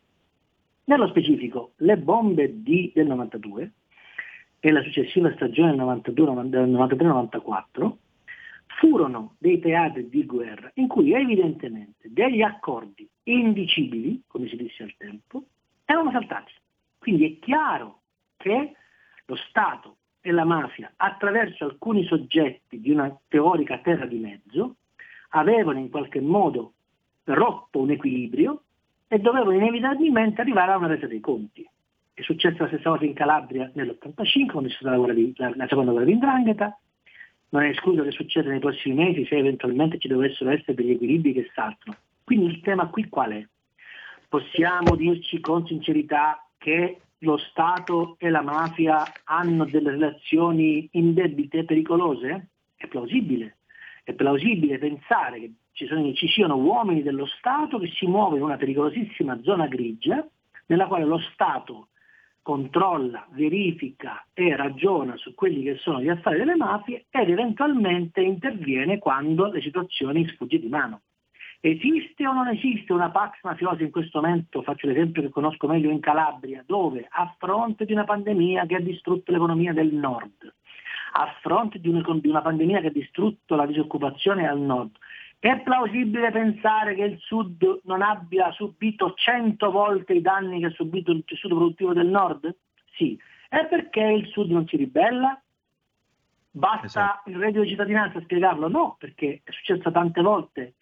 Nello 0.84 1.08
specifico, 1.08 1.72
le 1.76 1.96
bombe 1.96 2.62
di, 2.62 2.90
del 2.94 3.06
92 3.06 3.72
e 4.58 4.72
la 4.72 4.82
successiva 4.82 5.32
stagione 5.34 5.70
del 5.70 6.68
93-94 6.68 7.92
furono 8.66 9.34
dei 9.38 9.60
teatri 9.60 10.08
di 10.08 10.26
guerra 10.26 10.70
in 10.74 10.88
cui 10.88 11.12
evidentemente 11.12 12.08
degli 12.10 12.42
accordi 12.42 13.08
indicibili, 13.24 14.22
come 14.26 14.48
si 14.48 14.56
disse 14.56 14.82
al 14.82 14.94
tempo, 14.96 15.44
erano 15.84 16.10
saltati. 16.10 16.52
Quindi 16.98 17.24
è 17.26 17.38
chiaro 17.38 18.00
che 18.36 18.74
lo 19.26 19.36
Stato 19.36 19.96
e 20.20 20.30
la 20.32 20.44
mafia, 20.44 20.92
attraverso 20.96 21.64
alcuni 21.64 22.04
soggetti 22.04 22.80
di 22.80 22.90
una 22.90 23.16
teorica 23.28 23.78
terra 23.78 24.06
di 24.06 24.18
mezzo, 24.18 24.76
avevano 25.30 25.78
in 25.78 25.90
qualche 25.90 26.20
modo 26.20 26.74
rotto 27.24 27.80
un 27.80 27.90
equilibrio 27.90 28.62
e 29.08 29.18
dovevano 29.18 29.52
inevitabilmente 29.52 30.40
arrivare 30.40 30.72
a 30.72 30.76
una 30.76 30.88
resa 30.88 31.06
dei 31.06 31.20
conti. 31.20 31.68
È 32.12 32.22
successa 32.22 32.62
la 32.62 32.68
stessa 32.68 32.90
cosa 32.90 33.04
in 33.04 33.14
Calabria 33.14 33.70
nell'85, 33.74 34.50
quando 34.50 34.68
c'è 34.68 34.76
stata 34.76 34.96
la, 34.96 35.12
di, 35.12 35.32
la, 35.36 35.52
la 35.54 35.66
seconda 35.68 35.90
guerra 35.92 36.06
di 36.06 36.12
Indrangheta, 36.12 36.78
non 37.50 37.62
è 37.62 37.68
escluso 37.68 38.02
che 38.02 38.10
succeda 38.10 38.50
nei 38.50 38.60
prossimi 38.60 38.94
mesi 38.94 39.24
se 39.26 39.36
eventualmente 39.36 39.98
ci 39.98 40.08
dovessero 40.08 40.50
essere 40.50 40.74
degli 40.74 40.92
equilibri 40.92 41.32
che 41.32 41.50
saltano. 41.54 41.96
Quindi 42.22 42.46
il 42.46 42.60
tema 42.60 42.88
qui 42.88 43.08
qual 43.08 43.32
è? 43.32 43.46
Possiamo 44.28 44.94
dirci 44.94 45.40
con 45.40 45.66
sincerità 45.66 46.46
che 46.58 47.00
lo 47.20 47.36
Stato 47.36 48.16
e 48.18 48.30
la 48.30 48.42
mafia 48.42 49.02
hanno 49.24 49.64
delle 49.64 49.90
relazioni 49.90 50.88
indebite 50.92 51.58
e 51.58 51.64
pericolose? 51.64 52.48
È 52.76 52.86
plausibile. 52.86 53.58
È 54.04 54.12
plausibile 54.12 54.78
pensare 54.78 55.40
che 55.40 55.52
ci, 55.72 55.86
sono, 55.86 56.12
ci 56.14 56.28
siano 56.28 56.56
uomini 56.56 57.02
dello 57.02 57.26
Stato 57.26 57.78
che 57.78 57.88
si 57.88 58.06
muovono 58.06 58.36
in 58.36 58.42
una 58.42 58.56
pericolosissima 58.56 59.40
zona 59.42 59.66
grigia 59.66 60.26
nella 60.66 60.86
quale 60.86 61.04
lo 61.04 61.18
Stato 61.32 61.88
controlla, 62.42 63.26
verifica 63.32 64.26
e 64.32 64.56
ragiona 64.56 65.16
su 65.16 65.34
quelli 65.34 65.62
che 65.62 65.76
sono 65.76 66.00
gli 66.00 66.08
affari 66.08 66.38
delle 66.38 66.56
mafie 66.56 67.04
ed 67.10 67.28
eventualmente 67.28 68.20
interviene 68.22 68.98
quando 68.98 69.50
le 69.50 69.60
situazioni 69.60 70.26
sfugge 70.26 70.58
di 70.58 70.68
mano. 70.68 71.02
Esiste 71.62 72.26
o 72.26 72.32
non 72.32 72.48
esiste 72.48 72.92
una 72.92 73.10
pax 73.10 73.42
mafiosa 73.42 73.82
in 73.82 73.90
questo 73.90 74.20
momento, 74.20 74.62
faccio 74.62 74.86
l'esempio 74.86 75.20
che 75.20 75.28
conosco 75.28 75.66
meglio 75.66 75.90
in 75.90 76.00
Calabria, 76.00 76.64
dove 76.66 77.06
a 77.10 77.34
fronte 77.38 77.84
di 77.84 77.92
una 77.92 78.04
pandemia 78.04 78.64
che 78.64 78.76
ha 78.76 78.80
distrutto 78.80 79.30
l'economia 79.30 79.74
del 79.74 79.92
nord, 79.92 80.54
a 81.12 81.36
fronte 81.42 81.78
di 81.78 81.88
una, 81.88 82.02
di 82.18 82.28
una 82.28 82.40
pandemia 82.40 82.80
che 82.80 82.86
ha 82.86 82.92
distrutto 82.92 83.56
la 83.56 83.66
disoccupazione 83.66 84.48
al 84.48 84.58
nord, 84.58 84.96
è 85.38 85.60
plausibile 85.60 86.30
pensare 86.30 86.94
che 86.94 87.04
il 87.04 87.18
Sud 87.18 87.80
non 87.84 88.02
abbia 88.02 88.50
subito 88.52 89.14
cento 89.14 89.70
volte 89.70 90.14
i 90.14 90.20
danni 90.20 90.60
che 90.60 90.66
ha 90.66 90.70
subito 90.70 91.12
il 91.12 91.24
tessuto 91.26 91.56
produttivo 91.56 91.94
del 91.94 92.08
Nord? 92.08 92.54
Sì. 92.94 93.18
È 93.48 93.66
perché 93.66 94.02
il 94.02 94.26
Sud 94.28 94.50
non 94.50 94.66
si 94.66 94.76
ribella? 94.76 95.40
Basta 96.50 96.84
esatto. 96.84 97.30
il 97.30 97.36
reddito 97.36 97.62
di 97.62 97.68
cittadinanza 97.70 98.18
a 98.18 98.22
spiegarlo? 98.22 98.68
No, 98.68 98.96
perché 98.98 99.40
è 99.42 99.50
successo 99.50 99.90
tante 99.90 100.20
volte 100.20 100.74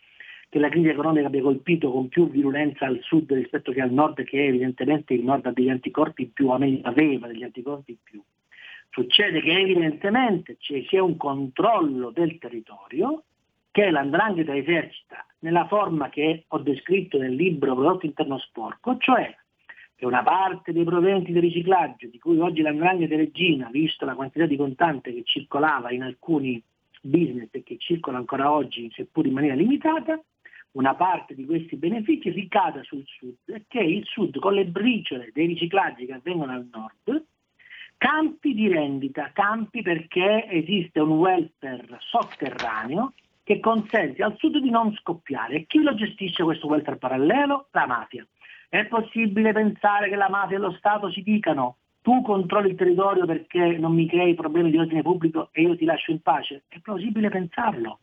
che 0.48 0.58
la 0.58 0.68
crisi 0.68 0.88
economica 0.88 1.26
abbia 1.26 1.42
colpito 1.42 1.90
con 1.90 2.08
più 2.08 2.30
virulenza 2.30 2.86
al 2.86 3.00
sud 3.02 3.32
rispetto 3.32 3.72
che 3.72 3.82
al 3.82 3.92
nord, 3.92 4.24
che 4.24 4.46
evidentemente 4.46 5.14
il 5.14 5.22
nord 5.22 5.46
ha 5.46 5.52
degli 5.52 5.68
anticorpi 5.68 6.26
più, 6.26 6.48
aveva 6.50 7.26
degli 7.26 7.42
anticorpi 7.42 7.90
in 7.92 7.96
più. 8.02 8.22
Succede 8.90 9.40
che 9.40 9.58
evidentemente 9.58 10.56
ci 10.58 10.86
sia 10.88 11.02
un 11.02 11.16
controllo 11.16 12.10
del 12.10 12.38
territorio 12.38 13.24
che 13.70 13.90
l'andrangheta 13.90 14.56
esercita 14.56 15.24
nella 15.40 15.66
forma 15.66 16.08
che 16.08 16.44
ho 16.48 16.58
descritto 16.58 17.18
nel 17.18 17.34
libro 17.34 17.74
Prodotto 17.74 18.06
interno 18.06 18.38
sporco, 18.38 18.96
cioè 18.98 19.36
che 19.94 20.06
una 20.06 20.22
parte 20.22 20.72
dei 20.72 20.84
proventi 20.84 21.32
del 21.32 21.42
riciclaggio, 21.42 22.06
di 22.06 22.18
cui 22.18 22.38
oggi 22.38 22.62
l'andrangheta 22.62 23.16
regina, 23.16 23.68
visto 23.70 24.04
la 24.04 24.14
quantità 24.14 24.46
di 24.46 24.56
contante 24.56 25.12
che 25.12 25.22
circolava 25.24 25.90
in 25.92 26.02
alcuni 26.02 26.62
business 27.00 27.48
e 27.50 27.62
che 27.62 27.76
circola 27.78 28.18
ancora 28.18 28.52
oggi, 28.52 28.90
seppur 28.94 29.26
in 29.26 29.32
maniera 29.32 29.54
limitata, 29.54 30.20
una 30.72 30.94
parte 30.94 31.34
di 31.34 31.44
questi 31.44 31.76
benefici 31.76 32.30
ricada 32.30 32.82
sul 32.82 33.04
sud 33.06 33.36
e 33.46 33.64
che 33.66 33.80
il 33.80 34.04
sud 34.04 34.38
con 34.38 34.54
le 34.54 34.66
briciole 34.66 35.30
dei 35.32 35.46
riciclaggi 35.46 36.06
che 36.06 36.12
avvengono 36.12 36.52
al 36.52 36.68
nord 36.70 37.24
campi 37.98 38.54
di 38.54 38.68
rendita, 38.68 39.32
campi 39.32 39.82
perché 39.82 40.46
esiste 40.48 41.00
un 41.00 41.18
welfare 41.18 41.84
sotterraneo 41.98 43.12
che 43.42 43.60
consente 43.60 44.22
al 44.22 44.36
sud 44.38 44.58
di 44.58 44.70
non 44.70 44.94
scoppiare. 44.94 45.56
E 45.56 45.66
chi 45.66 45.82
lo 45.82 45.94
gestisce 45.94 46.44
questo 46.44 46.68
welfare 46.68 46.96
parallelo? 46.96 47.68
La 47.72 47.86
mafia. 47.86 48.26
È 48.68 48.84
possibile 48.86 49.52
pensare 49.52 50.08
che 50.08 50.16
la 50.16 50.28
mafia 50.28 50.56
e 50.56 50.60
lo 50.60 50.72
Stato 50.72 51.10
si 51.10 51.22
dicano 51.22 51.78
tu 52.02 52.22
controlli 52.22 52.70
il 52.70 52.76
territorio 52.76 53.26
perché 53.26 53.76
non 53.78 53.92
mi 53.92 54.06
crei 54.06 54.34
problemi 54.34 54.70
di 54.70 54.78
ordine 54.78 55.02
pubblico 55.02 55.48
e 55.52 55.62
io 55.62 55.76
ti 55.76 55.84
lascio 55.84 56.12
in 56.12 56.22
pace? 56.22 56.64
È 56.68 56.78
plausibile 56.78 57.28
pensarlo. 57.28 57.98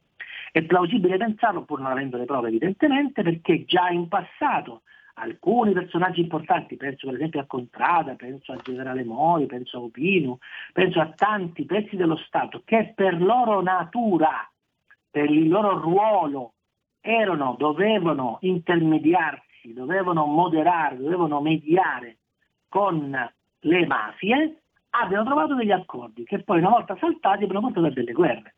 È 0.56 0.64
plausibile 0.64 1.18
pensarlo, 1.18 1.66
pur 1.66 1.82
non 1.82 1.91
avendo 1.91 2.16
le 2.16 2.24
prove 2.24 2.47
evidentemente, 2.47 3.24
perché 3.24 3.66
già 3.66 3.89
in 3.89 4.08
passato 4.08 4.84
alcuni 5.16 5.74
personaggi 5.74 6.22
importanti, 6.22 6.78
penso 6.78 7.08
per 7.08 7.16
esempio 7.16 7.41
a 7.41 7.45
Contrada, 7.45 8.16
penso 8.16 8.53
al 8.53 8.62
generale 8.62 9.03
Mori, 9.03 9.47
penso 9.47 9.76
a 9.76 9.82
Opinu, 9.82 10.38
penso 10.72 11.01
a 11.01 11.12
tanti 11.14 11.66
pezzi 11.66 11.97
dello 11.97 12.16
Stato 12.16 12.62
che 12.64 12.93
per 12.95 13.22
loro 13.22 13.62
natura 13.62 14.49
per 15.12 15.30
il 15.30 15.49
loro 15.49 15.78
ruolo 15.78 16.53
erano, 17.01 17.58
dovevano 17.60 18.38
intermediarsi, 18.39 19.74
dovevano 19.74 20.26
moderare, 20.26 20.95
dovevano 20.95 21.41
mediare 21.41 22.20
con 22.70 23.12
le 23.60 23.86
mafie, 23.88 24.62
abbiano 24.91 25.26
trovato 25.26 25.53
degli 25.56 25.72
accordi 25.72 26.24
che 26.24 26.43
poi 26.43 26.60
una 26.60 26.70
volta 26.70 26.95
saltati 26.97 27.43
abbiano 27.43 27.60
portato 27.60 27.88
a 27.88 27.91
delle 27.91 28.14
guerre. 28.14 28.55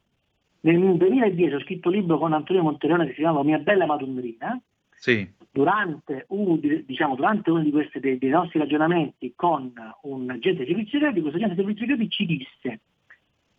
Nel 0.68 0.98
2010 0.98 1.54
ho 1.54 1.60
scritto 1.62 1.88
un 1.88 1.96
libro 1.96 2.18
con 2.18 2.34
Antonio 2.34 2.62
Monterione 2.62 3.06
che 3.06 3.14
si 3.14 3.20
chiama 3.22 3.42
Mia 3.42 3.58
bella 3.58 3.86
Madondrina. 3.86 4.60
Sì. 4.94 5.26
Durante, 5.50 6.26
un, 6.30 6.60
diciamo, 6.60 7.16
durante, 7.16 7.50
uno 7.52 7.62
di 7.62 7.72
questi 7.72 8.02
dei, 8.02 8.18
dei, 8.18 8.30
nostri 8.30 8.60
ragionamenti 8.60 9.32
con 9.34 9.72
un 10.02 10.30
agente 10.30 10.64
di 10.64 10.72
servizi 10.72 10.92
segreti, 10.92 11.22
questo 11.22 11.38
agente 11.38 11.56
di 11.56 11.62
servizi 11.62 11.80
segreti 11.80 12.10
ci 12.10 12.26
disse 12.26 12.80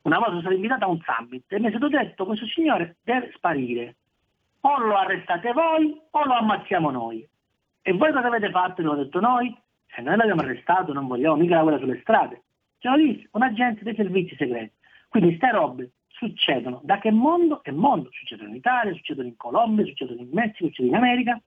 una 0.02 0.16
volta 0.16 0.30
sono 0.30 0.40
stato 0.40 0.54
invitato 0.54 0.84
a 0.84 0.88
un 0.88 1.00
summit 1.00 1.50
e 1.50 1.58
mi 1.58 1.66
è 1.66 1.70
stato 1.70 1.88
detto 1.88 2.24
questo 2.26 2.46
signore 2.46 2.96
deve 3.02 3.32
sparire. 3.34 3.96
O 4.60 4.78
lo 4.78 4.96
arrestate 4.96 5.52
voi 5.52 5.98
o 6.10 6.24
lo 6.24 6.32
ammazziamo 6.34 6.90
noi. 6.90 7.26
E 7.82 7.92
voi 7.92 8.12
cosa 8.12 8.26
avete 8.26 8.50
fatto? 8.50 8.82
L'ho 8.82 8.94
detto 8.94 9.20
noi? 9.20 9.54
Se 9.86 10.02
noi 10.02 10.16
l'abbiamo 10.16 10.42
arrestato 10.42 10.92
non 10.92 11.06
vogliamo 11.06 11.36
mica 11.36 11.56
la 11.56 11.62
guerra 11.62 11.78
sulle 11.78 12.00
strade. 12.00 12.42
Ce 12.78 12.88
lo 12.88 12.96
disse 12.96 13.28
un 13.32 13.42
agente 13.42 13.82
dei 13.82 13.94
servizi 13.94 14.34
segreti. 14.36 14.72
Quindi 15.08 15.36
queste 15.36 15.56
robe 15.56 15.90
succedono. 16.18 16.80
Da 16.84 16.98
che 16.98 17.10
mondo? 17.10 17.62
È 17.62 17.70
mondo. 17.70 18.10
Succedono 18.12 18.50
in 18.50 18.56
Italia, 18.56 18.92
succedono 18.94 19.28
in 19.28 19.36
Colombia, 19.36 19.86
succedono 19.86 20.20
in 20.20 20.28
Messico, 20.32 20.66
succedono 20.66 20.96
in 20.96 21.02
America. 21.02 21.40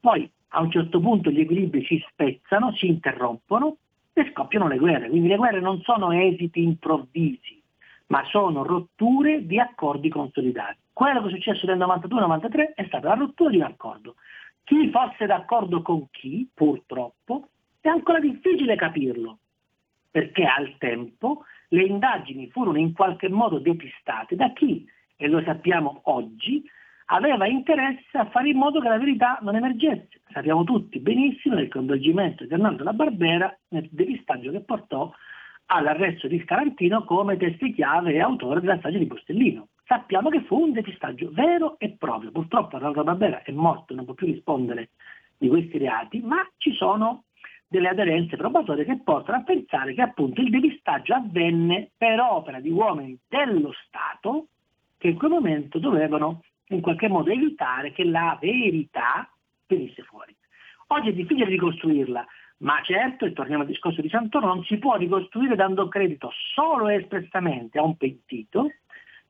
Poi 0.00 0.30
a 0.54 0.60
un 0.60 0.70
certo 0.70 1.00
punto 1.00 1.30
gli 1.30 1.40
equilibri 1.40 1.84
si 1.84 2.02
spezzano, 2.08 2.72
si 2.74 2.86
interrompono 2.86 3.76
e 4.12 4.30
scoppiano 4.30 4.68
le 4.68 4.78
guerre. 4.78 5.08
Quindi 5.08 5.28
le 5.28 5.36
guerre 5.36 5.60
non 5.60 5.80
sono 5.82 6.12
esiti 6.12 6.62
improvvisi 6.62 7.60
ma 8.12 8.22
sono 8.28 8.62
rotture 8.62 9.46
di 9.46 9.58
accordi 9.58 10.10
consolidati. 10.10 10.76
Quello 10.92 11.22
che 11.22 11.28
è 11.28 11.30
successo 11.30 11.66
nel 11.66 11.78
92-93 11.78 12.74
è 12.74 12.84
stata 12.86 13.08
la 13.08 13.14
rottura 13.14 13.48
di 13.48 13.56
un 13.56 13.62
accordo. 13.62 14.16
Chi 14.64 14.90
fosse 14.90 15.24
d'accordo 15.24 15.80
con 15.80 16.10
chi, 16.10 16.46
purtroppo, 16.52 17.48
è 17.80 17.88
ancora 17.88 18.20
difficile 18.20 18.76
capirlo, 18.76 19.38
perché 20.12 20.44
al 20.44 20.76
tempo 20.78 21.44
le 21.68 21.84
indagini 21.84 22.50
furono 22.50 22.78
in 22.78 22.92
qualche 22.92 23.30
modo 23.30 23.58
depistate 23.58 24.36
da 24.36 24.52
chi, 24.52 24.86
e 25.16 25.26
lo 25.26 25.42
sappiamo 25.42 26.02
oggi, 26.04 26.62
aveva 27.06 27.46
interesse 27.46 28.18
a 28.18 28.26
fare 28.26 28.50
in 28.50 28.58
modo 28.58 28.80
che 28.80 28.88
la 28.88 28.98
verità 28.98 29.38
non 29.40 29.56
emergesse. 29.56 30.20
Sappiamo 30.30 30.64
tutti 30.64 30.98
benissimo 30.98 31.54
del 31.54 31.68
coinvolgimento 31.68 32.44
di 32.44 32.52
Arnaldo 32.52 32.84
La 32.84 32.92
Barbera 32.92 33.58
nel 33.68 33.88
depistaggio 33.90 34.50
che 34.50 34.60
portò 34.60 35.12
all'arresto 35.66 36.28
di 36.28 36.40
Scarantino 36.44 37.04
come 37.04 37.36
testi 37.38 37.72
chiave 37.72 38.12
e 38.12 38.20
autore 38.20 38.60
della 38.60 38.76
strage 38.78 38.98
di 38.98 39.06
Bostellino. 39.06 39.68
Sappiamo 39.84 40.28
che 40.28 40.42
fu 40.42 40.58
un 40.58 40.72
depistaggio 40.72 41.30
vero 41.32 41.78
e 41.78 41.96
proprio. 41.98 42.30
Purtroppo 42.30 42.76
Arnaldo 42.76 43.02
Barbera 43.02 43.42
è 43.42 43.50
morto, 43.52 43.94
non 43.94 44.04
può 44.04 44.14
più 44.14 44.26
rispondere 44.26 44.90
di 45.38 45.48
questi 45.48 45.78
reati, 45.78 46.20
ma 46.20 46.46
ci 46.58 46.72
sono 46.74 47.24
delle 47.72 47.88
aderenze 47.88 48.36
probatorie 48.36 48.84
che 48.84 49.00
portano 49.02 49.38
a 49.38 49.42
pensare 49.42 49.94
che 49.94 50.02
appunto 50.02 50.42
il 50.42 50.50
depistaggio 50.50 51.14
avvenne 51.14 51.90
per 51.96 52.20
opera 52.20 52.60
di 52.60 52.68
uomini 52.68 53.18
dello 53.26 53.72
Stato 53.86 54.48
che 54.98 55.08
in 55.08 55.16
quel 55.16 55.30
momento 55.30 55.78
dovevano 55.78 56.42
in 56.68 56.82
qualche 56.82 57.08
modo 57.08 57.30
evitare 57.30 57.92
che 57.92 58.04
la 58.04 58.36
verità 58.38 59.26
venisse 59.66 60.02
fuori. 60.02 60.36
Oggi 60.88 61.08
è 61.08 61.12
difficile 61.14 61.46
ricostruirla, 61.46 62.26
Ma 62.58 62.80
certo, 62.82 63.24
e 63.24 63.32
torniamo 63.32 63.62
al 63.62 63.68
discorso 63.68 64.02
di 64.02 64.10
Santoro, 64.10 64.46
non 64.46 64.62
si 64.64 64.76
può 64.76 64.96
ricostruire 64.96 65.56
dando 65.56 65.88
credito 65.88 66.30
solo 66.54 66.88
e 66.88 66.96
espressamente 66.96 67.78
a 67.78 67.82
un 67.82 67.96
pentito 67.96 68.70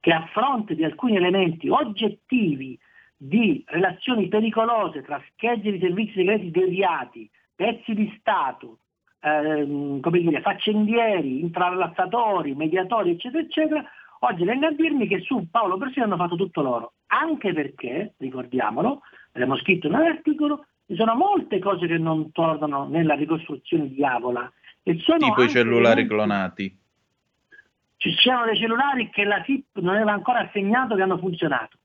che 0.01 0.12
a 0.12 0.26
fronte 0.32 0.74
di 0.74 0.82
alcuni 0.82 1.14
elementi 1.14 1.68
oggettivi 1.68 2.76
di 3.16 3.62
relazioni 3.68 4.26
pericolose 4.26 5.01
tra 5.03 5.22
schegge 5.30 5.70
di 5.70 5.78
servizi 5.78 6.14
segreti 6.14 6.51
deviati, 6.51 7.30
pezzi 7.63 7.95
di 7.95 8.13
Stato, 8.19 8.79
ehm, 9.21 10.01
come 10.01 10.19
dire, 10.19 10.41
faccendieri, 10.41 11.41
intralazzatori, 11.41 12.57
mediatori, 12.57 13.11
eccetera, 13.11 13.45
eccetera, 13.45 13.85
oggi 14.21 14.45
venga 14.45 14.67
a 14.67 14.73
dirmi 14.73 15.07
che 15.07 15.21
su 15.21 15.47
Paolo 15.49 15.77
Borsellino 15.77 16.13
hanno 16.13 16.23
fatto 16.25 16.35
tutto 16.35 16.61
loro. 16.61 16.93
Anche 17.07 17.53
perché, 17.53 18.15
ricordiamolo, 18.19 19.03
abbiamo 19.33 19.57
scritto 19.59 19.87
in 19.87 19.95
un 19.95 20.01
articolo, 20.01 20.67
ci 20.87 20.97
sono 20.97 21.15
molte 21.15 21.61
cose 21.61 21.87
che 21.87 21.99
non 21.99 22.33
tornano 22.33 22.89
nella 22.89 23.15
ricostruzione 23.15 23.89
di 23.89 24.05
Avola. 24.05 24.51
E 24.83 24.99
sono 24.99 25.19
tipo 25.19 25.45
i 25.45 25.49
cellulari 25.49 26.05
clonati. 26.09 26.77
Ci 27.97 28.11
sono 28.19 28.47
dei 28.47 28.57
cellulari 28.57 29.09
che 29.11 29.23
la 29.23 29.41
SIP 29.45 29.79
non 29.79 29.95
aveva 29.95 30.11
ancora 30.11 30.41
assegnato 30.41 30.97
che 30.97 31.03
hanno 31.03 31.19
funzionato. 31.19 31.79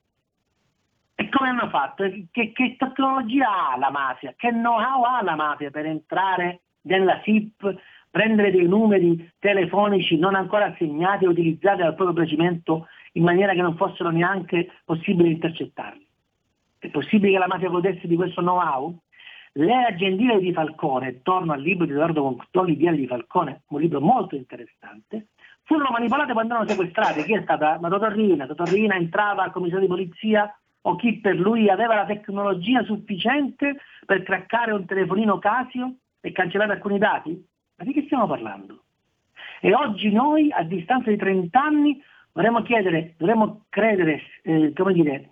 E 1.19 1.29
come 1.29 1.49
hanno 1.49 1.67
fatto? 1.69 2.03
Che, 2.29 2.51
che 2.51 2.75
tecnologia 2.77 3.71
ha 3.71 3.77
la 3.79 3.89
mafia? 3.89 4.35
Che 4.37 4.49
know-how 4.49 5.01
ha 5.01 5.23
la 5.23 5.33
mafia 5.33 5.71
per 5.71 5.87
entrare 5.87 6.59
nella 6.81 7.19
SIP, 7.23 7.75
prendere 8.11 8.51
dei 8.51 8.67
numeri 8.67 9.27
telefonici 9.39 10.19
non 10.19 10.35
ancora 10.35 10.65
assegnati 10.65 11.25
e 11.25 11.27
utilizzati 11.27 11.81
dal 11.81 11.95
proprio 11.95 12.17
procedimento 12.17 12.85
in 13.13 13.23
maniera 13.23 13.53
che 13.53 13.63
non 13.63 13.75
fossero 13.77 14.11
neanche 14.11 14.71
possibili 14.85 15.31
intercettarli? 15.31 16.05
È 16.77 16.89
possibile 16.89 17.31
che 17.31 17.39
la 17.39 17.47
mafia 17.47 17.69
godesse 17.69 18.07
di 18.07 18.15
questo 18.15 18.41
know-how? 18.41 18.95
Le 19.53 19.85
agendine 19.85 20.37
di 20.37 20.53
Falcone, 20.53 21.23
torno 21.23 21.51
al 21.51 21.61
libro 21.61 21.87
di 21.87 21.93
Edoardo 21.93 22.21
Contorli, 22.21 22.77
di 22.77 23.07
Falcone, 23.07 23.63
un 23.69 23.81
libro 23.81 23.99
molto 24.01 24.35
interessante, 24.35 25.29
furono 25.63 25.89
manipolate 25.89 26.33
quando 26.33 26.53
erano 26.53 26.69
sequestrate. 26.69 27.23
Chi 27.23 27.33
è 27.33 27.41
stata? 27.41 27.79
Ma 27.81 27.89
Totorrina. 27.89 28.45
Totorrina 28.45 28.93
entrava 28.93 29.41
al 29.41 29.51
commissario 29.51 29.87
di 29.87 29.91
polizia 29.91 30.55
o 30.87 30.95
chi 30.95 31.19
per 31.19 31.35
lui 31.35 31.69
aveva 31.69 31.95
la 31.95 32.05
tecnologia 32.05 32.81
sufficiente 32.83 33.77
per 34.05 34.23
craccare 34.23 34.71
un 34.71 34.85
telefonino 34.85 35.37
Casio 35.37 35.95
e 36.21 36.31
cancellare 36.31 36.71
alcuni 36.73 36.97
dati? 36.97 37.45
Ma 37.75 37.83
di 37.83 37.91
che 37.91 38.03
stiamo 38.03 38.25
parlando? 38.25 38.83
E 39.59 39.73
oggi 39.73 40.11
noi, 40.11 40.49
a 40.51 40.63
distanza 40.63 41.09
di 41.09 41.17
30 41.17 41.61
anni, 41.61 42.01
dovremmo 42.31 42.61
chiedere, 42.61 43.15
dovremmo 43.17 43.65
credere, 43.69 44.21
eh, 44.43 44.71
come 44.73 44.93
dire, 44.93 45.29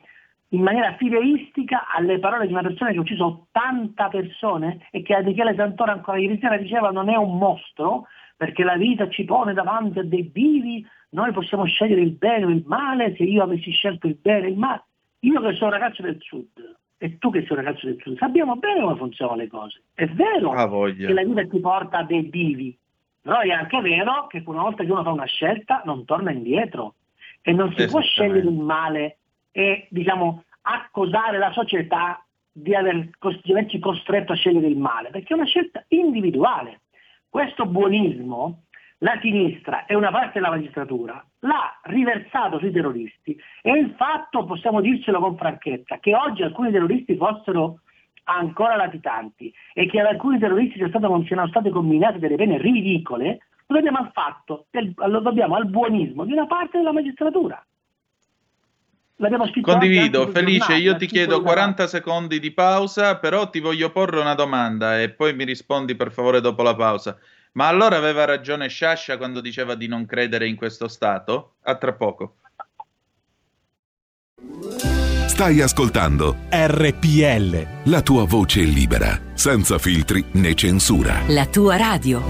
in 0.49 0.61
maniera 0.61 0.95
fideistica 0.95 1.87
alle 1.87 2.19
parole 2.19 2.47
di 2.47 2.51
una 2.51 2.61
persona 2.61 2.91
che 2.91 2.97
ha 2.97 3.01
ucciso 3.01 3.47
80 3.49 4.07
persone 4.09 4.87
e 4.91 5.01
che 5.03 5.15
a 5.15 5.21
Michele 5.21 5.55
Santoro 5.55 5.91
ancora 5.91 6.17
ieri 6.17 6.37
sera 6.39 6.57
diceva 6.57 6.91
non 6.91 7.09
è 7.09 7.15
un 7.15 7.37
mostro 7.37 8.07
perché 8.35 8.63
la 8.63 8.75
vita 8.75 9.07
ci 9.07 9.23
pone 9.23 9.53
davanti 9.53 9.99
a 9.99 10.03
dei 10.03 10.29
vivi, 10.33 10.85
noi 11.11 11.31
possiamo 11.31 11.63
scegliere 11.65 12.01
il 12.01 12.11
bene 12.11 12.43
o 12.43 12.49
il 12.49 12.63
male, 12.65 13.15
se 13.15 13.23
io 13.23 13.43
avessi 13.43 13.71
scelto 13.71 14.07
il 14.07 14.17
bene 14.21 14.47
o 14.47 14.49
il 14.49 14.57
male. 14.57 14.83
Io 15.25 15.41
che 15.41 15.53
sono 15.53 15.71
ragazzo 15.71 16.03
del 16.03 16.17
sud 16.19 16.77
e 16.97 17.17
tu 17.17 17.31
che 17.31 17.41
sei 17.41 17.57
un 17.57 17.63
ragazzo 17.63 17.87
del 17.87 17.99
sud, 17.99 18.17
sappiamo 18.17 18.55
bene 18.57 18.81
come 18.81 18.95
funzionano 18.95 19.37
le 19.37 19.47
cose. 19.47 19.81
È 19.93 20.05
vero 20.07 20.51
che 20.95 21.13
la 21.13 21.23
vita 21.23 21.45
ti 21.47 21.59
porta 21.59 21.99
a 21.99 22.03
dei 22.03 22.23
bivi, 22.23 22.77
però 23.21 23.39
è 23.39 23.49
anche 23.49 23.81
vero 23.81 24.27
che 24.27 24.43
una 24.45 24.61
volta 24.61 24.83
che 24.83 24.91
uno 24.91 25.03
fa 25.03 25.11
una 25.11 25.25
scelta 25.25 25.81
non 25.83 26.05
torna 26.05 26.31
indietro 26.31 26.95
e 27.41 27.51
non 27.53 27.73
si 27.75 27.87
può 27.87 28.01
scegliere 28.01 28.39
il 28.39 28.51
male 28.51 29.17
e 29.51 29.87
diciamo, 29.89 30.43
accusare 30.61 31.37
la 31.37 31.51
società 31.51 32.23
di 32.51 32.75
averci 32.75 33.79
costretto 33.79 34.31
a 34.31 34.35
scegliere 34.35 34.67
il 34.67 34.77
male, 34.77 35.09
perché 35.09 35.33
è 35.33 35.37
una 35.37 35.45
scelta 35.45 35.83
individuale. 35.89 36.81
Questo 37.27 37.65
buonismo 37.65 38.64
la 38.99 39.17
sinistra 39.21 39.85
e 39.85 39.95
una 39.95 40.11
parte 40.11 40.39
della 40.39 40.49
magistratura 40.49 41.23
l'ha 41.39 41.79
riversato 41.83 42.59
sui 42.59 42.71
terroristi 42.71 43.37
e 43.61 43.71
il 43.71 43.93
fatto, 43.97 44.45
possiamo 44.45 44.81
dircelo 44.81 45.19
con 45.19 45.37
franchezza, 45.37 45.99
che 45.99 46.15
oggi 46.15 46.43
alcuni 46.43 46.71
terroristi 46.71 47.15
fossero 47.15 47.79
ancora 48.25 48.75
latitanti 48.75 49.53
e 49.73 49.87
che 49.87 49.99
ad 49.99 50.07
alcuni 50.07 50.39
terroristi 50.39 50.77
siano 50.77 51.47
state 51.47 51.69
combinate 51.69 52.19
delle 52.19 52.35
pene 52.35 52.57
ridicole, 52.57 53.39
lo 53.67 53.75
dobbiamo 53.75 53.97
al 53.97 54.11
fatto, 54.13 54.67
lo 55.07 55.19
dobbiamo 55.19 55.55
al 55.55 55.67
buonismo 55.67 56.23
di 56.25 56.31
una 56.31 56.47
parte 56.47 56.77
della 56.77 56.93
magistratura. 56.93 57.63
Condivido, 59.61 60.27
Felice, 60.27 60.75
io 60.75 60.97
ti 60.97 61.05
chiedo 61.05 61.41
40 61.41 61.87
secondi 61.87 62.39
di 62.39 62.51
pausa, 62.51 63.17
però 63.17 63.49
ti 63.49 63.61
voglio 63.61 63.89
porre 63.89 64.19
una 64.19 64.35
domanda 64.35 65.01
e 65.01 65.09
poi 65.09 65.33
mi 65.33 65.45
rispondi 65.45 65.95
per 65.95 66.11
favore 66.11 66.41
dopo 66.41 66.63
la 66.63 66.75
pausa. 66.75 67.17
Ma 67.55 67.69
allora 67.69 67.95
aveva 67.95 68.25
ragione 68.25 68.67
Sciascia 68.67 69.15
quando 69.15 69.39
diceva 69.39 69.75
di 69.75 69.87
non 69.87 70.05
credere 70.05 70.45
in 70.45 70.57
questo 70.57 70.89
Stato? 70.89 71.55
A 71.63 71.75
tra 71.75 71.93
poco. 71.93 72.35
Stai 75.27 75.61
ascoltando 75.61 76.35
RPL. 76.49 77.89
La 77.89 78.01
tua 78.01 78.25
voce 78.25 78.61
libera, 78.61 79.17
senza 79.35 79.77
filtri 79.77 80.23
né 80.33 80.53
censura. 80.53 81.21
La 81.27 81.45
tua 81.45 81.77
radio. 81.77 82.21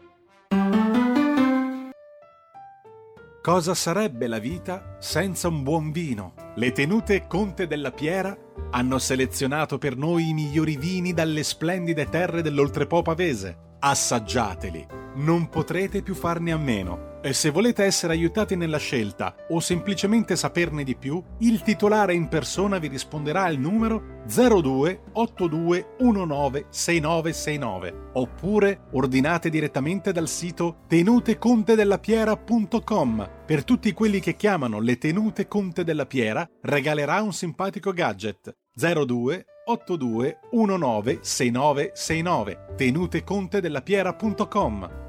Cosa 3.46 3.74
sarebbe 3.74 4.26
la 4.26 4.40
vita 4.40 4.96
senza 4.98 5.46
un 5.46 5.62
buon 5.62 5.92
vino? 5.92 6.34
Le 6.56 6.72
tenute 6.72 7.28
Conte 7.28 7.68
della 7.68 7.92
Piera 7.92 8.36
hanno 8.72 8.98
selezionato 8.98 9.78
per 9.78 9.96
noi 9.96 10.30
i 10.30 10.34
migliori 10.34 10.76
vini 10.76 11.12
dalle 11.12 11.44
splendide 11.44 12.08
terre 12.08 12.42
dell'Oltrepo 12.42 13.02
pavese. 13.02 13.65
Assaggiateli, 13.88 14.84
non 15.14 15.48
potrete 15.48 16.02
più 16.02 16.16
farne 16.16 16.50
a 16.50 16.56
meno. 16.56 17.20
E 17.22 17.32
se 17.32 17.50
volete 17.50 17.84
essere 17.84 18.14
aiutati 18.14 18.56
nella 18.56 18.78
scelta 18.78 19.32
o 19.50 19.60
semplicemente 19.60 20.34
saperne 20.34 20.82
di 20.82 20.96
più, 20.96 21.22
il 21.38 21.62
titolare 21.62 22.12
in 22.12 22.26
persona 22.26 22.78
vi 22.78 22.88
risponderà 22.88 23.44
al 23.44 23.58
numero 23.58 24.24
02 24.26 25.02
8219 25.12 26.66
6969 26.68 28.10
oppure 28.14 28.86
ordinate 28.90 29.50
direttamente 29.50 30.10
dal 30.10 30.26
sito 30.26 30.78
tenutecontedellapiera.com. 30.88 33.30
Per 33.46 33.62
tutti 33.62 33.92
quelli 33.92 34.18
che 34.18 34.34
chiamano 34.34 34.80
le 34.80 34.98
tenute 34.98 35.46
Conte 35.46 35.84
della 35.84 36.06
Piera 36.06 36.44
regalerà 36.62 37.22
un 37.22 37.32
simpatico 37.32 37.92
gadget. 37.92 38.52
02 38.74 39.44
82 39.66 40.38
19 40.50 41.20
6969 41.22 42.58
tenutecontedellapiera.com 42.76 45.04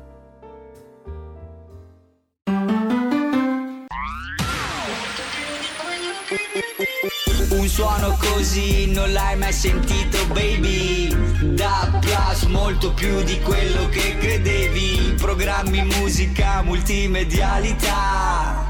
Un 7.50 7.68
suono 7.68 8.18
così 8.20 8.92
non 8.92 9.12
l'hai 9.12 9.38
mai 9.38 9.54
sentito 9.54 10.26
baby. 10.28 11.16
Da 11.54 12.00
Plus 12.02 12.44
molto 12.44 12.94
più 12.94 13.24
di 13.24 13.40
quello 13.42 13.88
che 13.90 14.18
credevi. 14.18 15.16
Programmi, 15.18 15.84
musica, 15.84 16.62
multimedialità. 16.64 18.70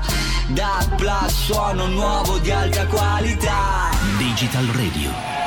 Da 0.50 0.88
Plus 0.96 1.46
suono 1.46 1.88
nuovo 1.88 2.38
di 2.40 2.52
alta 2.52 2.86
qualità. 2.88 3.90
Digital 4.18 4.66
Radio 4.68 5.47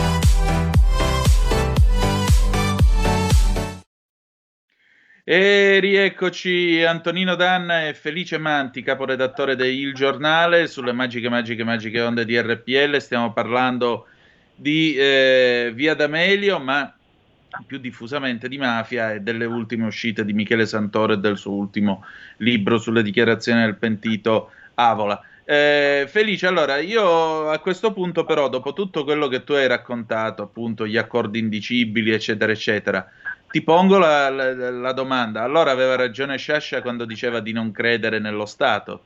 E 5.31 5.79
rieccoci 5.79 6.83
Antonino 6.83 7.35
Danna 7.35 7.87
e 7.87 7.93
Felice 7.93 8.37
Manti, 8.37 8.83
caporedattore 8.83 9.55
del 9.55 9.71
Il 9.71 9.93
Giornale, 9.93 10.67
sulle 10.67 10.91
magiche, 10.91 11.29
magiche, 11.29 11.63
magiche 11.63 12.01
onde 12.01 12.25
di 12.25 12.37
RPL. 12.37 12.97
Stiamo 12.97 13.31
parlando 13.31 14.07
di 14.53 14.93
eh, 14.93 15.71
Via 15.73 15.95
D'Amelio, 15.95 16.59
ma 16.59 16.93
più 17.65 17.77
diffusamente 17.77 18.49
di 18.49 18.57
mafia 18.57 19.13
e 19.13 19.21
delle 19.21 19.45
ultime 19.45 19.85
uscite 19.85 20.25
di 20.25 20.33
Michele 20.33 20.65
Santoro 20.65 21.13
e 21.13 21.19
del 21.19 21.37
suo 21.37 21.53
ultimo 21.53 22.03
libro 22.39 22.77
sulle 22.77 23.01
dichiarazioni 23.01 23.61
del 23.61 23.77
pentito 23.77 24.51
Avola. 24.73 25.23
Eh, 25.45 26.07
Felice, 26.09 26.47
allora 26.47 26.77
io 26.79 27.49
a 27.49 27.57
questo 27.59 27.93
punto 27.93 28.25
però, 28.25 28.49
dopo 28.49 28.73
tutto 28.73 29.05
quello 29.05 29.29
che 29.29 29.45
tu 29.45 29.53
hai 29.53 29.67
raccontato, 29.67 30.43
appunto 30.43 30.85
gli 30.85 30.97
accordi 30.97 31.39
indicibili, 31.39 32.11
eccetera, 32.11 32.51
eccetera, 32.51 33.09
ti 33.51 33.61
pongo 33.61 33.97
la, 33.97 34.29
la, 34.29 34.71
la 34.71 34.93
domanda. 34.93 35.43
Allora 35.43 35.71
aveva 35.71 35.95
ragione 35.95 36.37
Sciascia 36.37 36.81
quando 36.81 37.05
diceva 37.05 37.39
di 37.41 37.51
non 37.51 37.71
credere 37.71 38.19
nello 38.19 38.45
Stato? 38.45 39.03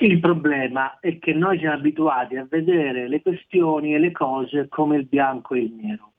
Il 0.00 0.18
problema 0.18 0.98
è 0.98 1.18
che 1.18 1.32
noi 1.32 1.58
siamo 1.58 1.76
abituati 1.76 2.36
a 2.36 2.46
vedere 2.48 3.08
le 3.08 3.22
questioni 3.22 3.94
e 3.94 3.98
le 3.98 4.10
cose 4.10 4.66
come 4.68 4.96
il 4.96 5.04
bianco 5.04 5.54
e 5.54 5.60
il 5.60 5.72
nero, 5.72 6.12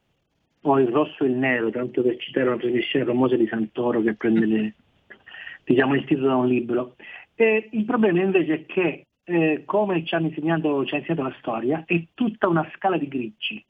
o 0.62 0.80
il 0.80 0.88
rosso 0.88 1.24
e 1.24 1.28
il 1.28 1.34
nero, 1.34 1.70
tanto 1.72 2.02
per 2.02 2.16
citare 2.18 2.48
una 2.48 2.58
trasmissione 2.58 3.06
famosa 3.06 3.36
di 3.36 3.48
Santoro 3.48 4.02
che 4.02 4.14
prende 4.14 4.46
le, 4.46 4.74
diciamo, 5.66 5.94
l'istituto 5.94 6.28
da 6.28 6.36
un 6.36 6.48
libro. 6.48 6.96
E 7.36 7.68
il 7.72 7.84
problema 7.84 8.22
invece 8.22 8.54
è 8.54 8.66
che, 8.66 9.08
eh, 9.26 9.64
come 9.66 10.06
ci, 10.06 10.16
insegnato, 10.16 10.86
ci 10.86 10.96
ha 10.96 11.00
insegnato 11.00 11.24
la 11.24 11.36
storia, 11.40 11.84
è 11.86 12.02
tutta 12.14 12.48
una 12.48 12.68
scala 12.76 12.98
di 12.98 13.10
grigi, 13.10 13.64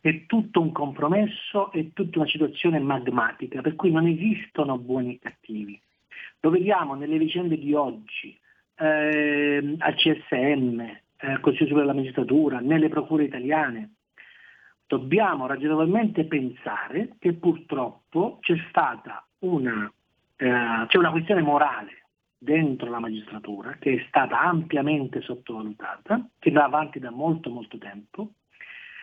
è 0.00 0.26
tutto 0.26 0.60
un 0.60 0.72
compromesso, 0.72 1.72
è 1.72 1.92
tutta 1.92 2.20
una 2.20 2.28
situazione 2.28 2.78
magmatica, 2.78 3.60
per 3.60 3.74
cui 3.74 3.90
non 3.90 4.06
esistono 4.06 4.78
buoni 4.78 5.14
e 5.14 5.18
cattivi. 5.18 5.80
Lo 6.40 6.50
vediamo 6.50 6.94
nelle 6.94 7.18
vicende 7.18 7.58
di 7.58 7.74
oggi, 7.74 8.38
eh, 8.76 9.76
al 9.78 9.94
CSM, 9.94 10.80
eh, 10.80 11.40
Consiglio 11.40 11.66
Superiore 11.66 11.80
della 11.80 11.94
Magistratura, 11.94 12.60
nelle 12.60 12.88
procure 12.88 13.24
italiane. 13.24 13.94
Dobbiamo 14.86 15.46
ragionevolmente 15.46 16.24
pensare 16.24 17.16
che 17.18 17.34
purtroppo 17.34 18.38
c'è 18.40 18.56
stata 18.70 19.26
una, 19.40 19.92
eh, 20.36 20.84
c'è 20.86 20.96
una 20.96 21.10
questione 21.10 21.42
morale 21.42 22.04
dentro 22.38 22.88
la 22.88 23.00
magistratura 23.00 23.76
che 23.80 23.94
è 23.94 24.04
stata 24.06 24.40
ampiamente 24.40 25.20
sottovalutata, 25.20 26.28
che 26.38 26.52
va 26.52 26.64
avanti 26.64 27.00
da 27.00 27.10
molto 27.10 27.50
molto 27.50 27.76
tempo 27.78 28.30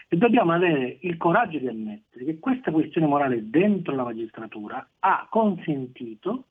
e 0.07 0.17
dobbiamo 0.17 0.51
avere 0.51 0.97
il 1.01 1.17
coraggio 1.17 1.57
di 1.57 1.67
ammettere 1.67 2.25
che 2.25 2.39
questa 2.39 2.71
questione 2.71 3.07
morale 3.07 3.49
dentro 3.49 3.95
la 3.95 4.03
magistratura 4.03 4.87
ha 4.99 5.27
consentito 5.29 6.45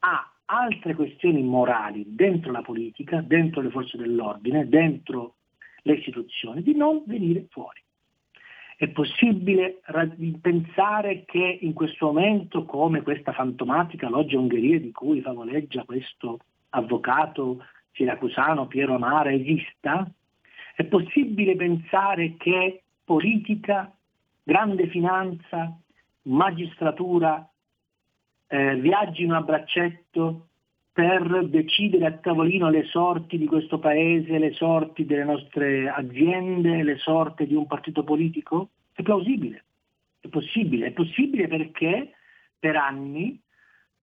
a 0.00 0.30
altre 0.46 0.94
questioni 0.94 1.42
morali 1.42 2.04
dentro 2.06 2.52
la 2.52 2.60
politica, 2.60 3.22
dentro 3.22 3.62
le 3.62 3.70
forze 3.70 3.96
dell'ordine, 3.96 4.68
dentro 4.68 5.36
le 5.82 5.94
istituzioni, 5.94 6.62
di 6.62 6.74
non 6.74 7.02
venire 7.06 7.46
fuori. 7.50 7.80
È 8.76 8.88
possibile 8.88 9.80
pensare 10.40 11.24
che 11.24 11.58
in 11.62 11.72
questo 11.72 12.06
momento, 12.06 12.64
come 12.64 13.02
questa 13.02 13.32
fantomatica 13.32 14.08
loggia 14.08 14.38
Ungheria 14.38 14.80
di 14.80 14.90
cui 14.90 15.20
favoleggia 15.20 15.84
questo 15.84 16.40
avvocato 16.70 17.64
siracusano 17.92 18.66
Piero 18.66 18.94
Amara 18.96 19.32
esista? 19.32 20.10
È 20.76 20.84
possibile 20.84 21.54
pensare 21.54 22.36
che 22.36 22.82
politica, 23.04 23.94
grande 24.42 24.88
finanza, 24.88 25.78
magistratura 26.22 27.48
eh, 28.48 28.74
viaggino 28.76 29.36
a 29.36 29.42
braccetto 29.42 30.48
per 30.92 31.46
decidere 31.46 32.06
a 32.06 32.12
tavolino 32.12 32.70
le 32.70 32.84
sorti 32.84 33.38
di 33.38 33.46
questo 33.46 33.78
paese, 33.78 34.38
le 34.38 34.52
sorti 34.52 35.04
delle 35.04 35.24
nostre 35.24 35.88
aziende, 35.88 36.82
le 36.82 36.98
sorti 36.98 37.46
di 37.46 37.54
un 37.54 37.66
partito 37.66 38.02
politico? 38.02 38.70
È 38.92 39.02
plausibile, 39.02 39.64
è 40.20 40.28
possibile, 40.28 40.86
è 40.86 40.90
possibile 40.92 41.46
perché 41.46 42.14
per 42.58 42.76
anni, 42.76 43.40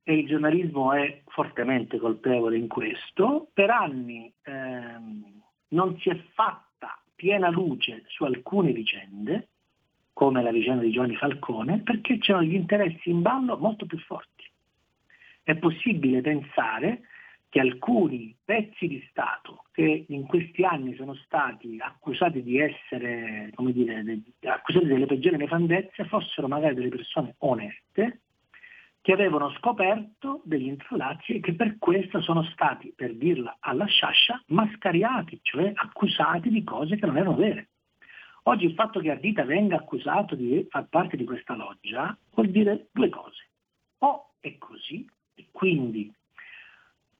e 0.04 0.14
il 0.14 0.28
giornalismo 0.28 0.94
è 0.94 1.22
fortemente 1.28 1.98
colpevole 1.98 2.58
in 2.58 2.68
questo, 2.68 3.50
per 3.54 3.70
anni 3.70 4.32
ehm, 4.44 5.41
non 5.72 5.98
si 6.00 6.10
è 6.10 6.16
fatta 6.34 7.02
piena 7.16 7.50
luce 7.50 8.04
su 8.08 8.24
alcune 8.24 8.72
vicende, 8.72 9.50
come 10.14 10.42
la 10.42 10.52
vicenda 10.52 10.84
di 10.84 10.92
Giovanni 10.92 11.16
Falcone, 11.16 11.80
perché 11.80 12.18
c'erano 12.18 12.46
gli 12.46 12.56
interessi 12.56 13.10
in 13.10 13.22
ballo 13.22 13.58
molto 13.58 13.86
più 13.86 13.98
forti. 14.00 14.50
È 15.44 15.56
possibile 15.56 16.22
pensare 16.22 17.02
che 17.50 17.60
alcuni 17.60 18.36
pezzi 18.44 18.88
di 18.88 19.06
Stato 19.10 19.66
che 19.72 20.06
in 20.08 20.26
questi 20.26 20.64
anni 20.64 20.96
sono 20.96 21.14
stati 21.16 21.78
accusati 21.80 22.42
di 22.44 22.58
essere, 22.60 23.52
come 23.56 23.74
dire, 23.74 24.04
accusati 24.44 24.86
delle 24.86 25.06
peggiori 25.06 25.38
nefandezze, 25.38 26.06
fossero 26.06 26.48
magari 26.48 26.76
delle 26.76 26.90
persone 26.90 27.36
oneste 27.40 28.22
che 29.02 29.14
avevano 29.14 29.52
scoperto 29.58 30.42
degli 30.44 30.68
infilati 30.68 31.34
e 31.34 31.40
che 31.40 31.54
per 31.54 31.78
questo 31.80 32.22
sono 32.22 32.44
stati, 32.44 32.94
per 32.96 33.16
dirla 33.16 33.58
alla 33.60 33.86
sciascia, 33.86 34.42
mascariati, 34.48 35.40
cioè 35.42 35.72
accusati 35.74 36.50
di 36.50 36.64
cose 36.64 36.98
che 36.98 37.06
non 37.08 37.18
erano 37.18 37.36
vere. 37.36 37.70
Oggi 38.44 38.66
il 38.66 38.74
fatto 38.74 39.00
che 39.00 39.12
Ardita 39.12 39.44
venga 39.44 39.76
accusato 39.76 40.36
di 40.36 40.66
far 40.70 40.88
parte 40.90 41.18
di 41.18 41.26
questa 41.26 41.56
loggia 41.56 42.16
vuol 42.34 42.50
dire 42.50 42.88
due 42.92 43.10
cose. 43.10 43.50
O 44.00 44.34
è 44.40 44.58
così, 44.58 45.08
e 45.36 45.48
quindi 45.52 46.12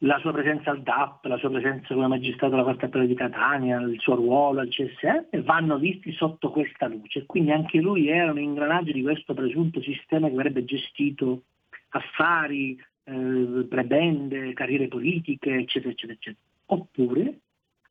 la 0.04 0.18
sua 0.18 0.32
presenza 0.32 0.72
al 0.72 0.82
DAP, 0.82 1.26
la 1.26 1.38
sua 1.38 1.52
presenza 1.52 1.94
come 1.94 2.08
magistrato 2.08 2.56
alla 2.56 2.64
Corte 2.64 2.86
Appello 2.86 3.06
di 3.06 3.14
Catania, 3.14 3.80
il 3.82 4.00
suo 4.00 4.16
ruolo 4.16 4.62
al 4.62 4.70
CSM 4.70 5.42
vanno 5.44 5.78
visti 5.78 6.12
sotto 6.14 6.50
questa 6.50 6.88
luce. 6.88 7.26
Quindi 7.28 7.52
anche 7.52 7.80
lui 7.80 8.08
era 8.08 8.32
un 8.32 8.40
ingranaggio 8.40 8.92
di 8.92 9.04
questo 9.04 9.36
presunto 9.36 9.80
sistema 9.82 10.28
che 10.28 10.34
avrebbe 10.34 10.64
gestito 10.64 11.44
affari, 11.92 12.78
eh, 13.04 13.66
prebende, 13.70 14.54
carriere 14.54 14.88
politiche, 14.88 15.54
eccetera, 15.54 15.92
eccetera, 15.92 16.14
eccetera. 16.14 16.44
Oppure 16.68 17.40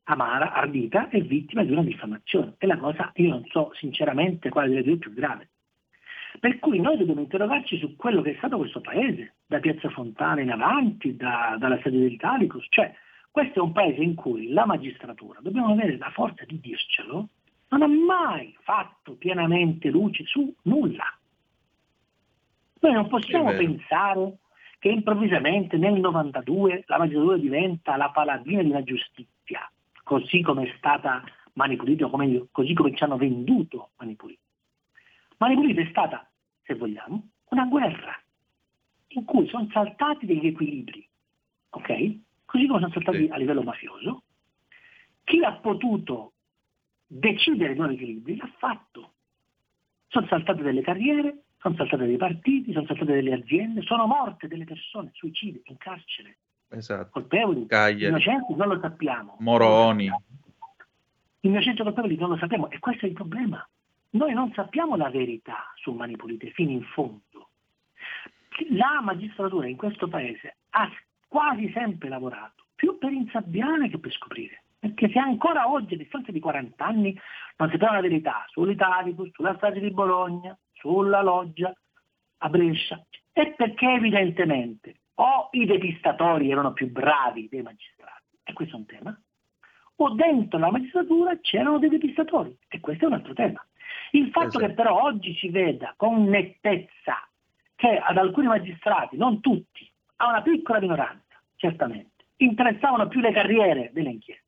Amara, 0.05 0.53
Ardita, 0.53 1.09
è 1.09 1.21
vittima 1.21 1.63
di 1.63 1.71
una 1.71 1.83
diffamazione. 1.83 2.55
E 2.57 2.67
la 2.67 2.77
cosa, 2.77 3.11
io 3.15 3.29
non 3.29 3.45
so 3.45 3.71
sinceramente 3.75 4.49
quale 4.49 4.69
delle 4.69 4.83
due 4.83 4.93
è 4.95 4.97
più 4.97 5.13
grave. 5.13 5.49
Per 6.39 6.59
cui 6.59 6.79
noi 6.79 6.97
dobbiamo 6.97 7.21
interrogarci 7.21 7.77
su 7.77 7.95
quello 7.95 8.21
che 8.21 8.31
è 8.31 8.35
stato 8.37 8.57
questo 8.57 8.81
paese, 8.81 9.35
da 9.45 9.59
Piazza 9.59 9.89
Fontana 9.89 10.41
in 10.41 10.49
avanti, 10.49 11.15
da, 11.15 11.55
dalla 11.59 11.79
sede 11.81 11.99
dell'Italicus. 11.99 12.65
Cioè, 12.69 12.93
questo 13.29 13.59
è 13.59 13.61
un 13.61 13.71
paese 13.71 14.01
in 14.01 14.15
cui 14.15 14.49
la 14.49 14.65
magistratura, 14.65 15.39
dobbiamo 15.41 15.71
avere 15.71 15.97
la 15.97 16.09
forza 16.09 16.43
di 16.45 16.59
dircelo, 16.59 17.29
non 17.69 17.81
ha 17.81 17.87
mai 17.87 18.55
fatto 18.61 19.13
pienamente 19.15 19.89
luce 19.89 20.25
su 20.25 20.53
nulla. 20.63 21.05
Noi 22.81 22.93
non 22.93 23.07
possiamo 23.07 23.51
pensare 23.53 24.37
che 24.79 24.89
improvvisamente 24.89 25.77
nel 25.77 25.99
92 25.99 26.83
la 26.87 26.97
magistratura 26.97 27.37
diventa 27.37 27.95
la 27.95 28.09
paladina 28.09 28.63
di 28.63 28.71
una 28.71 28.83
giustizia, 28.83 29.71
così 30.03 30.41
come 30.41 30.63
è 30.63 30.73
stata 30.77 31.23
manipolata, 31.53 32.07
come, 32.07 32.47
così 32.51 32.73
come 32.73 32.95
ci 32.95 33.03
hanno 33.03 33.17
venduto 33.17 33.91
manipolata. 33.97 34.39
Manipulita 35.37 35.81
è 35.81 35.87
stata, 35.89 36.27
se 36.63 36.73
vogliamo, 36.73 37.29
una 37.49 37.65
guerra 37.65 38.19
in 39.09 39.25
cui 39.25 39.47
sono 39.47 39.67
saltati 39.71 40.25
degli 40.25 40.47
equilibri, 40.47 41.07
ok? 41.69 42.17
Così 42.45 42.65
come 42.65 42.79
sono 42.79 42.93
saltati 42.93 43.25
sì. 43.25 43.29
a 43.31 43.37
livello 43.37 43.61
mafioso. 43.61 44.23
Chi 45.23 45.43
ha 45.43 45.53
potuto 45.53 46.33
decidere 47.05 47.73
i 47.73 47.75
nuovi 47.75 47.93
equilibri 47.93 48.37
l'ha 48.37 48.51
fatto. 48.57 49.13
Sono 50.07 50.25
saltate 50.25 50.63
delle 50.63 50.81
carriere, 50.81 51.43
sono 51.61 51.75
saltate 51.75 52.05
dei 52.05 52.17
partiti, 52.17 52.73
sono 52.73 52.87
saltate 52.87 53.13
delle 53.13 53.33
aziende, 53.33 53.81
sono 53.83 54.07
morte 54.07 54.47
delle 54.47 54.65
persone, 54.65 55.11
suicidi, 55.13 55.61
in 55.65 55.77
carcere. 55.77 56.37
Esatto. 56.69 57.09
Colpevoli, 57.11 57.67
Caglie. 57.67 58.07
innocenti, 58.07 58.55
non 58.55 58.69
lo 58.69 58.79
sappiamo. 58.79 59.35
Moroni. 59.39 60.09
Innocenti 61.41 61.83
colpevoli 61.83 62.17
non 62.17 62.29
lo 62.29 62.37
sappiamo 62.37 62.69
e 62.69 62.79
questo 62.79 63.05
è 63.05 63.09
il 63.09 63.15
problema. 63.15 63.67
Noi 64.11 64.33
non 64.33 64.51
sappiamo 64.53 64.95
la 64.95 65.09
verità 65.09 65.71
su 65.75 65.91
Mani 65.91 66.15
Pulite 66.15 66.49
fino 66.51 66.71
in 66.71 66.83
fondo. 66.83 67.49
La 68.71 68.99
magistratura 69.01 69.67
in 69.67 69.75
questo 69.75 70.07
paese 70.07 70.57
ha 70.71 70.89
quasi 71.27 71.71
sempre 71.73 72.09
lavorato 72.09 72.65
più 72.75 72.97
per 72.97 73.11
insabbiare 73.11 73.89
che 73.89 73.99
per 73.99 74.11
scoprire. 74.11 74.63
Perché 74.79 75.09
se 75.09 75.19
ancora 75.19 75.69
oggi, 75.69 75.93
a 75.93 75.97
distanza 75.97 76.31
di 76.31 76.39
40 76.39 76.83
anni, 76.83 77.19
non 77.57 77.69
sappiamo 77.69 77.93
la 77.93 78.01
verità 78.01 78.45
sull'Italicus, 78.49 79.29
sulla 79.33 79.55
strage 79.55 79.79
di 79.79 79.91
Bologna, 79.91 80.57
sulla 80.81 81.21
loggia 81.21 81.73
a 82.39 82.49
Brescia, 82.49 83.01
è 83.31 83.53
perché 83.53 83.87
evidentemente 83.87 84.95
o 85.15 85.49
i 85.51 85.65
depistatori 85.65 86.49
erano 86.49 86.73
più 86.73 86.89
bravi 86.91 87.47
dei 87.47 87.61
magistrati, 87.61 88.37
e 88.43 88.53
questo 88.53 88.75
è 88.75 88.79
un 88.79 88.85
tema, 88.85 89.21
o 89.97 90.09
dentro 90.15 90.57
la 90.57 90.71
magistratura 90.71 91.37
c'erano 91.39 91.77
dei 91.77 91.89
depistatori, 91.89 92.57
e 92.67 92.79
questo 92.79 93.05
è 93.05 93.07
un 93.07 93.13
altro 93.13 93.33
tema. 93.33 93.63
Il 94.11 94.29
fatto 94.31 94.47
esatto. 94.47 94.65
che 94.65 94.73
però 94.73 95.03
oggi 95.03 95.35
si 95.35 95.49
veda 95.49 95.93
con 95.95 96.23
nettezza 96.23 97.27
che 97.75 97.97
ad 97.97 98.17
alcuni 98.17 98.47
magistrati, 98.47 99.15
non 99.15 99.39
tutti, 99.39 99.89
a 100.17 100.29
una 100.29 100.41
piccola 100.41 100.79
minoranza, 100.79 101.41
certamente, 101.55 102.25
interessavano 102.37 103.07
più 103.07 103.21
le 103.21 103.31
carriere 103.31 103.91
delle 103.93 104.09
inchieste, 104.09 104.45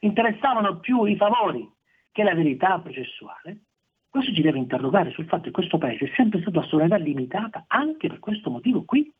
interessavano 0.00 0.78
più 0.80 1.04
i 1.04 1.16
favori 1.16 1.70
che 2.10 2.22
la 2.22 2.34
verità 2.34 2.78
processuale, 2.78 3.64
questo 4.10 4.32
ci 4.32 4.42
deve 4.42 4.58
interrogare 4.58 5.10
sul 5.10 5.26
fatto 5.26 5.44
che 5.44 5.50
questo 5.50 5.78
paese 5.78 6.06
è 6.06 6.12
sempre 6.16 6.40
stato 6.40 6.60
a 6.60 6.64
sovranità 6.64 6.96
limitata 6.96 7.64
anche 7.68 8.08
per 8.08 8.18
questo 8.18 8.50
motivo 8.50 8.84
qui. 8.84 9.12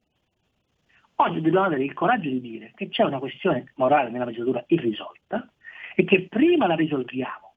Oggi 1.17 1.41
dobbiamo 1.41 1.67
avere 1.67 1.85
il 1.85 1.93
coraggio 1.93 2.29
di 2.29 2.41
dire 2.41 2.73
che 2.75 2.89
c'è 2.89 3.05
una 3.05 3.19
questione 3.19 3.73
morale 3.77 4.11
nella 4.11 4.25
magistratura 4.25 4.65
irrisolta 4.69 5.51
e 5.95 6.05
che 6.05 6.29
prima 6.29 6.67
la 6.67 6.75
risolviamo 6.75 7.55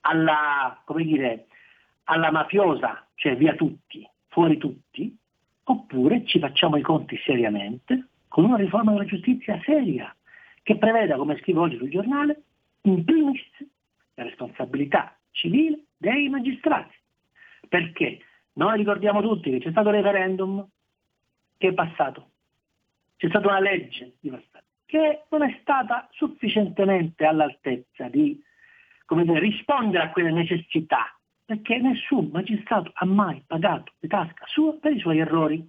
alla, 0.00 0.82
come 0.84 1.04
dire, 1.04 1.46
alla 2.04 2.30
mafiosa, 2.30 3.06
cioè 3.14 3.36
via 3.36 3.54
tutti, 3.54 4.08
fuori 4.28 4.58
tutti, 4.58 5.16
oppure 5.64 6.24
ci 6.26 6.38
facciamo 6.38 6.76
i 6.76 6.82
conti 6.82 7.16
seriamente 7.24 8.08
con 8.28 8.44
una 8.44 8.56
riforma 8.56 8.92
della 8.92 9.04
giustizia 9.04 9.60
seria 9.64 10.14
che 10.62 10.76
preveda, 10.76 11.16
come 11.16 11.38
scrivo 11.38 11.62
oggi 11.62 11.76
sul 11.76 11.88
giornale, 11.88 12.42
in 12.82 13.04
primis 13.04 13.40
la 14.14 14.24
responsabilità 14.24 15.16
civile 15.30 15.85
dei 15.96 16.28
magistrati. 16.28 16.94
Perché 17.68 18.20
noi 18.54 18.76
ricordiamo 18.76 19.20
tutti 19.20 19.50
che 19.50 19.58
c'è 19.58 19.70
stato 19.70 19.88
il 19.88 19.96
referendum 19.96 20.66
che 21.58 21.68
è 21.68 21.72
passato, 21.72 22.30
c'è 23.16 23.28
stata 23.28 23.48
una 23.48 23.60
legge 23.60 24.16
che 24.84 25.24
non 25.30 25.42
è 25.42 25.58
stata 25.60 26.08
sufficientemente 26.12 27.24
all'altezza 27.24 28.08
di 28.08 28.40
dire, 29.08 29.38
rispondere 29.40 30.04
a 30.04 30.10
quelle 30.10 30.30
necessità, 30.30 31.18
perché 31.44 31.78
nessun 31.78 32.30
magistrato 32.32 32.90
ha 32.94 33.04
mai 33.04 33.42
pagato 33.46 33.92
di 33.98 34.08
tasca 34.08 34.44
sua 34.46 34.74
per 34.74 34.92
i 34.92 35.00
suoi 35.00 35.18
errori, 35.18 35.66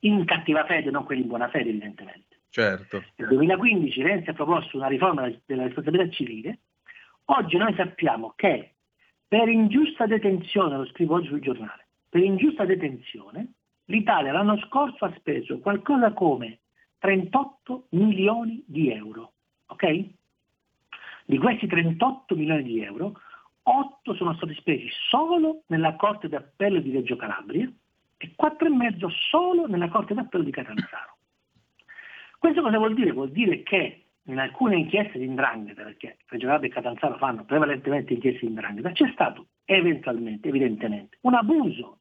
in 0.00 0.24
cattiva 0.24 0.64
fede, 0.64 0.90
non 0.90 1.04
quelli 1.04 1.22
in 1.22 1.28
buona 1.28 1.48
fede 1.48 1.70
evidentemente. 1.70 2.40
Certo. 2.50 3.02
Nel 3.16 3.28
2015 3.28 4.02
Renzi 4.02 4.30
ha 4.30 4.34
proposto 4.34 4.76
una 4.76 4.86
riforma 4.86 5.30
della 5.44 5.64
responsabilità 5.64 6.10
civile, 6.10 6.58
oggi 7.26 7.56
noi 7.56 7.74
sappiamo 7.74 8.32
che 8.36 8.75
per 9.28 9.48
ingiusta 9.48 10.06
detenzione, 10.06 10.76
lo 10.76 10.86
scrivo 10.86 11.14
oggi 11.16 11.28
sul 11.28 11.40
giornale, 11.40 11.86
per 12.08 12.22
ingiusta 12.22 12.64
detenzione 12.64 13.52
l'Italia 13.86 14.32
l'anno 14.32 14.58
scorso 14.58 15.04
ha 15.04 15.14
speso 15.16 15.58
qualcosa 15.58 16.12
come 16.12 16.60
38 16.98 17.86
milioni 17.90 18.62
di 18.66 18.90
euro. 18.90 19.32
Ok? 19.66 20.04
Di 21.24 21.38
questi 21.38 21.66
38 21.66 22.34
milioni 22.36 22.62
di 22.62 22.82
euro, 22.82 23.20
8 23.62 24.14
sono 24.14 24.34
stati 24.34 24.54
spesi 24.54 24.88
solo 25.08 25.62
nella 25.66 25.96
Corte 25.96 26.28
d'Appello 26.28 26.78
di 26.80 26.92
Reggio 26.92 27.16
Calabria 27.16 27.70
e 28.16 28.34
4,5 28.40 29.10
solo 29.28 29.66
nella 29.66 29.88
Corte 29.88 30.14
d'Appello 30.14 30.44
di 30.44 30.52
Catanzaro. 30.52 31.16
Questo 32.38 32.62
cosa 32.62 32.78
vuol 32.78 32.94
dire? 32.94 33.10
Vuol 33.10 33.30
dire 33.30 33.62
che 33.62 34.05
in 34.26 34.38
alcune 34.38 34.76
inchieste 34.76 35.18
di 35.18 35.24
indrangheta, 35.24 35.82
perché 35.82 36.18
Calabria 36.26 36.70
e 36.70 36.72
Catanzaro 36.72 37.16
fanno 37.16 37.44
prevalentemente 37.44 38.12
inchieste 38.12 38.40
di 38.40 38.48
indrangheta, 38.48 38.92
c'è 38.92 39.10
stato 39.12 39.46
eventualmente, 39.64 40.48
evidentemente, 40.48 41.18
un 41.22 41.34
abuso 41.34 42.00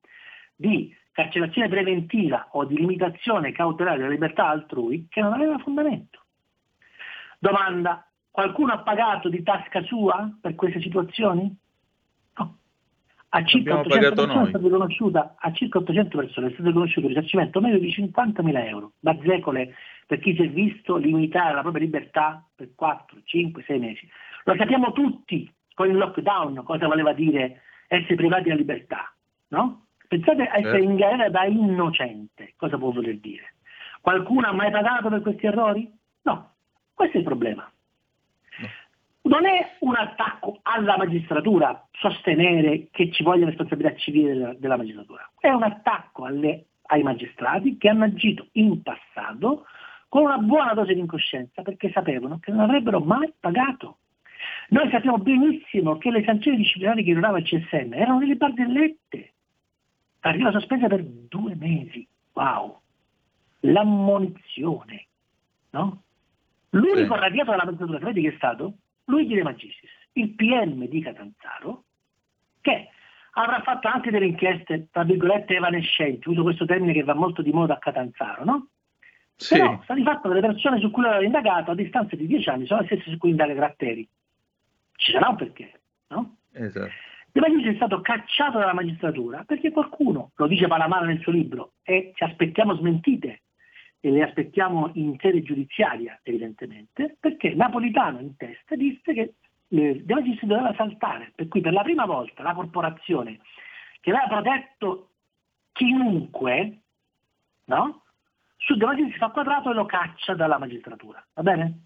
di 0.56 0.96
carcerazione 1.12 1.70
preventiva 1.70 2.50
o 2.52 2.66
di 2.66 2.76
limitazione 2.78 3.52
cautelare 3.52 3.98
della 3.98 4.10
libertà 4.10 4.48
altrui 4.48 5.08
che 5.10 5.22
non 5.22 5.34
aveva 5.34 5.58
fondamento. 5.60 6.24
Domanda, 7.40 8.08
qualcuno 8.32 8.74
ha 8.74 8.80
pagato 8.80 9.30
di 9.30 9.44
tasca 9.44 9.82
sua 9.84 10.30
per 10.42 10.56
queste 10.56 10.82
situazioni? 10.82 11.56
No. 13.36 13.42
A 13.42 13.44
circa, 13.44 13.80
800 13.80 14.28
persone 14.28 15.36
a 15.38 15.52
circa 15.52 15.78
800 15.80 16.18
persone 16.18 16.48
è 16.48 16.52
stato 16.52 16.68
riconosciuto 16.68 17.08
un 17.08 17.14
risarcimento 17.14 17.60
medio 17.60 17.80
di 17.80 17.90
50.000 17.90 18.68
euro, 18.68 18.92
bazzecole 19.00 19.76
per 20.08 20.20
chi 20.20 20.36
si 20.36 20.44
è 20.44 20.50
visto 20.50 20.96
limitare 20.96 21.54
la 21.54 21.62
propria 21.62 21.84
libertà 21.84 22.46
per 22.56 22.70
4, 22.76 23.20
5, 23.24 23.64
6 23.64 23.80
mesi. 23.80 24.10
Lo 24.46 24.56
sappiamo 24.56 24.92
tutti 24.94 25.52
con 25.74 25.90
il 25.90 25.98
lockdown 25.98 26.64
cosa 26.64 26.88
voleva 26.88 27.12
dire 27.14 27.62
essere 27.88 28.16
privati 28.16 28.44
della 28.44 28.56
libertà, 28.56 29.14
no? 29.50 29.88
Pensate 30.08 30.44
a 30.44 30.58
essere 30.58 30.80
certo. 30.80 30.90
in 30.90 30.96
galera 30.96 31.30
da 31.30 31.46
innocente, 31.46 32.54
cosa 32.56 32.78
può 32.78 32.92
voler 32.92 33.18
dire? 33.18 33.56
Qualcuno 34.02 34.48
ha 34.48 34.54
mai 34.54 34.72
pagato 34.72 35.10
per 35.10 35.22
questi 35.22 35.48
errori? 35.48 35.92
No, 36.22 36.54
questo 36.94 37.18
è 37.18 37.20
il 37.20 37.26
problema. 37.26 37.70
Non 39.26 39.46
è 39.48 39.78
un 39.80 39.96
attacco 39.96 40.60
alla 40.62 40.98
magistratura 40.98 41.88
sostenere 41.94 42.90
che 42.92 43.12
ci 43.12 43.24
voglia 43.24 43.46
responsabilità 43.46 43.96
civile 43.96 44.34
della, 44.34 44.54
della 44.54 44.78
magistratura, 44.78 45.28
è 45.40 45.50
un 45.50 45.64
attacco 45.64 46.26
alle, 46.26 46.66
ai 46.88 47.02
magistrati 47.02 47.76
che 47.78 47.90
hanno 47.90 48.04
agito 48.04 48.50
in 48.54 48.84
passato 48.84 49.66
con 50.10 50.24
una 50.24 50.38
buona 50.38 50.74
dose 50.76 50.94
di 50.94 51.00
incoscienza 51.00 51.64
perché 51.64 51.90
sapevano 51.92 52.38
che 52.40 52.52
non 52.52 52.62
avrebbero 52.62 53.00
mai 53.00 53.34
pagato. 53.40 53.98
Noi 54.70 54.92
sappiamo 54.92 55.18
benissimo 55.18 55.98
che 55.98 56.12
le 56.12 56.24
sanzioni 56.24 56.58
disciplinari 56.58 57.04
che 57.04 57.14
donava 57.16 57.40
il 57.40 57.46
CSM 57.46 57.94
erano 57.94 58.20
delle 58.20 58.36
barzellette, 58.36 59.34
arriva 60.20 60.52
sospesa 60.52 60.86
per 60.88 61.04
due 61.04 61.56
mesi. 61.56 62.08
Wow! 62.34 62.80
L'ammonizione, 63.62 65.08
no? 65.72 66.04
L'unico 66.70 67.16
sì. 67.16 67.20
radiato 67.20 67.50
dalla 67.50 67.66
magistratura, 67.66 68.00
sapete 68.00 68.22
che 68.22 68.30
è 68.30 68.36
stato? 68.38 68.74
Luigi 69.06 69.36
De 69.36 69.44
Magistris, 69.44 69.92
il 70.14 70.34
PM 70.34 70.88
di 70.88 71.02
Catanzaro, 71.02 71.84
che 72.62 72.90
avrà 73.32 73.62
fatto 73.62 73.88
anche 73.88 74.12
delle 74.12 74.28
inchieste, 74.28 74.88
tra 74.92 75.04
virgolette, 75.04 75.56
evanescenti, 75.56 76.30
uso 76.30 76.44
questo 76.44 76.66
termine 76.66 76.94
che 76.94 77.04
va 77.04 77.14
molto 77.14 77.42
di 77.42 77.52
moda 77.52 77.76
a 77.76 77.80
Catanzaro, 77.80 78.44
no? 78.44 78.68
Sì. 79.36 79.56
Però 79.56 79.82
sta 79.84 79.94
di 79.94 80.04
fatto 80.04 80.30
che 80.30 80.36
le 80.36 80.42
persone 80.42 80.80
su 80.80 80.90
cui 80.92 81.04
l'aveva 81.04 81.24
indagato 81.24 81.72
a 81.72 81.76
distanza 81.76 82.16
di 82.16 82.26
dieci 82.26 82.50
anni 82.50 82.66
sono 82.66 82.80
le 82.82 82.86
stesse 82.86 83.10
su 83.10 83.18
cui 83.18 83.32
indaga 83.32 83.54
Gratteri. 83.54 84.08
Ci 84.96 85.12
sarà 85.12 85.28
un 85.28 85.36
perché, 85.36 85.82
no? 86.08 86.38
Esatto. 86.54 86.92
De 87.32 87.42
Magistris 87.42 87.74
è 87.74 87.76
stato 87.76 88.00
cacciato 88.00 88.58
dalla 88.58 88.74
magistratura 88.74 89.44
perché 89.44 89.72
qualcuno, 89.72 90.32
lo 90.36 90.48
dice 90.48 90.68
Palamara 90.68 91.06
nel 91.06 91.20
suo 91.20 91.34
libro, 91.34 91.74
e 91.84 92.14
ci 92.16 92.24
aspettiamo 92.24 92.76
smentite, 92.76 93.42
e 94.06 94.12
le 94.12 94.22
aspettiamo 94.22 94.92
in 94.94 95.18
sede 95.20 95.42
giudiziaria 95.42 96.20
evidentemente, 96.22 97.18
perché 97.20 97.56
Napolitano 97.56 98.20
in 98.20 98.36
testa 98.38 98.76
disse 98.76 99.14
che 99.14 99.34
eh, 99.68 100.04
De 100.04 100.14
Magistris 100.14 100.48
doveva 100.48 100.76
saltare, 100.76 101.32
per 101.34 101.48
cui 101.48 101.60
per 101.60 101.74
la 101.74 101.82
prima 101.82 102.06
volta 102.06 102.44
la 102.44 102.54
corporazione 102.54 103.40
che 104.02 104.12
aveva 104.12 104.28
protetto 104.28 105.10
chiunque, 105.72 106.82
no? 107.66 108.04
Su 108.58 108.76
De 108.76 108.86
Magistris 108.86 109.18
fa 109.18 109.30
quadrato 109.30 109.72
e 109.72 109.74
lo 109.74 109.86
caccia 109.86 110.36
dalla 110.36 110.60
magistratura, 110.60 111.26
va 111.34 111.42
bene? 111.42 111.86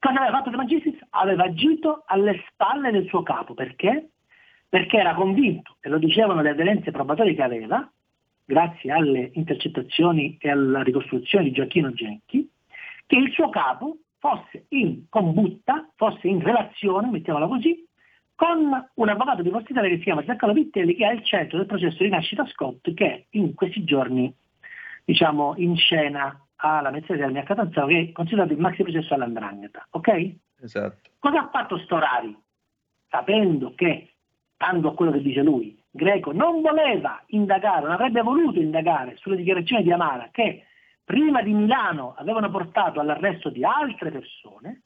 Cosa 0.00 0.22
aveva 0.22 0.38
fatto 0.38 0.50
De 0.50 0.56
Magistris? 0.56 1.06
Aveva 1.10 1.44
agito 1.44 2.02
alle 2.06 2.42
spalle 2.48 2.90
del 2.90 3.06
suo 3.06 3.22
capo, 3.22 3.54
perché? 3.54 4.08
perché 4.68 4.96
era 4.96 5.14
convinto, 5.14 5.76
e 5.80 5.90
lo 5.90 5.98
dicevano 5.98 6.40
le 6.40 6.48
aderenze 6.48 6.92
probatorie 6.92 7.34
che 7.34 7.42
aveva, 7.42 7.86
grazie 8.44 8.92
alle 8.92 9.30
intercettazioni 9.34 10.36
e 10.38 10.50
alla 10.50 10.82
ricostruzione 10.82 11.44
di 11.44 11.52
Gioacchino 11.52 11.92
Genchi, 11.92 12.48
che 13.06 13.16
il 13.16 13.30
suo 13.32 13.48
capo 13.50 13.98
fosse 14.18 14.66
in 14.68 15.06
combutta, 15.08 15.88
fosse 15.96 16.28
in 16.28 16.40
relazione, 16.40 17.10
mettiamola 17.10 17.46
così, 17.46 17.84
con 18.34 18.70
un 18.94 19.08
avvocato 19.08 19.42
di 19.42 19.50
Forza 19.50 19.80
che 19.80 19.96
si 19.96 20.02
chiama 20.02 20.24
Giaccolo 20.24 20.52
Vittelli, 20.52 20.94
che 20.94 21.08
è 21.08 21.12
il 21.12 21.24
centro 21.24 21.58
del 21.58 21.66
processo 21.66 22.02
di 22.02 22.08
nascita 22.08 22.46
Scott, 22.46 22.92
che 22.94 23.26
in 23.30 23.54
questi 23.54 23.84
giorni 23.84 24.34
diciamo, 25.04 25.54
in 25.56 25.76
scena 25.76 26.44
alla 26.56 26.90
mezz'ora 26.90 27.18
del 27.18 27.32
mia 27.32 27.42
Catanzaro, 27.42 27.88
che 27.88 28.00
è 28.00 28.12
considerato 28.12 28.52
il 28.52 28.60
maxi 28.60 28.82
processo 28.82 29.14
all'andrangheta. 29.14 29.86
Ok? 29.90 30.34
Esatto. 30.60 31.10
Cosa 31.18 31.40
ha 31.40 31.50
fatto 31.50 31.78
Storari? 31.78 32.36
Sapendo 33.08 33.74
che 33.74 34.12
stando 34.54 34.90
a 34.90 34.94
quello 34.94 35.10
che 35.12 35.20
dice 35.20 35.42
lui, 35.42 35.81
Greco 35.94 36.32
non 36.32 36.62
voleva 36.62 37.22
indagare, 37.26 37.82
non 37.82 37.92
avrebbe 37.92 38.22
voluto 38.22 38.58
indagare 38.58 39.16
sulle 39.18 39.36
dichiarazioni 39.36 39.82
di 39.82 39.92
Amara 39.92 40.30
che 40.32 40.64
prima 41.04 41.42
di 41.42 41.52
Milano 41.52 42.14
avevano 42.16 42.50
portato 42.50 42.98
all'arresto 42.98 43.50
di 43.50 43.62
altre 43.62 44.10
persone, 44.10 44.82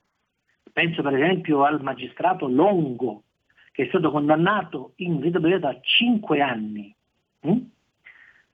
penso 0.72 1.02
per 1.02 1.14
esempio 1.14 1.64
al 1.64 1.80
magistrato 1.80 2.48
Longo, 2.48 3.22
che 3.70 3.84
è 3.84 3.88
stato 3.88 4.10
condannato 4.10 4.94
in 4.96 5.20
rito 5.20 5.38
brevetto 5.38 5.68
a 5.68 5.78
5 5.80 6.40
anni. 6.40 6.92
Mm? 7.46 7.58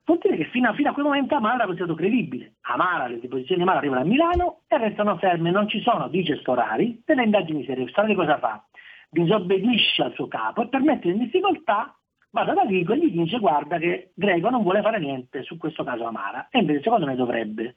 Vuol 0.05 0.19
dire 0.21 0.37
che 0.37 0.45
fino 0.51 0.69
a, 0.69 0.75
fino 0.75 0.91
a, 0.91 0.93
quel 0.93 1.07
momento 1.07 1.35
Amara 1.35 1.55
era 1.55 1.65
considerato 1.65 1.97
credibile. 1.97 2.57
Amara, 2.63 3.07
le 3.07 3.19
deposizioni 3.19 3.63
di 3.63 3.63
Amara 3.63 3.79
arrivano 3.79 4.03
a 4.03 4.05
Milano 4.05 4.61
e 4.69 4.77
restano 4.77 5.17
ferme, 5.17 5.51
non 5.51 5.69
ci 5.69 5.81
sono, 5.81 6.09
dice 6.09 6.37
Storari, 6.41 7.01
delle 7.07 7.23
indagini 7.23 7.65
serie. 7.65 7.89
Storari 7.89 8.15
cosa 8.15 8.39
fa? 8.39 8.63
disobbedisce 9.09 10.03
al 10.03 10.15
suo 10.15 10.27
capo 10.27 10.63
e 10.63 10.69
per 10.69 10.81
mettere 10.81 11.13
in 11.13 11.19
difficoltà 11.19 11.95
vada 12.33 12.55
da 12.55 12.65
Vigo 12.65 12.95
e 12.95 12.99
gli 12.99 13.11
dice 13.11 13.39
guarda 13.39 13.79
che 13.79 14.11
Greco 14.15 14.51
non 14.51 14.63
vuole 14.63 14.83
fare 14.83 14.99
niente 14.99 15.43
su 15.43 15.57
questo 15.57 15.85
caso 15.85 16.05
Amara 16.05 16.49
e 16.51 16.59
invece 16.59 16.83
secondo 16.83 17.07
me 17.07 17.15
dovrebbe. 17.15 17.77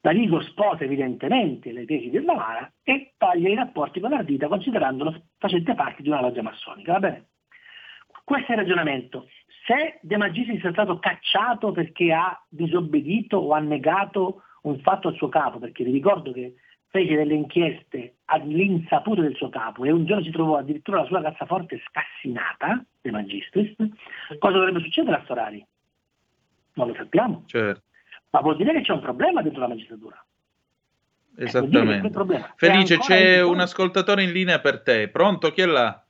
Da 0.00 0.12
Vigo 0.12 0.40
sposa 0.40 0.84
evidentemente 0.84 1.72
le 1.72 1.84
tesi 1.84 2.08
dell'Amara 2.08 2.72
e 2.82 3.12
taglia 3.18 3.50
i 3.50 3.54
rapporti 3.54 4.00
con 4.00 4.14
Ardita 4.14 4.48
considerandolo 4.48 5.24
facente 5.38 5.74
parte 5.74 6.02
di 6.02 6.08
una 6.08 6.22
loggia 6.22 6.42
massonica. 6.42 6.92
Va 6.92 6.98
bene? 7.00 7.28
Questo 8.24 8.52
è 8.52 8.54
il 8.54 8.60
ragionamento. 8.60 9.28
se 9.66 9.98
De 10.00 10.16
Magistris 10.16 10.62
è 10.62 10.72
stato 10.72 10.98
cacciato 10.98 11.72
perché 11.72 12.12
ha 12.12 12.42
disobbedito 12.48 13.36
o 13.36 13.52
ha 13.52 13.60
negato 13.60 14.42
un 14.62 14.78
fatto 14.80 15.08
al 15.08 15.16
suo 15.16 15.28
capo, 15.28 15.58
perché 15.58 15.84
vi 15.84 15.92
ricordo 15.92 16.32
che 16.32 16.54
fece 16.90 17.14
delle 17.14 17.34
inchieste 17.34 18.16
all'insaputo 18.26 19.22
del 19.22 19.34
suo 19.36 19.48
capo 19.48 19.84
e 19.84 19.92
un 19.92 20.04
giorno 20.04 20.24
si 20.24 20.30
trovò 20.30 20.56
addirittura 20.56 21.00
la 21.00 21.06
sua 21.06 21.22
cassaforte 21.22 21.80
scassinata, 21.86 22.84
De 23.00 23.10
Magistris, 23.10 23.74
cosa 24.38 24.58
dovrebbe 24.58 24.80
succedere 24.80 25.16
a 25.16 25.22
Storari? 25.24 25.64
Non 26.74 26.88
lo 26.88 26.94
sappiamo. 26.94 27.44
Certo. 27.46 27.82
Ma 28.30 28.40
vuol 28.40 28.56
dire 28.56 28.72
che 28.72 28.82
c'è 28.82 28.92
un 28.92 29.00
problema 29.00 29.42
dentro 29.42 29.60
la 29.60 29.68
magistratura. 29.68 30.24
Esattamente. 31.36 32.10
Felice, 32.56 32.98
c'è 32.98 33.42
un 33.42 33.60
ascoltatore 33.60 34.24
in 34.24 34.32
linea 34.32 34.60
per 34.60 34.82
te. 34.82 35.08
Pronto? 35.08 35.50
Chi 35.52 35.62
è 35.62 35.66
là? 35.66 36.04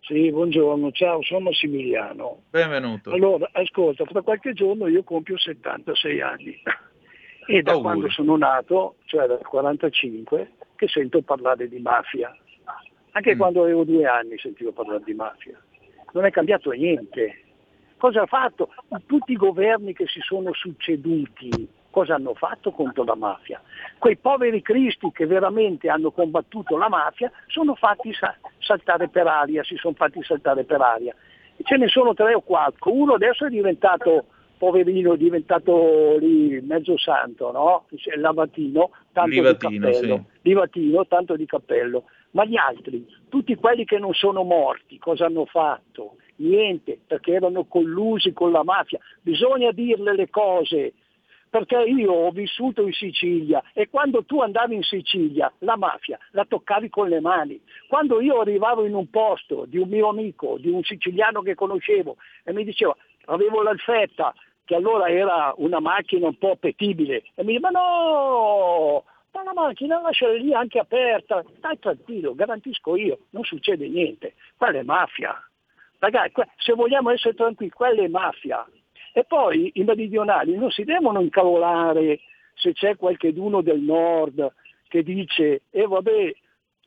Sì, 0.00 0.30
buongiorno, 0.30 0.92
ciao, 0.92 1.22
sono 1.22 1.40
Massimiliano. 1.40 2.44
Benvenuto. 2.50 3.10
Allora, 3.10 3.48
ascolta, 3.52 4.04
tra 4.04 4.22
qualche 4.22 4.52
giorno 4.52 4.86
io 4.86 5.02
compio 5.02 5.36
76 5.36 6.20
anni 6.20 6.62
e 7.46 7.62
da 7.62 7.72
Auguri. 7.72 7.88
quando 7.92 8.10
sono 8.10 8.36
nato, 8.36 8.96
cioè 9.04 9.26
dal 9.26 9.40
45, 9.42 10.52
che 10.74 10.88
sento 10.88 11.22
parlare 11.22 11.68
di 11.68 11.78
mafia. 11.78 12.34
Anche 13.12 13.34
Mm. 13.34 13.38
quando 13.38 13.62
avevo 13.62 13.84
due 13.84 14.04
anni 14.06 14.36
sentivo 14.38 14.72
parlare 14.72 15.02
di 15.04 15.14
mafia. 15.14 15.58
Non 16.12 16.24
è 16.26 16.30
cambiato 16.30 16.70
niente. 16.70 17.40
Cosa 17.96 18.22
ha 18.22 18.26
fatto? 18.26 18.68
Tutti 19.06 19.32
i 19.32 19.36
governi 19.36 19.94
che 19.94 20.06
si 20.06 20.20
sono 20.20 20.52
succeduti, 20.52 21.66
cosa 21.90 22.14
hanno 22.16 22.34
fatto 22.34 22.72
contro 22.72 23.04
la 23.04 23.14
mafia? 23.14 23.60
Quei 23.98 24.16
poveri 24.18 24.60
cristi 24.60 25.10
che 25.12 25.24
veramente 25.26 25.88
hanno 25.88 26.10
combattuto 26.10 26.76
la 26.76 26.90
mafia 26.90 27.32
sono 27.46 27.74
fatti 27.74 28.12
sa- 28.12 28.36
saltare 28.58 29.08
per 29.08 29.26
aria, 29.26 29.64
si 29.64 29.76
sono 29.76 29.94
fatti 29.94 30.22
saltare 30.22 30.64
per 30.64 30.80
aria. 30.82 31.14
Ce 31.62 31.76
ne 31.78 31.88
sono 31.88 32.12
tre 32.12 32.34
o 32.34 32.42
quattro. 32.42 32.92
Uno 32.92 33.14
adesso 33.14 33.46
è 33.46 33.48
diventato 33.48 34.26
poverino, 34.56 35.14
è 35.14 35.16
diventato 35.16 36.16
lì 36.18 36.60
mezzo 36.60 36.96
santo, 36.98 37.50
no? 37.52 37.86
Lavatino, 38.16 38.90
tanto 39.12 39.30
Livatino, 39.30 39.70
di 39.70 39.92
cappello. 39.92 40.16
sì. 40.16 40.38
Livatino, 40.48 41.06
tanto 41.06 41.36
di 41.36 41.46
cappello. 41.46 42.04
Ma 42.30 42.44
gli 42.44 42.56
altri, 42.56 43.06
tutti 43.28 43.54
quelli 43.54 43.84
che 43.84 43.98
non 43.98 44.12
sono 44.12 44.42
morti, 44.42 44.98
cosa 44.98 45.26
hanno 45.26 45.46
fatto? 45.46 46.16
Niente, 46.36 46.98
perché 47.06 47.32
erano 47.32 47.64
collusi 47.64 48.32
con 48.32 48.50
la 48.50 48.62
mafia. 48.62 48.98
Bisogna 49.22 49.72
dirle 49.72 50.14
le 50.14 50.28
cose, 50.28 50.92
perché 51.48 51.76
io 51.76 52.12
ho 52.12 52.30
vissuto 52.30 52.82
in 52.82 52.92
Sicilia 52.92 53.62
e 53.72 53.88
quando 53.88 54.24
tu 54.24 54.40
andavi 54.40 54.74
in 54.74 54.82
Sicilia 54.82 55.50
la 55.60 55.76
mafia 55.76 56.18
la 56.32 56.44
toccavi 56.44 56.90
con 56.90 57.08
le 57.08 57.20
mani. 57.20 57.58
Quando 57.88 58.20
io 58.20 58.40
arrivavo 58.40 58.84
in 58.84 58.94
un 58.94 59.08
posto 59.08 59.64
di 59.64 59.78
un 59.78 59.88
mio 59.88 60.08
amico, 60.08 60.58
di 60.58 60.68
un 60.68 60.82
siciliano 60.82 61.40
che 61.40 61.54
conoscevo 61.54 62.16
e 62.44 62.52
mi 62.52 62.64
diceva 62.64 62.94
avevo 63.26 63.62
l'alfetta, 63.62 64.34
che 64.66 64.74
allora 64.74 65.08
era 65.08 65.54
una 65.56 65.80
macchina 65.80 66.26
un 66.26 66.36
po' 66.36 66.50
appetibile, 66.50 67.22
e 67.34 67.44
mi 67.44 67.54
diceva 67.54 67.70
ma 67.70 67.80
no, 67.80 69.04
ma 69.32 69.42
la 69.44 69.52
macchina 69.54 70.00
lasciala 70.00 70.34
lì 70.34 70.52
anche 70.52 70.78
aperta, 70.78 71.42
stai 71.56 71.78
tranquillo, 71.78 72.34
garantisco 72.34 72.96
io, 72.96 73.20
non 73.30 73.44
succede 73.44 73.88
niente, 73.88 74.34
quella 74.56 74.80
è 74.80 74.82
mafia. 74.82 75.34
Ragazzi, 75.98 76.42
se 76.58 76.74
vogliamo 76.74 77.10
essere 77.10 77.34
tranquilli, 77.34 77.70
quella 77.70 78.02
è 78.02 78.08
mafia. 78.08 78.66
E 79.12 79.24
poi 79.24 79.70
i 79.74 79.84
meridionali 79.84 80.56
non 80.56 80.70
si 80.70 80.84
devono 80.84 81.20
incavolare 81.20 82.20
se 82.54 82.72
c'è 82.72 82.96
qualcheduno 82.96 83.62
del 83.62 83.80
nord 83.80 84.52
che 84.88 85.02
dice, 85.02 85.62
e 85.70 85.86
vabbè, 85.86 86.34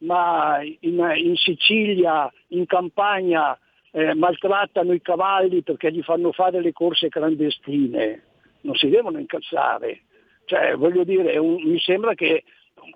ma 0.02 0.60
in, 0.62 1.14
in 1.16 1.36
Sicilia, 1.36 2.32
in 2.50 2.66
campagna, 2.66 3.58
eh, 3.92 4.14
maltrattano 4.14 4.94
i 4.94 5.02
cavalli 5.02 5.62
perché 5.64 5.92
gli 5.92 6.02
fanno 6.02 6.32
fare 6.32 6.62
le 6.62 6.72
corse 6.72 7.10
clandestine. 7.10 8.24
Non 8.62 8.76
si 8.76 8.90
devono 8.90 9.20
incazzare. 9.20 10.02
Cioè, 10.46 10.76
voglio 10.76 11.04
dire, 11.04 11.38
un- 11.38 11.62
mi 11.64 11.80
sembra 11.80 12.14
che 12.14 12.44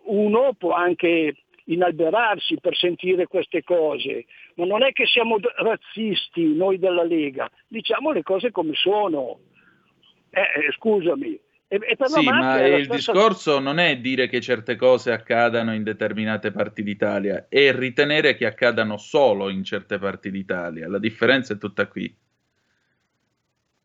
uno 0.05 0.53
può 0.57 0.71
anche 0.71 1.35
inalberarsi 1.65 2.59
per 2.59 2.75
sentire 2.75 3.27
queste 3.27 3.63
cose, 3.63 4.25
ma 4.55 4.65
non 4.65 4.83
è 4.83 4.91
che 4.91 5.05
siamo 5.05 5.37
razzisti 5.57 6.53
noi 6.53 6.77
della 6.77 7.03
Lega, 7.03 7.49
diciamo 7.67 8.11
le 8.11 8.23
cose 8.23 8.51
come 8.51 8.73
sono. 8.73 9.39
Eh, 10.31 10.41
eh, 10.41 10.71
scusami. 10.73 11.39
E, 11.73 11.79
e 11.81 11.97
Sì, 12.05 12.23
ma 12.25 12.61
il 12.63 12.83
stessa- 12.83 13.11
discorso 13.13 13.57
non 13.57 13.79
è 13.79 13.97
dire 13.97 14.27
che 14.27 14.39
certe 14.41 14.75
cose 14.75 15.11
accadano 15.11 15.73
in 15.73 15.81
determinate 15.81 16.51
parti 16.51 16.83
d'Italia, 16.83 17.47
è 17.49 17.73
ritenere 17.73 18.35
che 18.35 18.45
accadano 18.45 18.97
solo 18.97 19.49
in 19.49 19.63
certe 19.63 19.97
parti 19.97 20.29
d'Italia. 20.29 20.87
La 20.87 20.99
differenza 20.99 21.53
è 21.55 21.57
tutta 21.57 21.87
qui. 21.87 22.15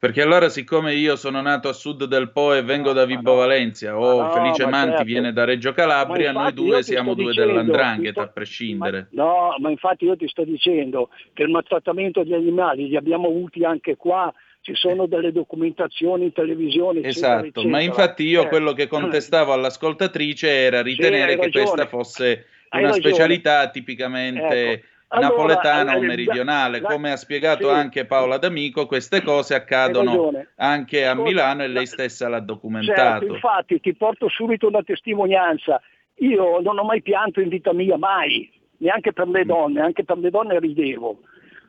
Perché 0.01 0.21
allora, 0.21 0.51
siccome 0.51 0.93
io 0.95 1.17
sono 1.17 1.41
nato 1.41 1.71
a 1.71 1.73
sud 1.73 2.05
del 2.05 2.31
Po 2.31 2.53
e 2.53 2.63
vengo 2.63 2.93
da 2.93 3.07
Vibo 3.07 3.35
Valencia, 3.35 3.99
o 3.99 4.23
no, 4.23 4.31
Felice 4.33 4.65
ma 4.65 4.71
Manti 4.71 4.91
certo. 4.91 5.05
viene 5.05 5.33
da 5.33 5.45
Reggio 5.45 5.73
Calabria, 5.73 6.31
Ma 6.31 6.43
noi 6.43 6.53
due 6.53 6.83
siamo 6.83 7.13
sto 7.15 7.23
due 7.23 7.31
dicendo, 7.33 7.53
dell'andrangheta, 7.53 8.13
ti 8.13 8.19
a 8.21 8.23
sto- 8.25 8.33
prescindere. 8.35 9.09
No, 9.13 9.55
ma 9.59 9.71
infatti 9.71 10.05
io 10.05 10.15
ti 10.15 10.29
sto 10.29 10.45
dicendo 10.45 11.09
che 11.33 11.43
il 11.43 11.49
maltrattamento 11.49 12.23
degli 12.23 12.35
animali 12.35 12.87
li 12.87 12.97
abbiamo 12.97 13.29
avuti 13.29 13.65
anche 13.65 13.97
qua, 13.97 14.33
ci 14.69 14.75
sono 14.75 15.07
delle 15.07 15.33
documentazioni 15.33 16.25
in 16.25 16.33
televisione, 16.33 16.99
eccetera, 16.99 17.11
Esatto, 17.37 17.47
eccetera. 17.47 17.69
ma 17.69 17.81
infatti 17.81 18.25
io 18.25 18.43
Eh, 18.45 18.49
quello 18.49 18.75
che 18.75 18.87
contestavo 18.87 19.53
all'ascoltatrice 19.55 20.47
era 20.47 20.83
ritenere 20.83 21.33
hai 21.33 21.39
che 21.39 21.51
questa 21.51 21.87
fosse 21.87 22.47
Hai 22.69 22.83
una 22.83 22.91
ragione. 22.91 23.09
specialità 23.15 23.71
tipicamente 23.71 24.71
Ecco. 24.73 24.87
Allora, 25.11 25.29
napoletana 25.31 25.97
o 25.97 26.01
meridionale. 26.03 26.81
la- 26.81 26.89
Come 26.89 27.11
ha 27.13 27.17
spiegato 27.17 27.69
sì. 27.69 27.73
anche 27.75 28.05
Paola 28.05 28.37
D'Amico, 28.37 28.85
queste 28.87 29.23
cose 29.23 29.55
accadono 29.55 30.33
anche 30.57 31.07
a 31.07 31.15
Milano 31.15 31.63
e 31.63 31.69
lei 31.69 31.87
stessa 31.87 32.29
l'ha 32.29 32.37
Certo, 32.37 32.53
documentato. 32.53 33.25
infatti 33.25 33.81
ti 33.81 33.95
porto 33.95 34.29
subito 34.29 34.67
una 34.67 34.83
testimonianza. 34.83 35.81
Io 36.17 36.61
non 36.61 36.79
ho 36.79 36.85
mai 36.85 37.01
pianto 37.01 37.41
in 37.41 37.49
vita 37.49 37.73
mia, 37.73 37.97
mai, 37.97 38.53
neanche 38.79 39.15
per 39.15 39.27
Mm. 39.29 39.33
le 39.33 39.45
donne, 39.47 39.81
anche 39.81 40.05
per 40.05 40.19
le 40.19 40.29
donne 40.29 40.61
ridevo. 40.61 41.21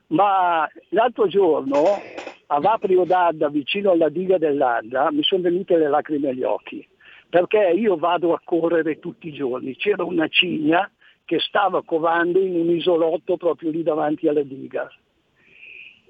Ma 0.08 0.68
l'altro 0.89 1.28
giorno 1.28 2.04
a 2.52 2.60
Vaprio 2.60 3.04
d'Adda, 3.04 3.50
vicino 3.50 3.91
alla 3.91 4.10
diga 4.10 4.38
dell'Adda, 4.38 5.12
mi 5.12 5.22
sono 5.24 5.43
venute 5.43 5.78
le 5.78 5.88
lacrime 5.88 6.30
agli 6.30 6.43
occhi, 6.43 6.88
perché 7.30 7.74
io 7.76 7.95
vado 7.95 8.34
a 8.34 8.41
correre 8.43 8.97
tutti 8.97 9.28
i 9.28 9.34
giorni. 9.34 9.76
C'era 9.76 10.04
una 10.04 10.28
cigna 10.28 10.89
che 11.26 11.39
stava 11.39 11.84
covando 11.84 12.39
in 12.39 12.56
un 12.56 12.72
isolotto 12.72 13.38
proprio 13.38 13.70
lì 13.70 13.84
davanti 13.84 14.28
alla 14.28 14.41
diga. 14.41 14.91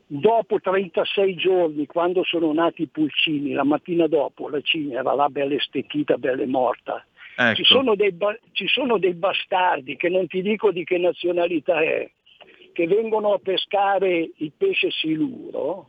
Dopo 0.07 0.61
36 0.61 1.35
giorni, 1.35 1.85
quando 1.85 2.23
sono 2.23 2.53
nati 2.53 2.83
i 2.83 2.87
pulcini, 2.87 3.51
la 3.51 3.65
mattina 3.65 4.07
dopo 4.07 4.47
la 4.47 4.61
cigna 4.61 5.01
era 5.01 5.13
là 5.13 5.27
bella 5.27 5.59
stecchita, 5.59 6.17
bella 6.17 6.47
morta. 6.47 7.05
Ecco. 7.35 7.55
Ci, 7.55 7.63
sono 7.65 7.95
ba- 8.13 8.39
ci 8.53 8.67
sono 8.67 8.97
dei 8.97 9.13
bastardi, 9.13 9.97
che 9.97 10.07
non 10.07 10.25
ti 10.27 10.41
dico 10.41 10.71
di 10.71 10.85
che 10.85 10.97
nazionalità 10.97 11.81
è, 11.81 12.09
che 12.71 12.87
vengono 12.87 13.33
a 13.33 13.39
pescare 13.39 14.31
il 14.37 14.51
pesce 14.57 14.89
siluro, 14.89 15.85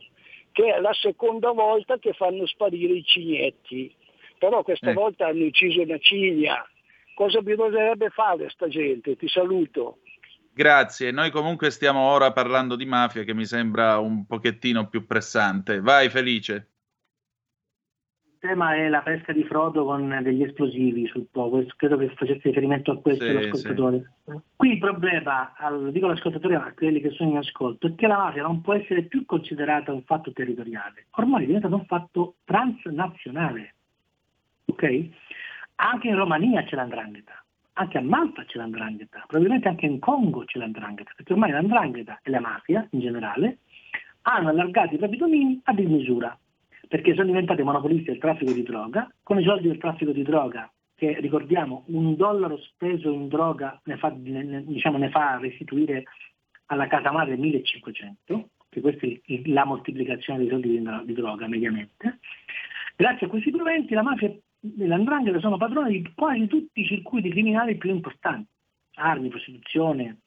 che 0.51 0.73
è 0.73 0.79
la 0.79 0.93
seconda 0.93 1.51
volta 1.51 1.97
che 1.97 2.13
fanno 2.13 2.45
sparire 2.45 2.93
i 2.93 3.03
cignetti. 3.03 3.95
Però 4.37 4.63
questa 4.63 4.91
Ecco. 4.91 5.01
volta 5.01 5.27
hanno 5.27 5.45
ucciso 5.45 5.81
una 5.81 5.97
cigna. 5.99 6.65
Cosa 7.13 7.41
bisognerebbe 7.41 8.09
fare 8.09 8.49
sta 8.49 8.67
gente? 8.67 9.15
Ti 9.15 9.27
saluto. 9.27 9.99
Grazie, 10.53 11.11
noi 11.11 11.29
comunque 11.31 11.69
stiamo 11.71 12.01
ora 12.01 12.31
parlando 12.33 12.75
di 12.75 12.85
mafia 12.85 13.23
che 13.23 13.33
mi 13.33 13.45
sembra 13.45 13.99
un 13.99 14.25
pochettino 14.25 14.87
più 14.89 15.05
pressante. 15.05 15.79
Vai 15.79 16.09
Felice. 16.09 16.70
Il 18.43 18.49
tema 18.49 18.73
è 18.73 18.87
la 18.89 19.03
pesca 19.03 19.33
di 19.33 19.43
frodo 19.43 19.85
con 19.85 20.19
degli 20.23 20.41
esplosivi 20.41 21.05
sul 21.05 21.27
Po, 21.31 21.63
credo 21.75 21.95
che 21.95 22.09
facesse 22.15 22.41
riferimento 22.47 22.89
a 22.89 22.97
questo 22.97 23.23
Sì, 23.23 23.33
l'ascoltatore. 23.33 24.13
Qui 24.55 24.71
il 24.71 24.79
problema, 24.79 25.53
al- 25.55 25.91
dico 25.91 26.07
all'ascoltatore 26.07 26.57
ma 26.57 26.65
a 26.65 26.73
quelli 26.73 27.01
che 27.01 27.11
sono 27.11 27.29
in 27.29 27.37
ascolto, 27.37 27.85
è 27.85 27.93
che 27.93 28.07
la 28.07 28.17
mafia 28.17 28.41
non 28.41 28.61
può 28.61 28.73
essere 28.73 29.03
più 29.03 29.27
considerata 29.27 29.93
un 29.93 30.01
fatto 30.05 30.31
territoriale, 30.31 31.05
ormai 31.11 31.43
è 31.43 31.45
diventato 31.45 31.75
un 31.75 31.85
fatto 31.85 32.33
transnazionale. 32.43 33.75
Ok? 34.65 35.09
Anche 35.75 36.07
in 36.07 36.15
Romania 36.15 36.63
c'è 36.63 36.75
l'andrangheta, 36.75 37.43
anche 37.73 37.97
a 37.99 38.01
Malta 38.01 38.43
c'è 38.45 38.57
l'andrangheta, 38.57 39.23
probabilmente 39.27 39.67
anche 39.67 39.85
in 39.85 39.99
Congo 39.99 40.45
c'è 40.45 40.57
l'andrangheta, 40.57 41.11
perché 41.15 41.33
ormai 41.33 41.51
l'andrangheta 41.51 42.19
e 42.23 42.31
la 42.31 42.39
mafia 42.39 42.87
in 42.89 43.01
generale 43.01 43.59
hanno 44.23 44.49
allargato 44.49 44.95
i 44.95 44.97
propri 44.97 45.17
domini 45.17 45.61
a 45.65 45.73
dismisura 45.73 46.35
perché 46.91 47.13
sono 47.13 47.27
diventati 47.27 47.63
monopolisti 47.63 48.11
del 48.11 48.17
traffico 48.17 48.51
di 48.51 48.63
droga, 48.63 49.09
con 49.23 49.39
i 49.39 49.45
soldi 49.45 49.69
del 49.69 49.77
traffico 49.77 50.11
di 50.11 50.23
droga, 50.23 50.69
che 50.93 51.21
ricordiamo 51.21 51.85
un 51.87 52.17
dollaro 52.17 52.57
speso 52.57 53.09
in 53.09 53.29
droga 53.29 53.79
ne 53.85 53.95
fa, 53.95 54.13
ne- 54.13 54.65
diciamo, 54.65 54.97
ne 54.97 55.09
fa 55.09 55.37
restituire 55.37 56.03
alla 56.65 56.87
casa 56.87 57.13
madre 57.13 57.37
1500, 57.37 58.49
che 58.67 58.81
questa 58.81 59.07
è 59.07 59.41
la 59.45 59.63
moltiplicazione 59.63 60.39
dei 60.39 60.49
soldi 60.49 60.67
di, 60.67 60.83
di 61.05 61.13
droga 61.13 61.47
mediamente. 61.47 62.19
Grazie 62.97 63.27
a 63.27 63.29
questi 63.29 63.51
proventi 63.51 63.93
la 63.93 64.03
mafia 64.03 64.27
e 64.27 64.39
l'andrangheta 64.59 65.39
sono 65.39 65.55
padroni 65.55 66.01
di 66.01 66.11
quasi 66.13 66.45
tutti 66.47 66.81
i 66.81 66.85
circuiti 66.85 67.29
criminali 67.29 67.77
più 67.77 67.89
importanti, 67.89 68.49
armi, 68.95 69.29
prostituzione. 69.29 70.17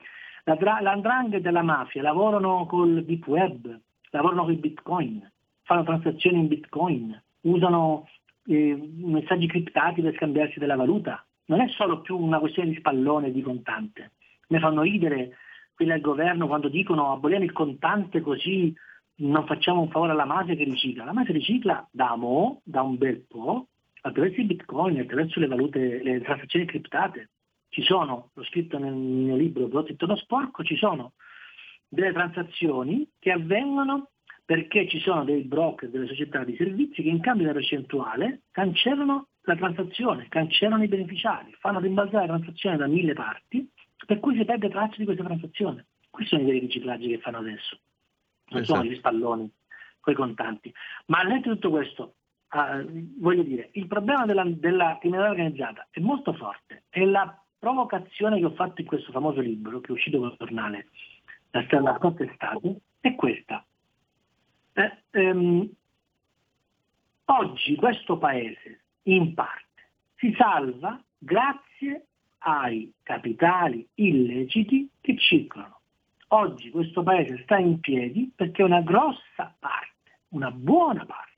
La 0.44 0.54
dra- 0.54 0.80
L'andrangheta 0.80 1.50
e 1.50 1.52
la 1.52 1.62
mafia 1.62 2.00
lavorano 2.00 2.64
col 2.64 3.04
deep 3.04 3.26
web, 3.26 3.78
lavorano 4.12 4.44
con 4.44 4.52
i 4.54 4.56
bitcoin, 4.56 5.32
fanno 5.64 5.82
transazioni 5.82 6.38
in 6.38 6.48
bitcoin, 6.48 7.22
usano 7.42 8.08
eh, 8.46 8.90
messaggi 8.96 9.46
criptati 9.46 10.02
per 10.02 10.14
scambiarsi 10.14 10.58
della 10.58 10.76
valuta. 10.76 11.24
Non 11.46 11.60
è 11.60 11.68
solo 11.68 12.00
più 12.00 12.16
una 12.16 12.38
questione 12.38 12.70
di 12.70 12.76
spallone 12.76 13.32
di 13.32 13.42
contante. 13.42 14.12
Mi 14.48 14.58
fanno 14.58 14.82
ridere 14.82 15.36
quelli 15.74 15.92
al 15.92 16.00
governo 16.00 16.46
quando 16.46 16.68
dicono 16.68 17.12
aboliamo 17.12 17.44
il 17.44 17.52
contante 17.52 18.20
così 18.20 18.74
non 19.16 19.46
facciamo 19.46 19.80
un 19.80 19.90
favore 19.90 20.12
alla 20.12 20.24
mafia 20.24 20.54
che 20.54 20.64
ricicla. 20.64 21.04
La 21.04 21.12
mafia 21.12 21.34
ricicla 21.34 21.86
da 21.90 22.16
mo, 22.16 22.60
da 22.64 22.82
un 22.82 22.96
bel 22.96 23.20
po', 23.20 23.68
attraverso 24.00 24.40
i 24.40 24.44
bitcoin, 24.44 24.98
attraverso 24.98 25.38
le 25.40 25.46
valute, 25.46 26.02
le 26.02 26.20
transazioni 26.20 26.66
criptate. 26.66 27.30
Ci 27.68 27.82
sono, 27.82 28.30
l'ho 28.32 28.44
scritto 28.44 28.78
nel 28.78 28.92
mio 28.92 29.36
libro 29.36 29.68
Prodotti 29.68 29.92
intorno 29.92 30.16
sporco, 30.16 30.62
ci 30.62 30.76
sono 30.76 31.12
delle 31.88 32.12
transazioni 32.12 33.08
che 33.18 33.30
avvengono 33.30 34.10
perché 34.44 34.86
ci 34.88 35.00
sono 35.00 35.24
dei 35.24 35.42
broker, 35.42 35.88
delle 35.88 36.06
società 36.06 36.44
di 36.44 36.54
servizi 36.56 37.02
che 37.02 37.08
in 37.08 37.20
cambio 37.20 37.46
della 37.46 37.58
percentuale 37.58 38.42
cancellano 38.50 39.28
la 39.42 39.56
transazione, 39.56 40.26
cancellano 40.28 40.82
i 40.82 40.88
beneficiari, 40.88 41.54
fanno 41.58 41.80
rimbalzare 41.80 42.26
la 42.26 42.34
transazione 42.34 42.76
da 42.76 42.86
mille 42.86 43.14
parti, 43.14 43.68
per 44.06 44.20
cui 44.20 44.36
si 44.36 44.44
perde 44.44 44.68
traccia 44.68 44.96
di 44.98 45.04
questa 45.04 45.24
transazione. 45.24 45.86
Questi 46.10 46.34
sono 46.34 46.42
i 46.42 46.52
veri 46.52 46.60
riciclaggi 46.60 47.08
che 47.08 47.18
fanno 47.18 47.38
adesso, 47.38 47.78
non 48.50 48.62
esatto. 48.62 48.80
sono 48.80 48.90
gli 48.90 48.96
spalloni 48.96 49.50
con 50.00 50.12
i 50.12 50.16
contanti. 50.16 50.72
Ma 51.06 51.20
al 51.20 51.28
netto 51.28 51.48
di 51.48 51.54
tutto 51.54 51.70
questo, 51.70 52.14
eh, 52.52 52.86
voglio 53.18 53.42
dire, 53.42 53.70
il 53.72 53.86
problema 53.86 54.26
della, 54.26 54.44
della 54.44 54.98
criminalità 55.00 55.32
organizzata 55.32 55.88
è 55.90 56.00
molto 56.00 56.34
forte 56.34 56.84
e 56.90 57.04
la 57.06 57.36
provocazione 57.58 58.38
che 58.38 58.44
ho 58.44 58.52
fatto 58.52 58.82
in 58.82 58.86
questo 58.86 59.10
famoso 59.10 59.40
libro, 59.40 59.80
che 59.80 59.88
è 59.88 59.92
uscito 59.92 60.18
con 60.18 60.28
il 60.28 60.36
giornale, 60.38 60.88
la 61.50 61.96
scorsa 61.98 62.24
estate, 62.24 62.76
è 63.00 63.14
questa. 63.14 63.64
Eh, 64.76 64.92
ehm, 65.12 65.70
oggi 67.26 67.76
questo 67.76 68.18
paese, 68.18 68.80
in 69.04 69.32
parte, 69.32 69.90
si 70.16 70.34
salva 70.36 71.00
grazie 71.16 72.06
ai 72.38 72.92
capitali 73.04 73.86
illeciti 73.94 74.88
che 75.00 75.16
circolano. 75.16 75.78
Oggi 76.28 76.70
questo 76.70 77.04
paese 77.04 77.40
sta 77.44 77.56
in 77.56 77.78
piedi 77.78 78.32
perché 78.34 78.64
una 78.64 78.80
grossa 78.80 79.54
parte, 79.58 80.18
una 80.30 80.50
buona 80.50 81.04
parte 81.06 81.30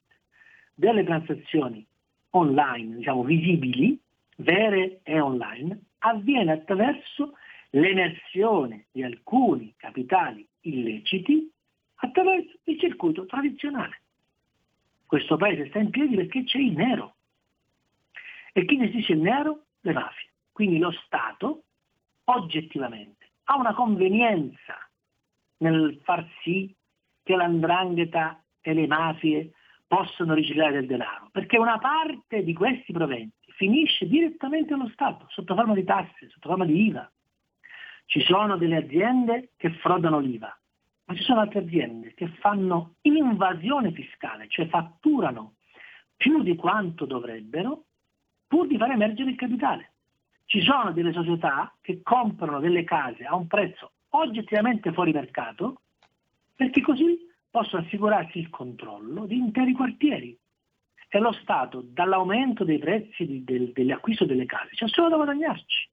delle 0.75 1.05
transazioni 1.05 1.87
online, 2.31 2.97
diciamo 2.97 3.23
visibili, 3.23 3.99
vere 4.37 5.01
e 5.03 5.21
online, 5.21 5.79
avviene 5.99 6.53
attraverso 6.53 7.35
l'emersione 7.71 8.87
di 8.93 9.03
alcuni 9.03 9.75
capitali 9.77 10.47
illeciti 10.61 11.51
attraverso 11.97 12.59
il 12.65 12.79
circuito 12.79 13.27
tradizionale. 13.27 14.03
Questo 15.07 15.37
paese 15.37 15.69
sta 15.69 15.79
in 15.79 15.91
piedi 15.91 16.17
perché 16.17 16.45
c'è 16.45 16.59
il 16.59 16.73
nero. 16.73 17.17
E 18.53 18.65
chi 18.65 18.79
gestisce 18.79 19.13
il 19.13 19.21
nero? 19.21 19.67
Le 19.81 19.93
mafie. 19.93 20.31
Quindi 20.51 20.79
lo 20.79 20.91
Stato 20.91 21.65
oggettivamente 22.25 23.31
ha 23.45 23.57
una 23.57 23.75
convenienza 23.75 24.75
nel 25.59 26.01
far 26.03 26.27
sì 26.43 26.75
che 27.23 27.37
l'andrangheta 27.37 28.43
e 28.61 28.75
le 28.75 28.87
mafie 28.87 29.53
possano 29.87 30.35
riciclare 30.35 30.73
del 30.73 30.87
denaro, 30.87 31.29
perché 31.31 31.59
una 31.59 31.79
parte 31.79 32.43
di 32.43 32.53
questi 32.53 32.93
proventi 32.93 33.53
finisce 33.53 34.07
direttamente 34.07 34.75
allo 34.75 34.89
Stato, 34.89 35.27
sotto 35.29 35.55
forma 35.55 35.75
di 35.75 35.85
tasse, 35.85 36.29
sotto 36.29 36.49
forma 36.49 36.65
di 36.65 36.87
IVA. 36.87 37.11
Ci 38.07 38.21
sono 38.23 38.57
delle 38.57 38.77
aziende 38.77 39.51
che 39.57 39.71
frodano 39.71 40.19
l'IVA, 40.19 40.57
ma 41.07 41.15
ci 41.15 41.23
sono 41.23 41.41
altre 41.41 41.61
aziende 41.61 42.15
che 42.15 42.29
fanno 42.41 42.97
invasione 43.03 43.93
fiscale, 43.93 44.49
cioè 44.49 44.67
fatturano 44.67 45.55
più 46.17 46.43
di 46.43 46.57
quanto 46.57 47.05
dovrebbero 47.05 47.85
pur 48.47 48.67
di 48.67 48.77
far 48.77 48.91
emergere 48.91 49.31
il 49.31 49.37
capitale. 49.37 49.93
Ci 50.47 50.63
sono 50.63 50.93
delle 50.93 51.13
società 51.13 51.75
che 51.81 52.03
comprano 52.03 52.61
delle 52.61 52.85
case 52.85 53.25
a 53.25 53.35
un 53.35 53.47
prezzo 53.47 53.93
oggettivamente 54.11 54.93
fuori 54.93 55.13
mercato 55.13 55.83
perché 56.55 56.81
così 56.81 57.19
possono 57.51 57.83
assicurarsi 57.83 58.39
il 58.39 58.51
controllo 58.51 59.27
di 59.27 59.37
interi 59.37 59.73
quartieri. 59.73 60.37
E 61.09 61.19
lo 61.19 61.33
Stato, 61.33 61.83
dall'aumento 61.83 62.65
dei 62.65 62.79
prezzi 62.79 63.27
di, 63.27 63.45
del, 63.45 63.73
dell'acquisto 63.73 64.25
delle 64.25 64.45
case, 64.45 64.71
c'è 64.75 64.89
solo 64.89 65.09
da 65.09 65.17
guadagnarci. 65.17 65.89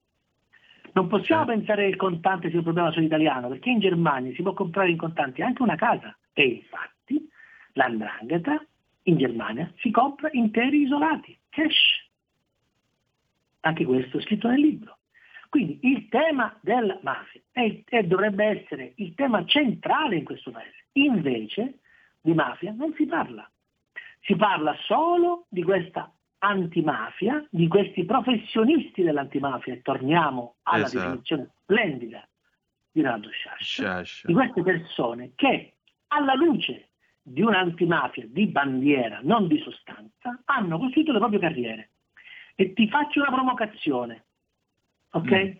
Non 0.94 1.08
possiamo 1.08 1.44
certo. 1.44 1.58
pensare 1.58 1.82
che 1.82 1.88
il 1.90 1.96
contante 1.96 2.48
sia 2.48 2.58
un 2.58 2.64
problema 2.64 2.92
solo 2.92 3.04
italiano, 3.04 3.48
perché 3.48 3.70
in 3.70 3.80
Germania 3.80 4.32
si 4.34 4.42
può 4.42 4.52
comprare 4.52 4.90
in 4.90 4.96
contanti 4.96 5.42
anche 5.42 5.62
una 5.62 5.74
casa. 5.74 6.16
E 6.32 6.44
infatti 6.44 7.28
l'andrangheta 7.72 8.64
in 9.04 9.16
Germania 9.16 9.70
si 9.78 9.90
compra 9.90 10.28
interi 10.32 10.82
isolati, 10.82 11.36
cash. 11.48 12.08
Anche 13.60 13.84
questo 13.84 14.18
è 14.18 14.20
scritto 14.22 14.48
nel 14.48 14.60
libro. 14.60 14.98
Quindi 15.48 15.78
il 15.82 16.08
tema 16.08 16.56
della 16.60 16.98
mafia 17.02 17.40
è, 17.50 17.82
è, 17.84 18.02
dovrebbe 18.04 18.44
essere 18.44 18.92
il 18.96 19.14
tema 19.14 19.44
centrale 19.46 20.16
in 20.16 20.24
questo 20.24 20.50
paese. 20.52 20.86
Invece 20.92 21.80
di 22.20 22.34
mafia 22.34 22.72
non 22.72 22.92
si 22.94 23.06
parla. 23.06 23.48
Si 24.20 24.36
parla 24.36 24.76
solo 24.84 25.46
di 25.48 25.62
questa 25.62 26.12
antimafia, 26.46 27.44
di 27.50 27.68
questi 27.68 28.04
professionisti 28.04 29.02
dell'antimafia, 29.02 29.74
e 29.74 29.82
torniamo 29.82 30.56
alla 30.62 30.84
esatto. 30.84 31.04
definizione 31.04 31.50
splendida 31.62 32.28
di 32.92 33.02
Ronaldo 33.02 33.30
Sciascia, 33.30 34.02
di 34.24 34.32
queste 34.32 34.62
persone 34.62 35.32
che 35.34 35.74
alla 36.08 36.34
luce 36.34 36.90
di 37.20 37.40
un'antimafia 37.40 38.26
di 38.28 38.46
bandiera, 38.46 39.20
non 39.22 39.48
di 39.48 39.58
sostanza, 39.58 40.42
hanno 40.44 40.78
costruito 40.78 41.12
le 41.12 41.18
proprie 41.18 41.40
carriere. 41.40 41.90
E 42.54 42.72
ti 42.72 42.88
faccio 42.88 43.20
una 43.20 43.32
provocazione, 43.32 44.24
ok? 45.10 45.32
Mm. 45.32 45.50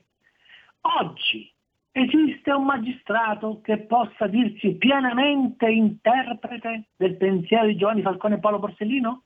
Oggi 1.01 1.52
esiste 1.90 2.52
un 2.52 2.66
magistrato 2.66 3.61
che 3.62 3.78
possa 3.78 4.27
dirsi 4.27 4.77
pienamente 4.77 5.69
interprete 5.69 6.89
del 6.97 7.16
pensiero 7.16 7.66
di 7.66 7.77
Giovanni 7.77 8.02
Falcone 8.02 8.36
e 8.36 8.39
Paolo 8.39 8.59
Borsellino? 8.59 9.23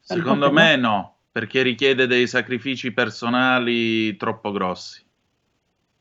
Secondo 0.00 0.50
me 0.50 0.76
no, 0.76 1.16
perché 1.30 1.62
richiede 1.62 2.06
dei 2.06 2.26
sacrifici 2.26 2.92
personali 2.92 4.16
troppo 4.16 4.50
grossi. 4.50 5.04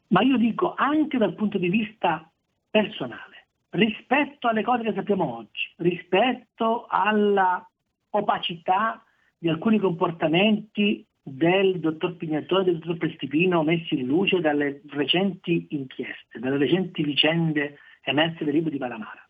Ma 0.08 0.22
io 0.22 0.38
dico 0.38 0.74
anche 0.76 1.18
dal 1.18 1.36
punto 1.36 1.58
di 1.58 1.70
vista 1.70 2.30
personale, 2.70 3.48
rispetto 3.70 4.48
alle 4.48 4.64
cose 4.64 4.84
che 4.84 4.94
sappiamo 4.94 5.38
oggi, 5.38 5.72
rispetto 5.78 6.88
alla 6.90 7.68
opacità 8.12 9.04
di 9.38 9.50
alcuni 9.50 9.78
comportamenti 9.78 11.06
del 11.22 11.80
dottor 11.80 12.16
Pignatore 12.16 12.62
e 12.62 12.66
del 12.66 12.80
dottor 12.80 12.98
Prestipino 12.98 13.64
messi 13.64 14.00
in 14.00 14.08
luce 14.08 14.40
dalle 14.40 14.82
recenti 14.90 15.68
inchieste, 15.70 16.40
dalle 16.40 16.58
recenti 16.58 17.04
vicende 17.04 17.78
emerse 18.02 18.44
del 18.44 18.56
libro 18.56 18.72
di 18.72 18.78
Palamara. 18.78 19.28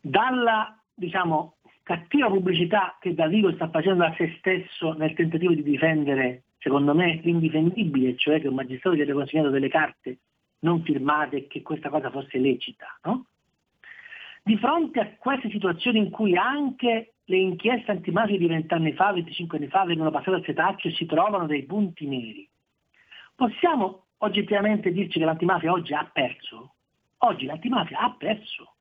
Dalla 0.00 0.76
diciamo, 0.94 1.56
cattiva 1.82 2.28
pubblicità 2.28 2.96
che 3.00 3.14
Davigo 3.14 3.52
sta 3.52 3.68
facendo 3.68 4.04
a 4.04 4.14
se 4.16 4.36
stesso 4.38 4.92
nel 4.92 5.14
tentativo 5.14 5.52
di 5.52 5.62
difendere, 5.62 6.44
secondo 6.58 6.94
me, 6.94 7.20
l'indifendibile, 7.22 8.16
cioè 8.16 8.40
che 8.40 8.48
un 8.48 8.54
magistrato 8.54 8.96
gli 8.96 9.00
abbia 9.00 9.14
consegnato 9.14 9.50
delle 9.50 9.68
carte 9.68 10.18
non 10.60 10.82
firmate 10.82 11.36
e 11.36 11.46
che 11.48 11.62
questa 11.62 11.88
cosa 11.88 12.10
fosse 12.10 12.38
lecita. 12.38 12.86
No? 13.04 13.26
Di 14.42 14.56
fronte 14.56 15.00
a 15.00 15.14
queste 15.18 15.50
situazioni 15.50 15.98
in 15.98 16.10
cui 16.10 16.36
anche 16.36 17.14
le 17.24 17.36
inchieste 17.36 17.90
antimafia 17.90 18.38
di 18.38 18.46
vent'anni 18.46 18.92
fa, 18.92 19.12
25 19.12 19.58
anni 19.58 19.68
fa, 19.68 19.84
vengono 19.84 20.10
passate 20.10 20.36
al 20.36 20.44
setaccio 20.44 20.88
e 20.88 20.92
si 20.92 21.06
trovano 21.06 21.46
dei 21.46 21.64
punti 21.64 22.06
neri, 22.06 22.48
possiamo 23.34 24.06
oggettivamente 24.18 24.92
dirci 24.92 25.18
che 25.18 25.24
l'antimafia 25.24 25.72
oggi 25.72 25.94
ha 25.94 26.08
perso? 26.12 26.74
Oggi 27.18 27.46
l'antimafia 27.46 27.98
ha 27.98 28.14
perso. 28.16 28.74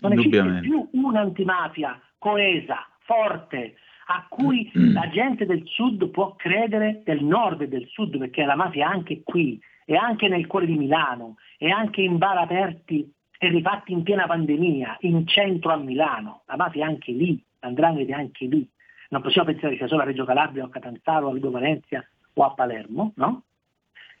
Non 0.00 0.12
esiste 0.12 0.60
più 0.60 0.88
un'antimafia 0.92 2.00
coesa, 2.18 2.86
forte, 3.00 3.76
a 4.06 4.26
cui 4.28 4.70
mm. 4.76 4.92
la 4.92 5.08
gente 5.10 5.46
del 5.46 5.62
sud 5.66 6.08
può 6.08 6.34
credere, 6.34 7.02
del 7.04 7.22
nord 7.22 7.62
e 7.62 7.68
del 7.68 7.86
sud, 7.88 8.16
perché 8.18 8.44
la 8.44 8.56
mafia 8.56 8.86
è 8.86 8.92
anche 8.92 9.22
qui, 9.22 9.60
è 9.84 9.94
anche 9.94 10.28
nel 10.28 10.46
cuore 10.46 10.66
di 10.66 10.76
Milano, 10.76 11.36
è 11.56 11.68
anche 11.68 12.02
in 12.02 12.18
bar 12.18 12.38
aperti 12.38 13.10
e 13.38 13.48
rifatti 13.48 13.92
in 13.92 14.02
piena 14.02 14.26
pandemia, 14.26 14.98
in 15.00 15.26
centro 15.26 15.72
a 15.72 15.76
Milano, 15.76 16.42
la 16.46 16.56
mafia 16.56 16.86
è 16.86 16.88
anche 16.88 17.12
lì, 17.12 17.42
l'andrangheta 17.60 18.12
è 18.12 18.18
anche 18.18 18.46
lì. 18.46 18.68
Non 19.10 19.22
possiamo 19.22 19.48
pensare 19.48 19.72
che 19.72 19.78
sia 19.78 19.88
solo 19.88 20.02
a 20.02 20.04
Reggio 20.04 20.24
Calabria 20.24 20.64
o 20.64 20.66
a 20.66 20.70
Catanzaro, 20.70 21.28
a 21.28 21.32
Vibo 21.32 21.50
Valencia 21.50 22.06
o 22.34 22.44
a 22.44 22.50
Palermo, 22.52 23.12
no? 23.16 23.44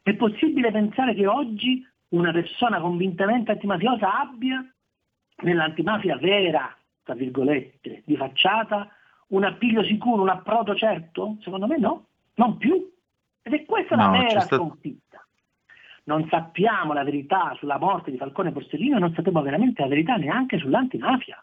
È 0.02 0.14
possibile 0.14 0.70
pensare 0.70 1.14
che 1.14 1.26
oggi 1.26 1.86
una 2.10 2.32
persona 2.32 2.80
convintamente 2.80 3.52
antimafiosa 3.52 4.20
abbia 4.20 4.64
nell'antimafia 5.42 6.16
vera 6.16 6.74
tra 7.08 7.16
virgolette, 7.16 8.02
di 8.04 8.16
facciata, 8.16 8.86
un 9.28 9.42
appiglio 9.42 9.82
sicuro, 9.82 10.20
un 10.20 10.28
approdo 10.28 10.74
certo? 10.74 11.38
Secondo 11.40 11.66
me 11.66 11.78
no, 11.78 12.04
non 12.34 12.58
più. 12.58 12.86
Ed 13.40 13.54
è 13.54 13.64
questa 13.64 13.96
no, 13.96 14.12
la 14.12 14.18
vera 14.18 14.40
sconfitta. 14.40 15.26
Non 16.04 16.26
sappiamo 16.28 16.92
la 16.92 17.04
verità 17.04 17.54
sulla 17.56 17.78
morte 17.78 18.10
di 18.10 18.18
Falcone 18.18 18.50
e 18.50 18.52
Borsellino 18.52 18.98
e 18.98 19.00
non 19.00 19.14
sappiamo 19.14 19.40
veramente 19.40 19.80
la 19.80 19.88
verità 19.88 20.16
neanche 20.16 20.58
sull'antimafia. 20.58 21.42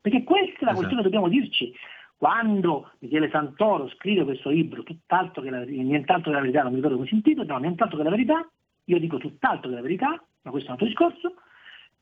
Perché 0.00 0.24
questa 0.24 0.60
è 0.60 0.64
la 0.64 0.70
esatto. 0.70 0.74
questione 0.76 1.02
che 1.02 1.10
dobbiamo 1.10 1.28
dirci. 1.28 1.74
Quando 2.16 2.92
Michele 3.00 3.28
Santoro 3.28 3.88
scrive 3.88 4.24
questo 4.24 4.48
libro, 4.48 4.84
tutt'altro 4.84 5.42
che 5.42 5.50
la, 5.50 5.64
nient'altro 5.64 6.30
che 6.30 6.36
la 6.36 6.40
verità, 6.40 6.62
non 6.62 6.70
mi 6.70 6.76
ricordo 6.76 6.96
come 6.96 7.08
si 7.08 7.14
intitola, 7.14 7.52
no, 7.52 7.58
nient'altro 7.58 7.98
che 7.98 8.04
la 8.04 8.10
verità, 8.10 8.48
io 8.84 8.98
dico 8.98 9.18
tutt'altro 9.18 9.68
che 9.68 9.74
la 9.74 9.82
verità, 9.82 10.24
ma 10.42 10.50
questo 10.50 10.70
è 10.70 10.72
un 10.72 10.78
altro 10.78 10.86
discorso, 10.86 11.34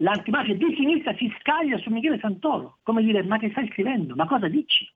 l'antimafia 0.02 0.54
di 0.54 0.74
sinistra 0.74 1.14
si 1.16 1.32
scaglia 1.38 1.78
su 1.78 1.90
Michele 1.90 2.18
Santoro, 2.18 2.78
come 2.82 3.02
dire 3.02 3.22
ma 3.22 3.38
che 3.38 3.50
stai 3.50 3.68
scrivendo, 3.68 4.14
ma 4.14 4.26
cosa 4.26 4.48
dici? 4.48 4.90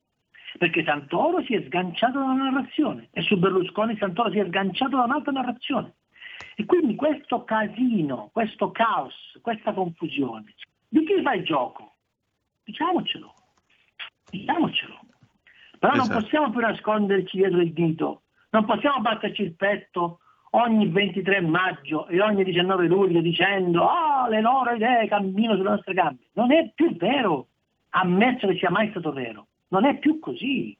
Perché 0.59 0.85
Santoro 0.85 1.43
si 1.45 1.55
è 1.55 1.63
sganciato 1.65 2.19
da 2.19 2.25
una 2.25 2.51
narrazione 2.51 3.09
e 3.13 3.23
su 3.23 3.39
Berlusconi 3.39 3.97
Santoro 3.97 4.31
si 4.31 4.39
è 4.39 4.47
sganciato 4.47 4.97
da 4.97 5.05
un'altra 5.05 5.33
narrazione. 5.33 5.95
E 6.55 6.65
quindi 6.65 6.95
questo 6.97 7.45
casino, 7.45 8.31
questo 8.33 8.71
caos, 8.71 9.15
questa 9.41 9.73
confusione, 9.73 10.55
di 10.89 11.05
chi 11.05 11.23
fa 11.23 11.35
il 11.35 11.45
gioco? 11.45 11.95
Diciamocelo, 12.65 13.35
diciamocelo. 14.31 15.01
Però 15.79 15.93
esatto. 15.93 16.09
non 16.09 16.21
possiamo 16.21 16.51
più 16.51 16.61
nasconderci 16.61 17.37
dietro 17.37 17.61
il 17.61 17.73
dito, 17.73 18.23
non 18.51 18.65
possiamo 18.65 19.01
batterci 19.01 19.43
il 19.43 19.55
petto 19.55 20.21
ogni 20.57 20.89
23 20.89 21.41
maggio 21.43 22.07
e 22.09 22.21
ogni 22.21 22.43
19 22.43 22.87
luglio 22.87 23.21
dicendo 23.21 23.85
oh, 23.85 24.29
le 24.29 24.41
loro 24.41 24.73
idee 24.73 25.07
camminano 25.07 25.57
sulle 25.57 25.71
nostre 25.71 25.95
gambe. 25.95 26.25
Non 26.33 26.51
è 26.51 26.71
più 26.75 26.97
vero, 26.97 27.49
ammesso 27.91 28.47
che 28.47 28.57
sia 28.57 28.71
mai 28.71 28.89
stato 28.91 29.13
vero. 29.13 29.47
Non 29.69 29.85
è 29.85 29.99
più 29.99 30.19
così. 30.19 30.77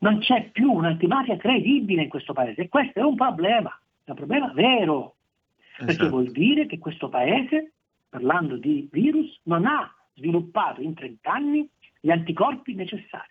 Non 0.00 0.18
c'è 0.20 0.48
più 0.50 0.72
un'antimafia 0.72 1.36
credibile 1.36 2.02
in 2.02 2.08
questo 2.08 2.32
paese 2.32 2.62
e 2.62 2.68
questo 2.68 3.00
è 3.00 3.02
un 3.02 3.14
problema, 3.14 3.78
è 4.04 4.10
un 4.10 4.16
problema 4.16 4.50
vero. 4.54 5.16
Perché 5.76 5.92
esatto. 5.92 6.08
vuol 6.08 6.30
dire 6.30 6.66
che 6.66 6.78
questo 6.78 7.10
paese, 7.10 7.72
parlando 8.08 8.56
di 8.56 8.88
virus, 8.90 9.38
non 9.44 9.66
ha 9.66 9.94
sviluppato 10.14 10.80
in 10.80 10.94
30 10.94 11.30
anni 11.30 11.68
gli 12.00 12.10
anticorpi 12.10 12.74
necessari. 12.74 13.28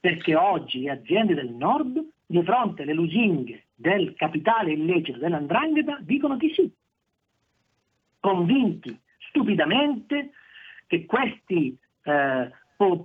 Perché 0.00 0.36
oggi 0.36 0.82
le 0.82 0.90
aziende 0.90 1.34
del 1.34 1.50
nord, 1.50 2.00
di 2.24 2.42
fronte 2.44 2.82
alle 2.82 2.94
lusinghe 2.94 3.64
del 3.78 4.14
capitale 4.14 4.72
illecito 4.72 5.18
dell'andrangheta, 5.18 5.98
dicono 6.00 6.36
di 6.36 6.52
sì, 6.52 6.68
convinti 8.18 8.98
stupidamente 9.28 10.32
che 10.88 11.06
questi 11.06 11.78
eh, 12.02 12.50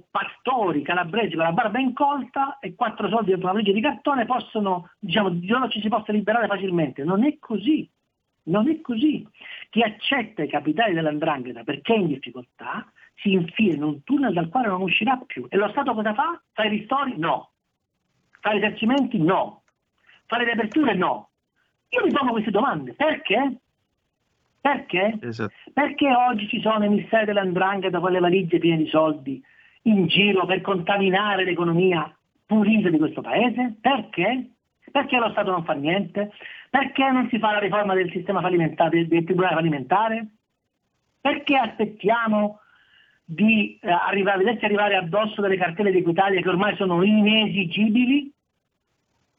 pastori 0.09 0.81
calabresi 0.81 1.35
con 1.35 1.43
la 1.43 1.51
barba 1.51 1.79
incolta 1.79 2.57
e 2.59 2.73
quattro 2.73 3.07
soldi 3.09 3.29
dentro 3.29 3.49
una 3.49 3.59
legge 3.59 3.71
di 3.71 3.81
cartone 3.81 4.25
possono, 4.25 4.89
diciamo, 4.97 5.29
non 5.29 5.69
ci 5.69 5.79
si 5.79 5.89
possa 5.89 6.11
liberare 6.11 6.47
facilmente. 6.47 7.03
Non 7.03 7.23
è 7.23 7.37
così. 7.37 7.87
Non 8.45 8.67
è 8.67 8.81
così. 8.81 9.27
Chi 9.69 9.81
accetta 9.81 10.41
i 10.41 10.49
capitali 10.49 10.93
dell'andrangheta 10.93 11.63
perché 11.63 11.93
è 11.93 11.97
in 11.97 12.07
difficoltà 12.07 12.91
si 13.15 13.31
infila 13.31 13.75
in 13.75 13.83
un 13.83 14.03
tunnel 14.03 14.33
dal 14.33 14.49
quale 14.49 14.67
non 14.67 14.81
uscirà 14.81 15.17
più. 15.25 15.45
E 15.49 15.55
lo 15.55 15.69
Stato 15.69 15.93
cosa 15.93 16.13
fa? 16.15 16.41
Fa 16.51 16.63
i 16.63 16.69
ristori? 16.69 17.17
No. 17.17 17.51
Fa 18.41 18.51
i 18.51 18.59
risarcimenti? 18.59 19.19
No. 19.19 19.62
Fa 20.25 20.37
le 20.37 20.45
riaperture? 20.45 20.93
No. 20.95 21.29
Io 21.89 22.05
mi 22.05 22.11
pongo 22.11 22.31
queste 22.31 22.51
domande. 22.51 22.93
Perché? 22.93 23.57
Perché? 24.59 25.17
Esatto. 25.21 25.53
Perché 25.73 26.09
oggi 26.13 26.47
ci 26.47 26.61
sono 26.61 26.85
emissari 26.85 27.25
dell'andrangheta 27.25 27.99
con 27.99 28.11
le 28.11 28.19
valigie 28.19 28.59
piene 28.59 28.77
di 28.77 28.87
soldi 28.87 29.43
in 29.83 30.07
giro 30.07 30.45
per 30.45 30.61
contaminare 30.61 31.43
l'economia 31.43 32.15
pulita 32.45 32.89
di 32.89 32.97
questo 32.97 33.21
paese? 33.21 33.75
Perché? 33.81 34.51
Perché 34.91 35.17
lo 35.17 35.31
Stato 35.31 35.51
non 35.51 35.63
fa 35.63 35.73
niente? 35.73 36.31
Perché 36.69 37.09
non 37.11 37.27
si 37.29 37.39
fa 37.39 37.51
la 37.51 37.59
riforma 37.59 37.93
del 37.93 38.11
sistema 38.11 38.41
fallimentare, 38.41 39.07
del 39.07 39.23
tribunale 39.23 39.55
fallimentare? 39.55 40.27
Perché 41.19 41.57
aspettiamo 41.57 42.59
di 43.25 43.77
eh, 43.81 43.89
arrivare, 43.89 44.57
arrivare 44.61 44.95
addosso 44.95 45.41
delle 45.41 45.57
cartelle 45.57 45.91
di 45.91 45.99
Equitalia 45.99 46.41
che 46.41 46.49
ormai 46.49 46.75
sono 46.75 47.01
inesigibili? 47.03 48.31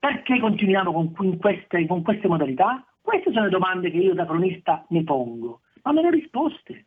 Perché 0.04 0.38
continuiamo 0.38 0.92
con, 0.92 1.38
queste, 1.38 1.86
con 1.86 2.02
queste 2.02 2.28
modalità? 2.28 2.84
Queste 3.00 3.32
sono 3.32 3.44
le 3.44 3.50
domande 3.50 3.90
che 3.90 3.96
io 3.96 4.12
da 4.12 4.26
cronista 4.26 4.84
mi 4.90 5.02
pongo, 5.02 5.62
ma 5.80 5.92
me 5.92 6.02
le 6.02 6.10
risposte. 6.10 6.84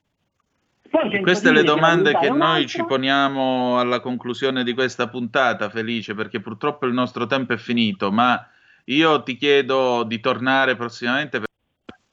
Poi 0.87 1.19
queste 1.21 1.51
le 1.51 1.63
domande 1.63 2.11
che, 2.11 2.27
che 2.27 2.29
noi 2.29 2.67
ci 2.67 2.85
poniamo 2.85 3.79
alla 3.79 4.01
conclusione 4.01 4.63
di 4.63 4.75
questa 4.75 5.09
puntata, 5.09 5.67
Felice, 5.71 6.13
perché 6.13 6.41
purtroppo 6.41 6.85
il 6.85 6.93
nostro 6.93 7.25
tempo 7.25 7.53
è 7.53 7.57
finito, 7.57 8.11
ma 8.11 8.47
io 8.83 9.23
ti 9.23 9.35
chiedo 9.35 10.03
di 10.03 10.19
tornare 10.19 10.75
prossimamente 10.75 11.39
perché 11.39 11.53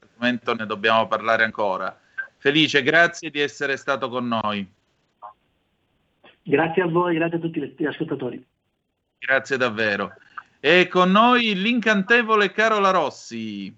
in 0.01 0.09
momento 0.16 0.55
ne 0.55 0.64
dobbiamo 0.64 1.06
parlare 1.06 1.44
ancora. 1.44 1.94
Felice, 2.39 2.82
grazie 2.82 3.28
di 3.28 3.40
essere 3.40 3.76
stato 3.76 4.09
con 4.09 4.26
noi. 4.26 4.66
Grazie 6.43 6.82
a 6.82 6.86
voi, 6.86 7.14
grazie 7.16 7.36
a 7.36 7.40
tutti 7.40 7.74
gli 7.76 7.85
ascoltatori. 7.85 8.43
Grazie 9.18 9.59
davvero. 9.59 10.10
E 10.66 10.89
con 10.89 11.11
noi 11.11 11.55
l'incantevole 11.61 12.51
Carola 12.51 12.89
Rossi. 12.89 13.70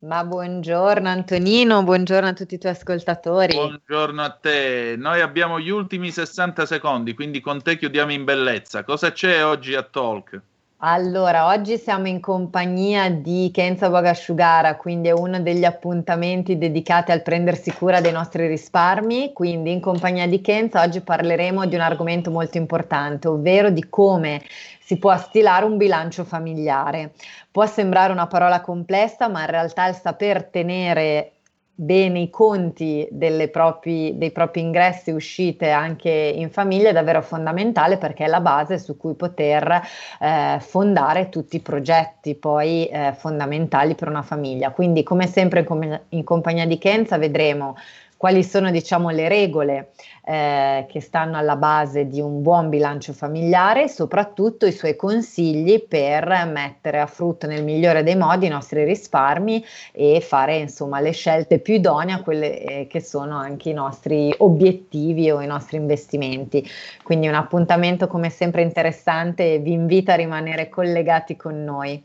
Ma 0.00 0.22
buongiorno 0.22 1.08
Antonino, 1.08 1.82
buongiorno 1.82 2.28
a 2.28 2.32
tutti 2.34 2.56
i 2.56 2.58
tuoi 2.58 2.72
ascoltatori. 2.72 3.54
Buongiorno 3.54 4.20
a 4.20 4.36
te. 4.38 4.96
Noi 4.98 5.22
abbiamo 5.22 5.58
gli 5.58 5.70
ultimi 5.70 6.10
60 6.10 6.66
secondi, 6.66 7.14
quindi 7.14 7.40
con 7.40 7.62
te 7.62 7.78
chiudiamo 7.78 8.12
in 8.12 8.24
bellezza. 8.24 8.84
Cosa 8.84 9.12
c'è 9.12 9.42
oggi 9.46 9.74
a 9.74 9.82
Talk? 9.82 10.42
Allora, 10.80 11.46
oggi 11.46 11.78
siamo 11.78 12.06
in 12.06 12.20
compagnia 12.20 13.08
di 13.08 13.50
Kenza 13.50 13.88
Bogasciugara, 13.88 14.76
quindi 14.76 15.08
è 15.08 15.12
uno 15.12 15.40
degli 15.40 15.64
appuntamenti 15.64 16.58
dedicati 16.58 17.12
al 17.12 17.22
prendersi 17.22 17.72
cura 17.72 18.02
dei 18.02 18.12
nostri 18.12 18.46
risparmi, 18.46 19.32
quindi 19.32 19.72
in 19.72 19.80
compagnia 19.80 20.28
di 20.28 20.42
Kenza 20.42 20.82
oggi 20.82 21.00
parleremo 21.00 21.64
di 21.64 21.76
un 21.76 21.80
argomento 21.80 22.30
molto 22.30 22.58
importante, 22.58 23.26
ovvero 23.26 23.70
di 23.70 23.88
come 23.88 24.42
si 24.86 24.98
può 24.98 25.16
stilare 25.18 25.64
un 25.64 25.76
bilancio 25.76 26.22
familiare. 26.22 27.14
Può 27.50 27.66
sembrare 27.66 28.12
una 28.12 28.28
parola 28.28 28.60
complessa, 28.60 29.26
ma 29.26 29.40
in 29.40 29.48
realtà 29.48 29.88
il 29.88 29.96
saper 29.96 30.44
tenere 30.44 31.32
bene 31.74 32.20
i 32.20 32.30
conti 32.30 33.06
propri, 33.50 34.16
dei 34.16 34.30
propri 34.30 34.60
ingressi 34.60 35.10
e 35.10 35.12
uscite 35.12 35.70
anche 35.70 36.08
in 36.08 36.50
famiglia 36.50 36.90
è 36.90 36.92
davvero 36.92 37.20
fondamentale 37.20 37.98
perché 37.98 38.24
è 38.24 38.28
la 38.28 38.40
base 38.40 38.78
su 38.78 38.96
cui 38.96 39.14
poter 39.14 39.82
eh, 40.20 40.58
fondare 40.60 41.30
tutti 41.30 41.56
i 41.56 41.60
progetti 41.60 42.36
poi 42.36 42.86
eh, 42.86 43.12
fondamentali 43.12 43.96
per 43.96 44.08
una 44.08 44.22
famiglia. 44.22 44.70
Quindi 44.70 45.02
come 45.02 45.26
sempre 45.26 45.60
in, 45.60 45.66
com- 45.66 46.00
in 46.10 46.22
compagnia 46.22 46.64
di 46.64 46.78
Kenza 46.78 47.18
vedremo 47.18 47.76
quali 48.16 48.42
sono 48.42 48.70
diciamo 48.70 49.10
le 49.10 49.28
regole 49.28 49.90
eh, 50.24 50.86
che 50.88 51.00
stanno 51.00 51.36
alla 51.36 51.56
base 51.56 52.06
di 52.06 52.20
un 52.20 52.42
buon 52.42 52.68
bilancio 52.68 53.12
familiare 53.12 53.84
e 53.84 53.88
soprattutto 53.88 54.66
i 54.66 54.72
suoi 54.72 54.96
consigli 54.96 55.84
per 55.86 56.26
mettere 56.50 57.00
a 57.00 57.06
frutto 57.06 57.46
nel 57.46 57.62
migliore 57.62 58.02
dei 58.02 58.16
modi 58.16 58.46
i 58.46 58.50
nostri 58.50 58.84
risparmi 58.84 59.64
e 59.92 60.20
fare 60.20 60.56
insomma 60.56 61.00
le 61.00 61.12
scelte 61.12 61.58
più 61.58 61.74
idonee 61.74 62.14
a 62.14 62.22
quelle 62.22 62.60
eh, 62.60 62.86
che 62.86 63.00
sono 63.00 63.36
anche 63.36 63.70
i 63.70 63.74
nostri 63.74 64.34
obiettivi 64.38 65.30
o 65.30 65.40
i 65.40 65.46
nostri 65.46 65.76
investimenti. 65.76 66.68
Quindi 67.02 67.28
un 67.28 67.34
appuntamento 67.34 68.06
come 68.06 68.30
sempre 68.30 68.62
interessante 68.62 69.54
e 69.54 69.58
vi 69.58 69.72
invito 69.72 70.10
a 70.10 70.14
rimanere 70.14 70.68
collegati 70.68 71.36
con 71.36 71.62
noi. 71.62 72.02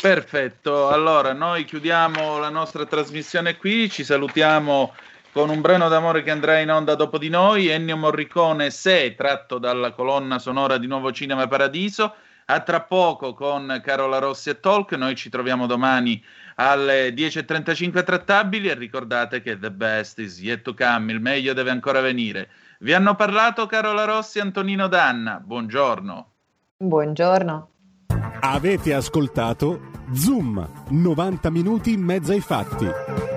Perfetto, 0.00 0.88
allora 0.88 1.32
noi 1.32 1.64
chiudiamo 1.64 2.38
la 2.38 2.50
nostra 2.50 2.84
trasmissione 2.84 3.56
qui, 3.56 3.88
ci 3.88 4.04
salutiamo 4.04 4.92
con 5.36 5.50
un 5.50 5.60
brano 5.60 5.90
d'amore 5.90 6.22
che 6.22 6.30
andrà 6.30 6.60
in 6.60 6.70
onda 6.70 6.94
dopo 6.94 7.18
di 7.18 7.28
noi, 7.28 7.68
Ennio 7.68 7.98
Morricone 7.98 8.70
6, 8.70 9.14
tratto 9.16 9.58
dalla 9.58 9.92
colonna 9.92 10.38
sonora 10.38 10.78
di 10.78 10.86
Nuovo 10.86 11.12
Cinema 11.12 11.46
Paradiso. 11.46 12.14
A 12.46 12.60
tra 12.60 12.80
poco 12.80 13.34
con 13.34 13.82
Carola 13.84 14.16
Rossi 14.16 14.48
e 14.48 14.60
Talk, 14.60 14.92
noi 14.92 15.14
ci 15.14 15.28
troviamo 15.28 15.66
domani 15.66 16.24
alle 16.54 17.10
10.35 17.10 18.02
trattabili 18.02 18.68
e 18.68 18.74
ricordate 18.76 19.42
che 19.42 19.58
the 19.58 19.70
best 19.70 20.20
is 20.20 20.40
yet 20.40 20.62
to 20.62 20.72
come, 20.72 21.12
il 21.12 21.20
meglio 21.20 21.52
deve 21.52 21.68
ancora 21.68 22.00
venire. 22.00 22.48
Vi 22.78 22.94
hanno 22.94 23.14
parlato 23.14 23.66
Carola 23.66 24.04
Rossi 24.04 24.38
e 24.38 24.40
Antonino 24.40 24.86
Danna, 24.86 25.38
buongiorno. 25.44 26.30
Buongiorno. 26.78 27.70
Avete 28.40 28.94
ascoltato 28.94 29.90
Zoom, 30.14 30.66
90 30.88 31.50
minuti 31.50 31.92
in 31.92 32.00
mezzo 32.00 32.32
ai 32.32 32.40
fatti. 32.40 33.35